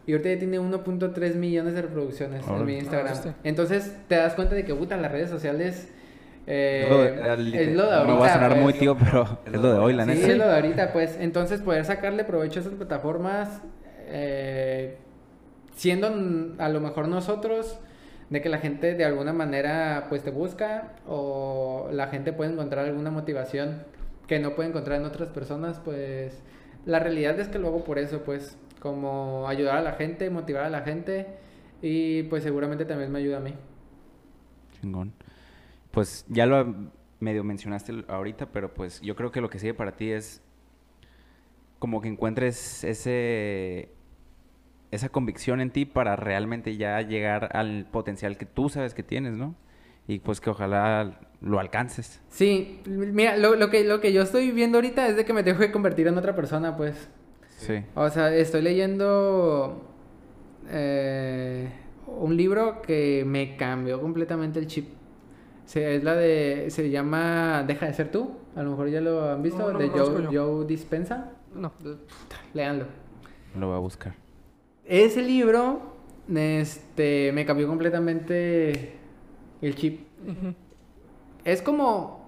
Y 0.06 0.12
ahorita 0.12 0.30
ya 0.30 0.38
tiene 0.38 0.60
1.3 0.60 1.34
millones 1.34 1.74
de 1.74 1.82
reproducciones 1.82 2.48
en 2.48 2.66
mi 2.66 2.78
Instagram. 2.78 3.08
Ah, 3.08 3.14
hostia. 3.14 3.36
Entonces 3.44 3.98
te 4.08 4.16
das 4.16 4.36
cuenta 4.36 4.54
de 4.54 4.64
que, 4.64 4.76
puta, 4.76 4.96
las 4.98 5.12
redes 5.12 5.32
sociales... 5.32 5.92
eh, 6.48 6.86
Lo 6.90 6.98
de- 7.04 7.30
al- 7.30 7.56
es 7.56 7.76
lo 7.76 7.86
de 7.86 7.94
ahorita. 7.96 8.12
Me 8.14 8.20
voy 8.20 8.28
a 8.30 8.34
sonar 8.34 8.50
pues. 8.52 8.62
muy 8.62 8.74
tío, 8.74 8.98
pero 8.98 9.40
es 9.46 9.52
lo 9.54 9.74
de 9.74 9.80
hoy, 9.80 9.94
la 9.94 10.04
Sí, 10.06 10.10
neta. 10.12 10.28
es 10.28 10.38
lo 10.38 10.48
de 10.48 10.54
ahorita, 10.56 10.94
pues. 10.94 11.18
Entonces, 11.20 11.62
poder 11.62 11.86
sacarle 11.86 12.24
provecho 12.24 12.60
a 12.60 12.62
esas 12.62 12.74
plataformas, 12.74 13.62
eh, 14.08 14.98
siendo 15.76 16.08
a 16.60 16.70
lo 16.70 16.80
mejor 16.82 17.08
nosotros, 17.08 17.80
de 18.30 18.42
que 18.42 18.50
la 18.50 18.58
gente 18.60 18.96
de 18.96 19.06
alguna 19.06 19.34
manera, 19.34 20.06
pues, 20.10 20.24
te 20.24 20.32
busca, 20.32 20.94
o 21.08 21.90
la 21.92 22.08
gente 22.08 22.34
puede 22.34 22.52
encontrar 22.52 22.86
alguna 22.86 23.12
motivación 23.12 23.84
que 24.28 24.40
no 24.40 24.56
puede 24.56 24.70
encontrar 24.70 25.00
en 25.00 25.06
otras 25.06 25.30
personas, 25.30 25.80
pues, 25.86 26.42
la 26.86 27.00
realidad 27.00 27.40
es 27.40 27.48
que 27.48 27.60
lo 27.60 27.68
hago 27.68 27.84
por 27.84 28.00
eso, 28.00 28.22
pues, 28.24 28.58
como 28.80 29.48
ayudar 29.48 29.78
a 29.78 29.82
la 29.82 29.94
gente, 29.94 30.30
motivar 30.30 30.64
a 30.66 30.70
la 30.70 30.82
gente, 30.82 31.28
y 31.82 32.24
pues 32.24 32.42
seguramente 32.44 32.86
también 32.86 33.12
me 33.12 33.20
ayuda 33.20 33.38
a 33.38 33.42
mí. 33.42 33.54
Chingón. 34.82 35.14
Pues 35.96 36.26
ya 36.28 36.46
lo 36.46 36.92
medio 37.22 37.44
mencionaste 37.46 38.04
ahorita, 38.10 38.52
pero 38.52 38.74
pues 38.74 39.00
yo 39.02 39.16
creo 39.16 39.32
que 39.32 39.40
lo 39.40 39.50
que 39.50 39.60
sigue 39.60 39.74
para 39.74 39.96
ti 39.96 40.12
es 40.12 40.42
como 41.80 42.02
que 42.02 42.10
encuentres 42.10 42.84
ese 42.84 43.90
esa 44.92 45.08
convicción 45.10 45.62
en 45.62 45.72
ti 45.72 45.86
para 45.86 46.18
realmente 46.18 46.76
ya 46.76 47.02
llegar 47.02 47.56
al 47.56 47.88
potencial 47.92 48.38
que 48.38 48.46
tú 48.46 48.68
sabes 48.68 48.94
que 48.94 49.04
tienes, 49.04 49.36
¿no? 49.36 49.56
Y 50.08 50.20
pues 50.20 50.42
que 50.42 50.50
ojalá 50.50 51.20
lo 51.42 51.60
alcances. 51.60 52.22
Sí, 52.28 52.82
mira, 52.86 53.38
lo, 53.38 53.56
lo 53.56 53.70
que, 53.70 53.86
lo 53.86 54.02
que 54.02 54.12
yo 54.12 54.22
estoy 54.22 54.52
viendo 54.52 54.78
ahorita 54.78 55.08
es 55.08 55.16
de 55.16 55.24
que 55.24 55.32
me 55.32 55.44
tengo 55.44 55.60
que 55.60 55.72
convertir 55.72 56.08
en 56.08 56.18
otra 56.18 56.36
persona, 56.36 56.76
pues. 56.76 57.10
Sí. 57.58 57.84
O 57.96 58.10
sea, 58.10 58.36
estoy 58.36 58.62
leyendo 58.62 59.82
eh, 60.70 61.70
un 62.08 62.36
libro 62.36 62.82
que 62.82 63.24
me 63.26 63.56
cambió 63.56 64.02
completamente 64.02 64.60
el 64.60 64.68
chip. 64.68 64.90
Se, 65.66 65.96
es 65.96 66.04
la 66.04 66.16
de, 66.16 66.68
se 66.70 66.90
llama 66.90 67.64
Deja 67.68 67.88
de 67.88 67.94
ser 67.94 68.12
tú. 68.12 68.32
A 68.56 68.64
lo 68.64 68.72
mejor 68.72 68.90
ya 68.90 69.02
lo 69.02 69.30
han 69.32 69.42
visto, 69.42 69.60
No, 69.60 69.74
no 69.74 69.80
de 69.80 69.90
Joe. 69.90 70.28
Joe 70.32 70.66
Dispensa. 70.66 71.32
No. 71.54 71.72
Léanlo. 72.54 72.86
Lo 73.60 73.68
voy 73.68 73.76
a 73.76 73.80
buscar. 73.80 74.14
Ese 74.86 75.22
libro, 75.22 75.96
este, 76.34 77.32
me 77.34 77.46
cambió 77.46 77.68
completamente 77.68 78.98
el 79.62 79.76
chip. 79.76 80.08
Es 81.44 81.62
como. 81.62 82.26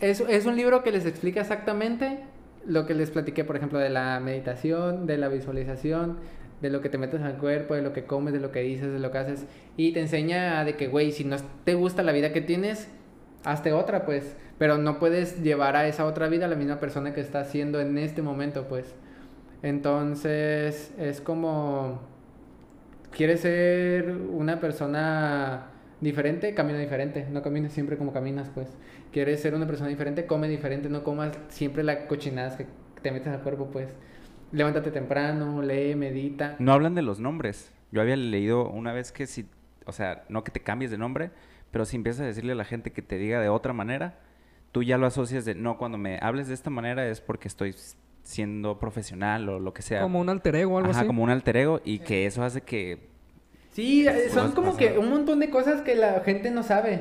Es, 0.00 0.20
es 0.20 0.46
un 0.46 0.56
libro 0.56 0.84
que 0.84 0.92
les 0.92 1.06
explica 1.06 1.40
exactamente 1.40 2.20
lo 2.66 2.86
que 2.86 2.94
les 2.94 3.10
platiqué, 3.10 3.44
por 3.44 3.56
ejemplo, 3.56 3.78
de 3.78 3.90
la 3.90 4.20
meditación, 4.20 5.06
de 5.06 5.18
la 5.18 5.28
visualización, 5.28 6.18
de 6.60 6.70
lo 6.70 6.80
que 6.80 6.88
te 6.88 6.98
metes 6.98 7.22
al 7.22 7.38
cuerpo, 7.38 7.74
de 7.74 7.82
lo 7.82 7.92
que 7.92 8.04
comes, 8.04 8.32
de 8.32 8.40
lo 8.40 8.50
que 8.50 8.60
dices, 8.60 8.92
de 8.92 8.98
lo 8.98 9.10
que 9.10 9.18
haces. 9.18 9.46
Y 9.76 9.92
te 9.92 10.00
enseña 10.00 10.64
de 10.64 10.76
que, 10.76 10.88
güey, 10.88 11.12
si 11.12 11.24
no 11.24 11.36
te 11.64 11.74
gusta 11.74 12.02
la 12.02 12.12
vida 12.12 12.32
que 12.32 12.40
tienes, 12.40 12.88
hazte 13.44 13.72
otra, 13.72 14.04
pues. 14.04 14.36
Pero 14.58 14.78
no 14.78 14.98
puedes 14.98 15.42
llevar 15.42 15.76
a 15.76 15.86
esa 15.86 16.04
otra 16.04 16.28
vida 16.28 16.46
a 16.46 16.48
la 16.48 16.56
misma 16.56 16.80
persona 16.80 17.14
que 17.14 17.20
está 17.20 17.40
haciendo 17.40 17.80
en 17.80 17.96
este 17.98 18.22
momento, 18.22 18.66
pues. 18.68 18.94
Entonces, 19.62 20.92
es 20.98 21.20
como. 21.20 22.00
¿Quieres 23.10 23.40
ser 23.40 24.10
una 24.10 24.60
persona 24.60 25.68
diferente? 26.00 26.54
Camina 26.54 26.78
diferente. 26.78 27.26
No 27.30 27.42
camines 27.42 27.72
siempre 27.72 27.96
como 27.96 28.12
caminas, 28.12 28.50
pues. 28.52 28.68
¿Quieres 29.12 29.40
ser 29.40 29.54
una 29.54 29.66
persona 29.66 29.88
diferente? 29.88 30.26
Come 30.26 30.48
diferente. 30.48 30.88
No 30.88 31.04
comas 31.04 31.32
siempre 31.48 31.84
las 31.84 31.98
cochinadas 32.08 32.56
que 32.56 32.66
te 33.02 33.12
metes 33.12 33.28
al 33.28 33.40
cuerpo, 33.40 33.68
pues. 33.72 33.88
Levántate 34.52 34.90
temprano, 34.90 35.62
lee, 35.62 35.94
medita. 35.94 36.56
No 36.58 36.72
hablan 36.72 36.94
de 36.94 37.02
los 37.02 37.20
nombres. 37.20 37.72
Yo 37.92 38.00
había 38.00 38.16
leído 38.16 38.68
una 38.68 38.92
vez 38.92 39.12
que 39.12 39.26
si, 39.26 39.46
o 39.86 39.92
sea, 39.92 40.24
no 40.28 40.44
que 40.44 40.50
te 40.50 40.60
cambies 40.60 40.90
de 40.90 40.98
nombre, 40.98 41.30
pero 41.70 41.84
si 41.84 41.96
empiezas 41.96 42.22
a 42.22 42.26
decirle 42.26 42.52
a 42.52 42.56
la 42.56 42.64
gente 42.64 42.92
que 42.92 43.02
te 43.02 43.18
diga 43.18 43.40
de 43.40 43.48
otra 43.48 43.72
manera, 43.72 44.18
tú 44.72 44.82
ya 44.82 44.98
lo 44.98 45.06
asocias 45.06 45.44
de, 45.44 45.54
no, 45.54 45.78
cuando 45.78 45.98
me 45.98 46.18
hables 46.22 46.48
de 46.48 46.54
esta 46.54 46.70
manera 46.70 47.06
es 47.08 47.20
porque 47.20 47.48
estoy 47.48 47.74
siendo 48.22 48.78
profesional 48.78 49.48
o 49.48 49.58
lo 49.58 49.72
que 49.72 49.82
sea. 49.82 50.02
Como 50.02 50.20
un 50.20 50.28
alter 50.28 50.56
ego 50.56 50.78
algo 50.78 50.90
Ajá, 50.90 51.00
así. 51.00 51.06
como 51.06 51.22
un 51.22 51.30
alter 51.30 51.56
ego 51.56 51.80
y 51.84 52.00
que 52.00 52.26
eso 52.26 52.42
hace 52.42 52.60
que... 52.60 53.08
Sí, 53.72 54.06
eh, 54.06 54.28
son 54.30 54.52
como 54.52 54.76
que 54.76 54.98
un 54.98 55.08
montón 55.08 55.40
de 55.40 55.50
cosas 55.50 55.82
que 55.82 55.94
la 55.94 56.20
gente 56.20 56.50
no 56.50 56.62
sabe. 56.62 57.00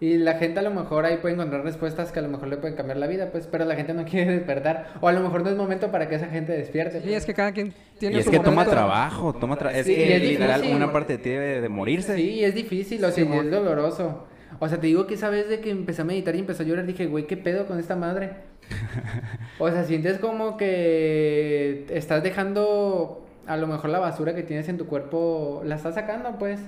Y 0.00 0.16
la 0.18 0.34
gente 0.34 0.60
a 0.60 0.62
lo 0.62 0.70
mejor 0.70 1.04
ahí 1.04 1.16
puede 1.16 1.34
encontrar 1.34 1.64
respuestas 1.64 2.12
que 2.12 2.20
a 2.20 2.22
lo 2.22 2.28
mejor 2.28 2.46
le 2.48 2.56
pueden 2.56 2.76
cambiar 2.76 2.98
la 2.98 3.08
vida, 3.08 3.30
pues, 3.32 3.48
pero 3.48 3.64
la 3.64 3.74
gente 3.74 3.94
no 3.94 4.04
quiere 4.06 4.32
despertar. 4.32 4.94
O 5.00 5.08
a 5.08 5.12
lo 5.12 5.20
mejor 5.20 5.42
no 5.42 5.50
es 5.50 5.56
momento 5.56 5.90
para 5.90 6.08
que 6.08 6.14
esa 6.14 6.28
gente 6.28 6.52
despierte. 6.52 7.00
Sí, 7.02 7.12
es 7.12 7.26
que 7.26 7.34
cada 7.34 7.52
quien 7.52 7.74
tiene 7.98 8.16
Y 8.16 8.18
es 8.20 8.24
su 8.26 8.30
que 8.30 8.38
toma 8.38 8.64
trabajo, 8.64 9.34
toma 9.34 9.56
trabajo. 9.56 9.78
Es 9.80 9.86
Sí, 9.86 9.92
y 9.92 9.96
que 9.96 10.16
es 10.16 10.22
literal 10.22 10.60
difícil. 10.60 10.76
una 10.76 10.92
parte 10.92 11.14
de 11.16 11.18
ti 11.22 11.30
debe 11.30 11.60
de 11.60 11.68
morirse. 11.68 12.14
Sí, 12.14 12.44
es 12.44 12.54
difícil, 12.54 13.04
o 13.04 13.10
sea, 13.10 13.24
Sí, 13.24 13.28
y 13.30 13.36
es 13.36 13.50
doloroso. 13.50 14.26
O 14.60 14.68
sea, 14.68 14.78
te 14.78 14.86
digo 14.86 15.06
que 15.06 15.14
esa 15.14 15.30
vez 15.30 15.48
de 15.48 15.60
que 15.60 15.70
empecé 15.70 16.02
a 16.02 16.04
meditar 16.04 16.34
y 16.34 16.40
empecé 16.40 16.62
a 16.62 16.66
llorar, 16.66 16.86
dije, 16.86 17.06
güey, 17.06 17.26
¿qué 17.26 17.36
pedo 17.36 17.66
con 17.66 17.78
esta 17.78 17.96
madre? 17.96 18.30
o 19.58 19.70
sea, 19.70 19.84
sientes 19.84 20.18
como 20.18 20.56
que 20.56 21.86
estás 21.90 22.22
dejando 22.22 23.24
a 23.46 23.56
lo 23.56 23.66
mejor 23.66 23.90
la 23.90 23.98
basura 23.98 24.34
que 24.34 24.42
tienes 24.42 24.68
en 24.68 24.78
tu 24.78 24.86
cuerpo, 24.86 25.62
la 25.64 25.74
estás 25.76 25.94
sacando, 25.94 26.38
pues. 26.38 26.60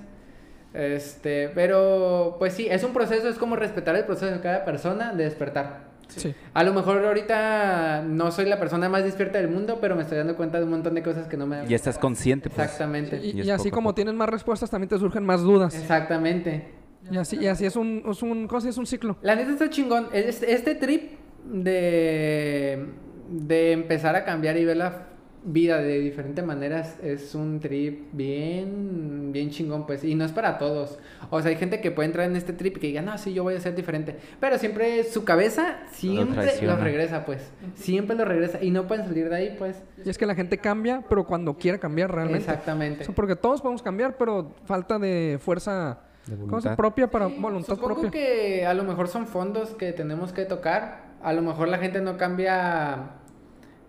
Este, 0.73 1.51
pero 1.55 2.37
pues 2.39 2.55
sí, 2.55 2.69
es 2.71 2.85
un 2.85 2.93
proceso, 2.93 3.29
es 3.29 3.39
como 3.39 3.57
respetar 3.57 3.97
el 3.97 4.05
proceso 4.05 4.33
de 4.33 4.41
cada 4.41 4.65
persona 4.65 5.13
de 5.15 5.25
despertar. 5.25 5.91
Sí. 6.09 6.35
A 6.55 6.65
lo 6.65 6.73
mejor 6.73 7.05
ahorita 7.05 8.03
no 8.05 8.33
soy 8.33 8.47
la 8.47 8.59
persona 8.59 8.89
más 8.89 9.05
despierta 9.05 9.39
del 9.39 9.49
mundo, 9.49 9.79
pero 9.81 9.95
me 9.95 10.03
estoy 10.03 10.19
dando 10.19 10.37
cuenta 10.37 10.59
de 10.59 10.65
un 10.65 10.71
montón 10.71 10.95
de 10.95 11.03
cosas 11.05 11.29
que 11.29 11.37
no 11.37 11.47
me... 11.47 11.65
Y 11.69 11.75
estás 11.75 11.99
consciente, 11.99 12.51
pues. 12.51 12.65
Exactamente. 12.67 13.17
Y, 13.19 13.37
Y 13.37 13.41
es 13.41 13.47
y 13.47 13.51
así 13.51 13.65
poco 13.69 13.77
como 13.77 13.89
poco. 13.91 13.95
tienes 13.97 14.15
más 14.15 14.29
respuestas, 14.29 14.71
también 14.71 14.89
te 14.89 14.99
surgen 14.99 15.25
más 15.25 15.41
dudas. 15.43 15.75
Exactamente. 15.75 16.69
Y 17.11 17.17
así, 17.17 17.37
y 17.39 17.47
así 17.47 17.65
es 17.65 17.77
un, 17.77 18.03
es 18.09 18.23
un. 18.23 18.49
Es 18.69 18.77
un 18.77 18.87
ciclo. 18.87 19.17
La 19.23 19.35
neta 19.37 19.53
está 19.53 19.71
chingón. 19.71 20.09
Este, 20.13 20.53
este 20.53 20.75
trip 20.75 21.13
de, 21.45 22.87
de 23.31 23.73
empezar 23.73 24.17
a 24.17 24.25
cambiar 24.25 24.57
y 24.57 24.65
ver 24.65 24.77
la 24.77 25.07
vida 25.43 25.79
de 25.79 25.99
diferentes 26.01 26.45
maneras 26.45 26.99
es 27.03 27.35
un 27.35 27.61
trip 27.61 28.09
bien, 28.13 29.33
bien 29.33 29.51
chingón, 29.51 29.87
pues. 29.87 30.05
Y 30.05 30.15
no 30.15 30.25
es 30.25 30.33
para 30.33 30.59
todos. 30.59 30.99
O 31.31 31.41
sea, 31.41 31.51
hay 31.51 31.57
gente 31.57 31.81
que 31.81 31.91
puede 31.91 32.07
entrar 32.07 32.27
en 32.27 32.37
este 32.37 32.53
trip 32.53 32.77
y 32.77 32.81
que 32.81 32.87
diga, 32.89 33.03
no, 33.03 33.17
sí, 33.19 33.33
yo 33.33 33.43
voy 33.43 33.55
a 33.55 33.61
ser 33.61 33.75
diferente. 33.75 34.17
Pero 34.39 34.59
siempre 34.59 35.05
su 35.05 35.25
cabeza 35.25 35.79
siempre 35.93 36.61
lo 36.63 36.77
regresa, 36.77 37.25
pues. 37.25 37.51
Siempre 37.75 38.17
lo 38.17 38.25
regresa. 38.25 38.63
Y 38.63 38.71
no 38.71 38.87
pueden 38.87 39.07
salir 39.07 39.29
de 39.29 39.37
ahí, 39.37 39.55
pues. 39.59 39.83
Y 40.05 40.11
es 40.11 40.19
que 40.19 40.27
la 40.27 40.35
gente 40.35 40.59
cambia, 40.59 41.03
pero 41.09 41.25
cuando 41.25 41.55
quiere 41.57 41.79
cambiar 41.79 42.13
realmente. 42.13 42.41
Exactamente. 42.41 43.07
Porque 43.15 43.37
todos 43.37 43.61
podemos 43.63 43.83
cambiar, 43.83 44.17
pero 44.17 44.55
falta 44.65 44.99
de 44.99 45.39
fuerza 45.41 46.01
De 46.27 46.35
¿cómo 46.37 46.47
se- 46.61 46.69
voluntad. 46.69 46.77
propia 46.77 47.11
para 47.11 47.27
voluntad 47.29 47.75
Supongo 47.75 48.01
propia. 48.03 48.11
que 48.11 48.67
a 48.67 48.75
lo 48.75 48.85
mejor 48.85 49.09
son 49.09 49.27
fondos 49.27 49.71
que 49.71 49.93
tenemos 49.93 50.33
que 50.33 50.45
tocar. 50.45 51.09
A 51.23 51.33
lo 51.33 51.43
mejor 51.43 51.69
la 51.69 51.79
gente 51.79 52.01
no 52.01 52.17
cambia 52.17 53.11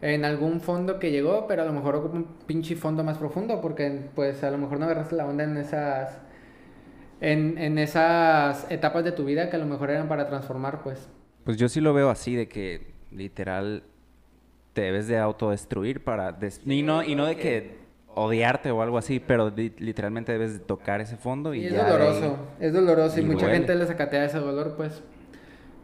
en 0.01 0.25
algún 0.25 0.61
fondo 0.61 0.97
que 0.99 1.11
llegó, 1.11 1.45
pero 1.47 1.61
a 1.61 1.65
lo 1.65 1.73
mejor 1.73 1.95
ocupa 1.95 2.17
un 2.17 2.25
pinche 2.47 2.75
fondo 2.75 3.03
más 3.03 3.17
profundo, 3.17 3.61
porque 3.61 4.09
pues 4.15 4.43
a 4.43 4.49
lo 4.51 4.57
mejor 4.57 4.79
no 4.79 4.85
agarraste 4.85 5.15
la 5.15 5.25
onda 5.25 5.43
en 5.43 5.57
esas 5.57 6.17
en, 7.19 7.57
en 7.59 7.77
esas 7.77 8.65
etapas 8.71 9.03
de 9.03 9.11
tu 9.11 9.25
vida 9.25 9.49
que 9.49 9.55
a 9.55 9.59
lo 9.59 9.65
mejor 9.67 9.91
eran 9.91 10.07
para 10.07 10.27
transformar, 10.27 10.81
pues. 10.81 11.07
Pues 11.43 11.57
yo 11.57 11.69
sí 11.69 11.79
lo 11.81 11.93
veo 11.93 12.09
así, 12.09 12.35
de 12.35 12.47
que 12.47 12.93
literal 13.11 13.83
te 14.73 14.81
debes 14.81 15.07
de 15.07 15.17
autodestruir 15.19 16.03
para... 16.03 16.31
des- 16.31 16.61
Y, 16.65 16.81
no, 16.81 17.03
y 17.03 17.13
no 17.13 17.25
de 17.27 17.35
que 17.35 17.77
odiarte 18.15 18.71
o 18.71 18.81
algo 18.81 18.97
así, 18.97 19.19
pero 19.19 19.51
li- 19.55 19.73
literalmente 19.77 20.31
debes 20.31 20.53
de 20.53 20.59
tocar 20.59 20.99
ese 21.01 21.15
fondo 21.17 21.53
y, 21.53 21.61
Y 21.61 21.65
es 21.67 21.73
ya 21.73 21.83
de 21.85 21.91
ahí- 21.91 21.91
doloroso, 21.99 22.37
es 22.59 22.73
doloroso 22.73 23.19
y, 23.19 23.21
y 23.21 23.25
mucha 23.25 23.41
duele. 23.45 23.57
gente 23.59 23.75
le 23.75 23.85
sacatea 23.85 24.25
ese 24.25 24.39
dolor, 24.39 24.73
pues. 24.75 25.03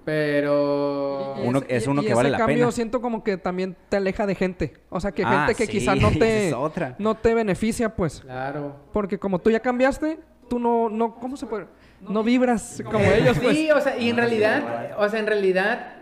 Pero... 0.07 1.33
Uno- 1.43 1.59
ese- 1.67 1.75
es 1.75 1.87
uno 1.87 2.01
que 2.01 2.07
ese 2.07 2.15
vale 2.15 2.29
la 2.29 2.37
cambio 2.37 2.55
pena. 2.57 2.71
siento 2.71 3.01
como 3.01 3.25
que 3.25 3.35
también 3.35 3.75
te 3.89 3.97
aleja 3.97 4.25
de 4.25 4.35
gente. 4.35 4.73
O 4.89 5.01
sea, 5.01 5.11
que 5.11 5.23
Ah, 5.25 5.45
gente 5.47 5.55
que 5.55 5.65
sí, 5.65 5.79
quizás 5.79 5.99
no 5.99 6.11
te, 6.17 6.53
otra. 6.53 6.95
no 6.97 7.15
te 7.15 7.33
beneficia, 7.33 7.89
pues. 7.93 8.21
Claro. 8.21 8.75
Porque 8.93 9.19
como 9.19 9.39
tú 9.39 9.51
ya 9.51 9.59
cambiaste, 9.59 10.19
tú 10.49 10.59
no, 10.59 10.89
no, 10.89 11.15
¿cómo 11.15 11.35
se 11.35 11.45
puede? 11.45 11.65
No 11.99 12.23
vibras 12.23 12.81
como 12.85 12.99
ellos, 12.99 13.37
pues. 13.37 13.57
Sí, 13.57 13.69
o 13.69 13.81
sea, 13.81 13.97
y 13.97 14.09
en 14.09 14.15
realidad, 14.17 14.93
o 14.97 15.09
sea, 15.09 15.19
en 15.19 15.27
realidad, 15.27 15.95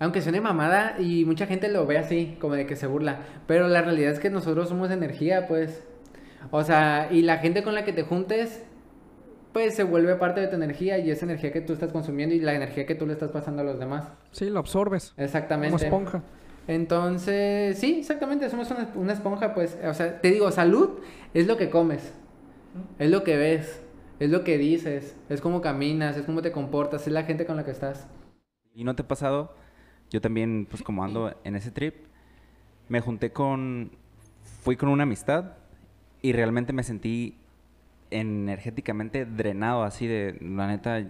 aunque 0.00 0.22
suene 0.22 0.40
mamada 0.40 0.96
y 0.98 1.24
mucha 1.24 1.46
gente 1.46 1.68
lo 1.68 1.86
ve 1.86 1.98
así, 1.98 2.36
como 2.40 2.54
de 2.54 2.66
que 2.66 2.74
se 2.74 2.88
burla, 2.88 3.18
pero 3.46 3.68
la 3.68 3.80
realidad 3.82 4.10
es 4.12 4.18
que 4.18 4.30
nosotros 4.30 4.68
somos 4.68 4.90
energía, 4.90 5.46
pues. 5.46 5.84
O 6.50 6.64
sea, 6.64 7.08
y 7.12 7.22
la 7.22 7.38
gente 7.38 7.62
con 7.62 7.74
la 7.74 7.84
que 7.84 7.92
te 7.92 8.02
juntes, 8.02 8.64
pues 9.52 9.74
se 9.74 9.84
vuelve 9.84 10.14
parte 10.16 10.40
de 10.40 10.48
tu 10.48 10.56
energía 10.56 10.98
y 10.98 11.10
esa 11.10 11.24
energía 11.24 11.52
que 11.52 11.60
tú 11.60 11.72
estás 11.72 11.92
consumiendo 11.92 12.34
y 12.34 12.40
la 12.40 12.54
energía 12.54 12.86
que 12.86 12.94
tú 12.94 13.06
le 13.06 13.14
estás 13.14 13.30
pasando 13.30 13.62
a 13.62 13.64
los 13.64 13.78
demás. 13.78 14.06
Sí, 14.30 14.48
lo 14.48 14.60
absorbes. 14.60 15.12
Exactamente. 15.16 15.72
Como 15.72 15.84
esponja. 15.84 16.22
Entonces, 16.68 17.78
sí, 17.78 17.98
exactamente, 17.98 18.48
somos 18.48 18.70
una, 18.70 18.88
una 18.94 19.12
esponja, 19.12 19.54
pues, 19.54 19.76
o 19.84 19.94
sea, 19.94 20.20
te 20.20 20.30
digo, 20.30 20.52
salud 20.52 21.00
es 21.34 21.48
lo 21.48 21.56
que 21.56 21.68
comes, 21.68 22.12
es 22.98 23.10
lo 23.10 23.24
que 23.24 23.36
ves, 23.36 23.80
es 24.20 24.30
lo 24.30 24.44
que 24.44 24.56
dices, 24.56 25.16
es 25.28 25.40
cómo 25.40 25.62
caminas, 25.62 26.16
es 26.16 26.26
cómo 26.26 26.42
te 26.42 26.52
comportas, 26.52 27.06
es 27.06 27.12
la 27.12 27.24
gente 27.24 27.44
con 27.44 27.56
la 27.56 27.64
que 27.64 27.72
estás. 27.72 28.06
¿Y 28.72 28.84
no 28.84 28.94
te 28.94 29.02
ha 29.02 29.08
pasado? 29.08 29.56
Yo 30.10 30.20
también, 30.20 30.66
pues 30.70 30.82
como 30.82 31.02
ando 31.02 31.34
en 31.42 31.56
ese 31.56 31.72
trip, 31.72 31.94
me 32.88 33.00
junté 33.00 33.32
con, 33.32 33.90
fui 34.62 34.76
con 34.76 34.90
una 34.90 35.04
amistad 35.04 35.56
y 36.22 36.32
realmente 36.32 36.72
me 36.72 36.84
sentí 36.84 37.39
energéticamente 38.10 39.24
drenado, 39.24 39.82
así 39.84 40.06
de, 40.06 40.36
la 40.40 40.66
neta, 40.66 41.02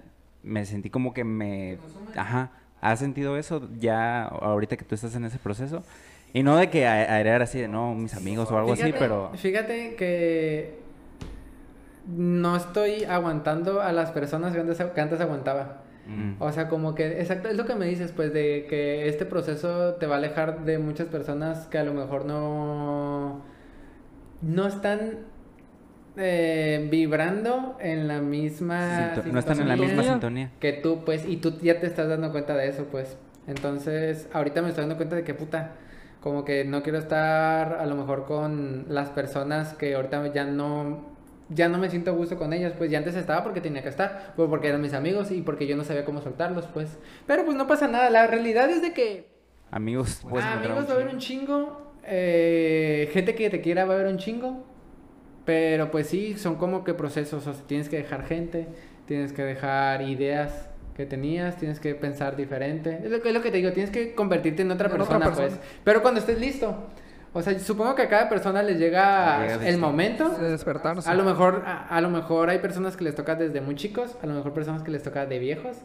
me 0.43 0.65
sentí 0.67 0.91
como 0.91 1.13
que 1.13 1.25
me, 1.25 1.79
ajá, 2.17 2.51
¿has 2.81 2.99
sentido 2.99 3.37
eso 3.37 3.69
ya 3.79 4.25
ahorita 4.25 4.77
que 4.77 4.85
tú 4.85 4.95
estás 4.95 5.15
en 5.15 5.25
ese 5.25 5.39
proceso? 5.39 5.83
Y 6.33 6.43
no 6.43 6.57
de 6.57 6.71
que 6.71 6.87
a- 6.87 7.15
aerear 7.17 7.43
así 7.43 7.59
de, 7.61 7.69
no, 7.69 7.95
mis 7.95 8.15
amigos 8.15 8.51
o 8.53 8.59
algo 8.59 8.73
así, 8.73 8.93
pero... 8.99 9.31
Fíjate 9.35 9.97
que 9.97 10.79
no 12.07 12.57
estoy 12.57 13.05
aguantando 13.05 13.83
a 13.83 13.93
las 13.93 14.11
personas 14.11 14.53
que 14.55 14.61
antes, 14.61 14.79
que 14.83 15.01
antes 15.01 15.21
aguantaba. 15.21 15.83
mm, 16.07 16.35
O 16.43 16.51
sea, 16.53 16.69
como 16.69 16.95
que, 16.95 17.21
exacto, 17.21 17.49
es 17.49 17.57
lo 17.57 17.67
que 17.67 17.75
me 17.75 17.87
dices, 17.87 18.13
pues, 18.13 18.33
de 18.33 18.67
que 18.69 19.09
este 19.09 19.27
proceso 19.27 19.95
te 19.95 20.07
va 20.07 20.15
a 20.15 20.19
alejar 20.19 20.65
de 20.65 20.79
muchas 20.79 21.09
personas 21.09 21.67
que 21.67 21.79
a 21.79 21.85
lo 21.85 21.93
mejor 21.95 22.25
no, 22.25 23.43
no 24.43 24.67
están 24.67 25.19
eh, 26.17 26.87
vibrando 26.91 27.77
en 27.81 28.09
la 28.09 28.21
misma 28.21 29.15
sinto- 29.15 29.33
no 29.33 29.39
están 29.39 29.61
en 29.61 29.69
la 29.69 29.77
misma 29.77 30.03
sintonía. 30.03 30.13
sintonía. 30.13 30.51
que 30.61 30.73
tú, 30.75 31.05
pues, 31.05 31.25
y 31.27 31.37
tú 31.37 31.59
ya 31.61 31.81
te 31.81 31.87
estás 31.87 32.09
dando 32.09 32.31
cuenta 32.33 32.57
de 32.57 32.69
eso, 32.69 32.85
pues. 32.91 33.17
Entonces, 33.47 34.29
ahorita 34.33 34.63
me 34.63 34.69
estoy 34.69 34.83
dando 34.83 34.97
cuenta 34.97 35.17
de 35.17 35.25
que 35.25 35.35
puta, 35.35 35.73
como 36.21 36.45
que 36.45 36.65
no 36.65 36.83
quiero 36.83 36.99
estar 36.99 37.75
a 37.75 37.87
lo 37.87 37.95
mejor 37.97 38.27
con 38.27 38.87
las 38.89 39.09
personas 39.11 39.75
que 39.75 39.95
ahorita 39.95 40.33
ya 40.33 40.45
no, 40.45 41.07
ya 41.49 41.69
no 41.69 41.79
me 41.79 41.89
siento 41.91 42.11
a 42.11 42.15
gusto 42.15 42.37
con 42.37 42.53
ellas, 42.53 42.75
pues 42.77 42.91
ya 42.91 42.99
antes 42.99 43.17
estaba 43.17 43.43
porque 43.43 43.61
tenía 43.61 43.83
que 43.83 43.89
estar, 43.89 44.35
pues 44.37 44.49
porque 44.49 44.69
eran 44.69 44.81
mis 44.83 44.93
amigos 44.95 45.31
y 45.31 45.41
porque 45.43 45.67
yo 45.67 45.77
no 45.77 45.85
sabía 45.85 46.05
cómo 46.05 46.21
soltarlos, 46.21 46.67
pues. 46.67 46.99
Pero 47.27 47.45
pues 47.45 47.57
no 47.57 47.67
pasa 47.67 47.89
nada, 47.89 48.11
la 48.11 48.27
realidad 48.27 48.69
es 48.71 48.83
de 48.83 48.93
que 48.93 49.31
Amigos, 49.73 50.21
Ah, 50.25 50.27
encontrar 50.29 50.59
amigos 50.59 50.89
va 50.89 50.93
a 50.93 50.95
haber 50.97 51.09
un 51.15 51.19
chingo. 51.19 51.93
eh, 52.05 53.09
gente 53.13 53.35
que 53.35 53.51
te 53.51 53.61
quiera 53.61 53.85
va 53.85 53.93
a 53.95 53.97
haber 53.97 54.09
un 54.13 54.19
chingo. 54.19 54.65
Pero 55.51 55.91
pues 55.91 56.07
sí, 56.07 56.37
son 56.39 56.55
como 56.55 56.85
que 56.85 56.95
procesos. 56.95 57.45
O 57.45 57.53
sea, 57.53 57.65
tienes 57.67 57.89
que 57.89 57.97
dejar 57.97 58.25
gente, 58.25 58.69
tienes 59.07 59.33
que 59.33 59.43
dejar 59.43 60.01
ideas 60.01 60.69
que 60.95 61.07
tenías, 61.07 61.57
tienes 61.57 61.81
que 61.81 61.93
pensar 61.97 62.37
diferente. 62.37 63.01
Es 63.03 63.11
lo 63.11 63.21
que, 63.21 63.31
es 63.31 63.35
lo 63.35 63.43
que 63.43 63.51
te 63.51 63.57
digo, 63.57 63.73
tienes 63.73 63.91
que 63.91 64.15
convertirte 64.15 64.63
en 64.63 64.71
otra 64.71 64.87
En 64.87 65.01
otra 65.01 65.19
persona, 65.19 65.49
pues. 65.49 65.59
Pero 65.83 66.03
cuando 66.03 66.21
estés 66.21 66.39
listo. 66.39 66.87
O 67.33 67.43
sea, 67.43 67.59
supongo 67.59 67.97
que 67.97 68.03
a 68.03 68.09
cada 68.09 68.29
persona 68.29 68.63
les 68.63 68.79
llega 68.79 69.45
Llega 69.45 69.69
el 69.69 69.79
momento. 69.79 70.29
De 70.29 70.53
despertarse. 70.53 71.11
A 71.11 71.15
lo 71.15 71.25
mejor, 71.25 71.65
a, 71.67 71.89
a 71.89 72.01
lo 72.01 72.11
mejor 72.11 72.49
hay 72.49 72.61
personas 72.61 72.97
que 72.97 73.03
les 73.03 73.17
toca 73.17 73.35
desde 73.35 73.61
muy 73.61 73.75
chicos, 73.75 74.17
a 74.23 74.27
lo 74.27 74.35
mejor 74.35 74.53
personas 74.53 74.85
que 74.85 74.93
les 74.93 75.03
toca 75.03 75.27
de 75.27 75.41
viejos. 75.41 75.79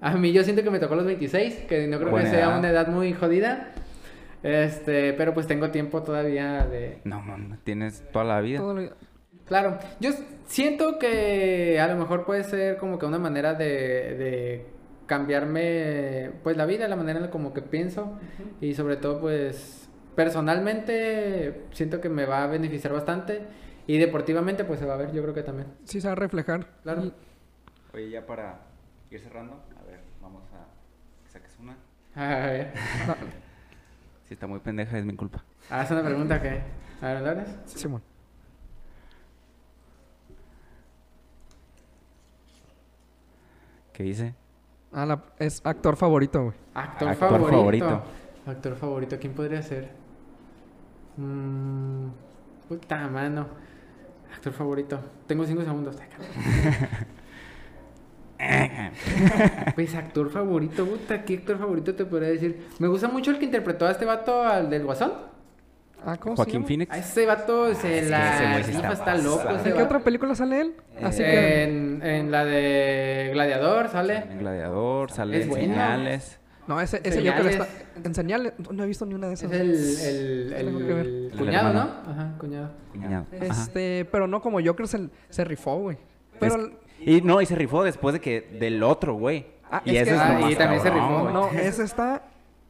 A 0.00 0.12
mí 0.12 0.30
yo 0.30 0.44
siento 0.44 0.62
que 0.62 0.70
me 0.70 0.78
tocó 0.78 0.94
a 0.94 0.98
los 0.98 1.06
26, 1.06 1.64
que 1.68 1.88
no 1.88 1.98
creo 1.98 2.10
Buena 2.12 2.30
que 2.30 2.36
sea 2.36 2.46
edad. 2.46 2.58
una 2.60 2.70
edad 2.70 2.86
muy 2.86 3.12
jodida. 3.12 3.72
Este, 4.44 5.12
pero 5.14 5.34
pues 5.34 5.46
tengo 5.48 5.70
tiempo 5.70 6.02
todavía 6.02 6.66
de... 6.66 7.00
No, 7.04 7.22
no, 7.24 7.36
no, 7.38 7.58
tienes 7.64 8.04
toda 8.12 8.24
la 8.26 8.40
vida. 8.40 8.58
Todo 8.60 8.74
lo- 8.74 8.90
Claro, 9.46 9.78
yo 10.00 10.10
siento 10.46 10.98
que 10.98 11.78
a 11.80 11.86
lo 11.88 11.96
mejor 11.96 12.24
puede 12.24 12.44
ser 12.44 12.76
como 12.78 12.98
que 12.98 13.04
una 13.06 13.18
manera 13.18 13.54
de, 13.54 13.66
de 13.66 14.66
cambiarme 15.06 16.30
pues 16.42 16.56
la 16.56 16.64
vida, 16.66 16.88
la 16.88 16.96
manera 16.96 17.18
en 17.18 17.24
la 17.26 17.30
como 17.30 17.52
que 17.52 17.60
pienso 17.60 18.18
y 18.62 18.72
sobre 18.74 18.96
todo 18.96 19.20
pues 19.20 19.88
personalmente 20.14 21.64
siento 21.72 22.00
que 22.00 22.08
me 22.08 22.24
va 22.24 22.44
a 22.44 22.46
beneficiar 22.46 22.92
bastante 22.94 23.42
y 23.86 23.98
deportivamente 23.98 24.64
pues 24.64 24.78
se 24.80 24.86
va 24.86 24.94
a 24.94 24.98
ver, 24.98 25.12
yo 25.12 25.20
creo 25.22 25.34
que 25.34 25.42
también. 25.42 25.68
Sí 25.84 26.00
se 26.00 26.06
va 26.08 26.12
a 26.12 26.16
reflejar. 26.16 26.66
Claro. 26.82 27.04
Y- 27.04 27.12
Oye, 27.94 28.10
ya 28.10 28.26
para 28.26 28.60
ir 29.10 29.20
cerrando, 29.20 29.62
a 29.78 29.84
ver, 29.84 30.00
vamos 30.22 30.42
a 30.54 30.66
que 31.24 31.30
saques 31.30 31.56
una. 31.60 31.76
A 32.14 32.46
ver, 32.46 32.72
Si 34.28 34.34
está 34.34 34.46
muy 34.46 34.58
pendeja, 34.60 34.98
es 34.98 35.04
mi 35.04 35.14
culpa. 35.14 35.44
haz 35.70 35.90
una 35.90 36.02
pregunta 36.02 36.40
que... 36.40 36.62
A 37.02 37.06
ver, 37.08 37.20
¿lo 37.22 37.30
abres? 37.30 37.48
Simón. 37.66 38.02
¿Qué 43.92 44.02
dice? 44.02 44.34
Ah, 44.92 45.06
la- 45.06 45.22
es 45.38 45.60
actor 45.64 45.96
favorito, 45.96 46.42
güey. 46.44 46.54
Actor, 46.74 47.08
Actor 47.08 47.28
favorito. 47.30 47.50
favorito. 47.50 48.02
Actor 48.46 48.76
favorito, 48.76 49.16
¿quién 49.20 49.32
podría 49.34 49.62
ser? 49.62 49.90
Mm, 51.16 52.08
puta 52.68 53.08
mano. 53.08 53.46
Actor 54.34 54.52
favorito. 54.52 55.00
Tengo 55.26 55.44
cinco 55.46 55.62
segundos. 55.62 55.96
Pues 59.74 59.94
actor 59.94 60.30
favorito, 60.30 60.84
puta, 60.86 61.24
¿qué 61.24 61.34
actor 61.34 61.58
favorito 61.58 61.94
te 61.94 62.04
podría 62.04 62.30
decir? 62.30 62.66
Me 62.78 62.88
gusta 62.88 63.08
mucho 63.08 63.30
el 63.30 63.38
que 63.38 63.44
interpretó 63.46 63.86
a 63.86 63.90
este 63.90 64.04
vato, 64.04 64.42
al 64.42 64.70
del 64.70 64.84
Guasón. 64.84 65.12
Ah, 66.06 66.18
¿cómo 66.18 66.36
se 66.36 66.42
Joaquín? 66.42 66.66
Phoenix. 66.66 66.92
A 66.92 66.98
ese 66.98 67.24
vato 67.24 67.74
se 67.74 67.98
es 68.00 68.04
que 68.04 68.10
la 68.10 68.60
está 68.60 68.92
está 68.92 69.14
loco. 69.16 69.42
¿En 69.64 69.72
qué 69.74 69.82
otra 69.82 70.00
película 70.00 70.34
sale 70.34 70.60
él? 70.60 70.74
Así 71.02 71.22
Eh, 71.22 71.30
que... 71.30 71.62
En, 71.64 72.02
en 72.02 72.30
la 72.30 72.44
de 72.44 73.30
Gladiador 73.32 73.88
sale. 73.88 74.16
En 74.30 74.38
Gladiador, 74.38 75.10
sale 75.10 75.42
en 75.42 75.48
bueno. 75.48 75.64
señales. 75.64 76.40
No, 76.66 76.78
ese, 76.80 77.00
ese 77.04 77.22
yo 77.22 77.34
que 77.34 77.42
le 77.42 77.50
está... 77.52 77.68
En 78.04 78.14
señales... 78.14 78.52
No 78.70 78.84
he 78.84 78.86
visto 78.86 79.06
ni 79.06 79.14
una 79.14 79.28
de 79.28 79.34
Es 79.34 79.42
esas. 79.44 79.52
el, 79.52 79.70
el, 79.70 80.52
el, 80.52 80.66
Tengo 80.66 80.78
que 80.80 80.92
ver. 80.94 81.06
el 81.06 81.30
El 81.32 81.38
cuñado, 81.38 81.72
¿no? 81.72 81.80
Ajá, 81.80 82.34
cuñado. 82.38 82.70
Cuñado. 82.92 83.26
Ajá. 83.40 83.62
Este... 83.62 84.06
Pero 84.12 84.26
no 84.26 84.42
como 84.42 84.60
Joker 84.62 84.86
se, 84.86 85.08
se 85.30 85.44
rifó, 85.44 85.78
güey. 85.78 85.96
Pero... 86.38 86.56
Es- 86.56 86.70
Y 87.06 87.20
no, 87.22 87.40
y 87.40 87.46
se 87.46 87.54
rifó 87.54 87.82
después 87.84 88.12
de 88.14 88.20
que 88.20 88.40
del 88.58 88.82
otro, 88.82 89.14
güey. 89.14 89.46
Ah, 89.70 89.82
y 89.84 89.96
es 89.96 90.02
ese 90.02 90.10
que- 90.10 90.16
es 90.16 90.20
Ah, 90.22 90.32
lo 90.34 90.40
más 90.40 90.52
y 90.52 90.54
también 90.56 90.82
se 90.82 90.88
cabrón, 90.88 91.08
rifó, 91.08 91.22
güey. 91.22 91.34
No, 91.34 91.50
ese 91.60 91.82
está 91.84 92.22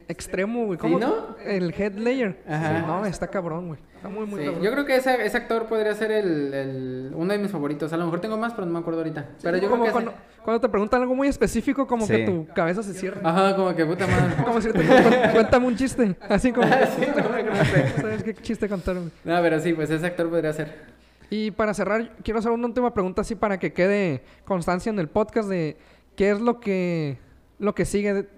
extremo, 0.08 0.66
güey. 0.66 0.78
¿Cómo? 0.78 0.98
¿Sí, 0.98 1.04
no? 1.04 1.36
El 1.44 1.74
head 1.76 1.94
layer. 1.94 2.36
Ajá. 2.48 2.80
No, 2.86 3.04
está 3.06 3.26
cabrón, 3.28 3.68
güey. 3.68 3.80
Está 3.96 4.08
muy, 4.08 4.26
muy 4.26 4.40
Sí, 4.40 4.44
cabrón. 4.46 4.62
Yo 4.62 4.70
creo 4.72 4.84
que 4.84 4.96
ese, 4.96 5.24
ese 5.24 5.36
actor 5.36 5.64
podría 5.66 5.94
ser 5.94 6.10
el, 6.12 6.52
el- 6.54 7.10
uno 7.14 7.32
de 7.32 7.38
mis 7.38 7.50
favoritos. 7.50 7.90
A 7.92 7.96
lo 7.96 8.04
mejor 8.04 8.20
tengo 8.20 8.36
más, 8.36 8.52
pero 8.52 8.66
no 8.66 8.72
me 8.74 8.78
acuerdo 8.80 9.00
ahorita. 9.00 9.26
Pero 9.42 9.56
yo 9.56 9.70
como 9.70 9.84
creo 9.84 9.86
que 9.86 9.92
cuando, 10.04 10.12
cuando 10.44 10.60
te 10.60 10.68
preguntan 10.68 11.00
algo 11.02 11.14
muy 11.14 11.28
específico, 11.28 11.86
como 11.86 12.06
que 12.06 12.18
tu 12.26 12.46
cabeza 12.54 12.82
se 12.82 12.92
cierra. 12.92 13.20
Ajá, 13.24 13.56
como 13.56 13.74
que 13.74 13.84
puta 13.86 14.06
madre. 14.06 14.34
Como 14.44 14.60
si 14.60 14.70
te 14.72 14.78
cu- 14.80 15.32
cuéntame 15.32 15.66
un 15.66 15.76
chiste. 15.76 16.14
Así 16.28 16.52
como. 16.52 16.66
Sí, 16.98 17.06
no, 17.16 17.50
no 17.50 17.64
sé. 17.64 17.88
¿Sabes 18.00 18.22
qué 18.22 18.34
chiste 18.34 18.68
contar, 18.68 18.96
güey? 18.96 19.10
No, 19.24 19.40
pero 19.40 19.58
sí, 19.60 19.72
pues 19.72 19.88
ese 19.90 20.04
actor 20.06 20.28
podría 20.28 20.52
ser. 20.52 20.93
Y 21.36 21.50
para 21.50 21.74
cerrar, 21.74 22.14
quiero 22.22 22.38
hacer 22.38 22.52
una 22.52 22.66
última 22.68 22.94
pregunta 22.94 23.22
así 23.22 23.34
para 23.34 23.58
que 23.58 23.72
quede 23.72 24.22
constancia 24.44 24.90
en 24.90 25.00
el 25.00 25.08
podcast 25.08 25.48
de 25.48 25.76
qué 26.14 26.30
es 26.30 26.40
lo 26.40 26.60
que 26.60 27.18
lo 27.58 27.74
que 27.74 27.84
sigue 27.84 28.14
de- 28.14 28.28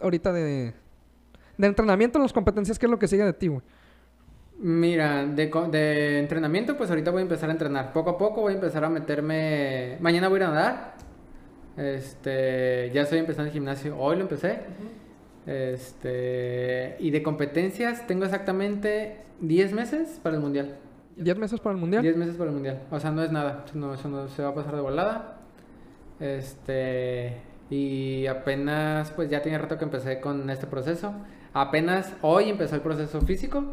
ahorita 0.00 0.32
de, 0.32 0.72
de 1.58 1.66
entrenamiento, 1.66 2.18
las 2.18 2.32
competencias, 2.32 2.78
qué 2.78 2.86
es 2.86 2.90
lo 2.90 2.98
que 2.98 3.08
sigue 3.08 3.24
de 3.24 3.34
ti, 3.34 3.48
güey. 3.48 3.60
Mira, 4.58 5.26
de, 5.26 5.46
de 5.70 6.18
entrenamiento, 6.18 6.78
pues 6.78 6.88
ahorita 6.88 7.10
voy 7.10 7.20
a 7.20 7.22
empezar 7.22 7.50
a 7.50 7.52
entrenar. 7.52 7.92
Poco 7.92 8.10
a 8.10 8.16
poco 8.18 8.40
voy 8.40 8.52
a 8.52 8.54
empezar 8.56 8.84
a 8.84 8.88
meterme. 8.88 9.98
Mañana 10.00 10.28
voy 10.28 10.36
a 10.36 10.38
ir 10.38 10.44
a 10.44 10.50
nadar. 10.50 10.94
Este, 11.76 12.90
ya 12.94 13.02
estoy 13.02 13.18
empezando 13.18 13.48
el 13.48 13.52
gimnasio. 13.52 13.98
Hoy 13.98 14.16
lo 14.16 14.22
empecé. 14.22 14.60
Este, 15.46 16.96
y 17.00 17.10
de 17.10 17.22
competencias 17.22 18.06
tengo 18.06 18.24
exactamente 18.24 19.16
10 19.40 19.72
meses 19.72 20.20
para 20.22 20.36
el 20.36 20.42
mundial. 20.42 20.76
10 21.20 21.38
meses 21.38 21.60
para 21.60 21.74
el 21.74 21.80
mundial. 21.80 22.02
10 22.02 22.16
meses 22.16 22.36
para 22.36 22.48
el 22.50 22.54
mundial. 22.54 22.82
O 22.90 22.98
sea, 22.98 23.10
no 23.10 23.22
es 23.22 23.30
nada. 23.30 23.64
No, 23.74 23.94
eso 23.94 24.08
no 24.08 24.28
se 24.28 24.42
va 24.42 24.48
a 24.50 24.54
pasar 24.54 24.74
de 24.74 24.80
volada. 24.80 25.36
Este. 26.18 27.40
Y 27.70 28.26
apenas, 28.26 29.10
pues 29.12 29.30
ya 29.30 29.42
tiene 29.42 29.58
rato 29.58 29.78
que 29.78 29.84
empecé 29.84 30.20
con 30.20 30.48
este 30.50 30.66
proceso. 30.66 31.14
Apenas 31.52 32.14
hoy 32.22 32.48
empezó 32.48 32.74
el 32.74 32.80
proceso 32.80 33.20
físico. 33.20 33.64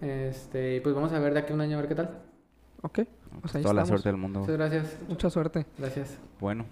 Este, 0.00 0.76
y 0.76 0.80
pues 0.80 0.94
vamos 0.94 1.12
a 1.12 1.18
ver 1.18 1.34
de 1.34 1.40
aquí 1.40 1.52
a 1.52 1.54
un 1.54 1.60
año 1.60 1.76
a 1.76 1.80
ver 1.80 1.88
qué 1.88 1.94
tal. 1.94 2.22
Ok. 2.82 3.00
Pues 3.40 3.54
ahí 3.54 3.62
Toda 3.62 3.74
la 3.74 3.82
estamos. 3.82 3.88
suerte 3.88 4.08
del 4.08 4.16
mundo. 4.16 4.40
Muchas 4.40 4.56
gracias. 4.56 4.98
Mucha 5.08 5.30
suerte. 5.30 5.66
Gracias. 5.76 6.18
Bueno, 6.40 6.64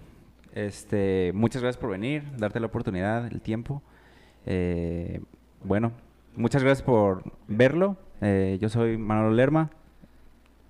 este, 0.53 1.31
muchas 1.35 1.61
gracias 1.61 1.79
por 1.79 1.91
venir, 1.91 2.23
darte 2.37 2.59
la 2.59 2.67
oportunidad, 2.67 3.27
el 3.27 3.41
tiempo. 3.41 3.83
Eh, 4.45 5.21
bueno, 5.63 5.91
muchas 6.35 6.63
gracias 6.63 6.83
por 6.83 7.23
verlo. 7.47 7.97
Eh, 8.21 8.57
yo 8.61 8.69
soy 8.69 8.97
Manolo 8.97 9.31
Lerma. 9.31 9.69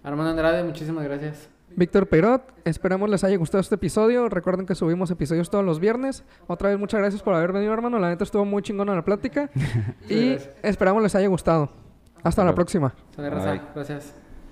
Armando 0.04 0.32
Andrade, 0.32 0.64
muchísimas 0.64 1.04
gracias. 1.04 1.50
Víctor 1.76 2.08
Perot, 2.08 2.42
esperamos 2.66 3.10
les 3.10 3.24
haya 3.24 3.38
gustado 3.38 3.62
este 3.62 3.76
episodio. 3.76 4.30
Recuerden 4.30 4.66
que 4.66 4.74
subimos 4.74 5.12
episodios 5.12 5.50
todos 5.50 5.66
los 5.66 5.80
viernes. 5.80 6.24
Otra 6.48 6.70
vez, 6.70 6.80
muchas 6.80 7.00
gracias 7.00 7.22
por 7.22 7.34
haber 7.34 7.52
venido, 7.52 7.74
hermano. 7.74 8.00
La 8.00 8.10
neta 8.10 8.24
estuvo 8.24 8.46
muy 8.46 8.64
chingona 8.64 8.96
la 8.96 9.04
plática. 9.04 9.50
y 10.10 10.30
gracias. 10.32 10.56
esperamos 10.64 11.04
les 11.04 11.14
haya 11.16 11.28
gustado. 11.28 11.70
Hasta 12.24 12.44
la 12.44 12.56
próxima. 12.56 12.94
Gracias. 13.18 14.27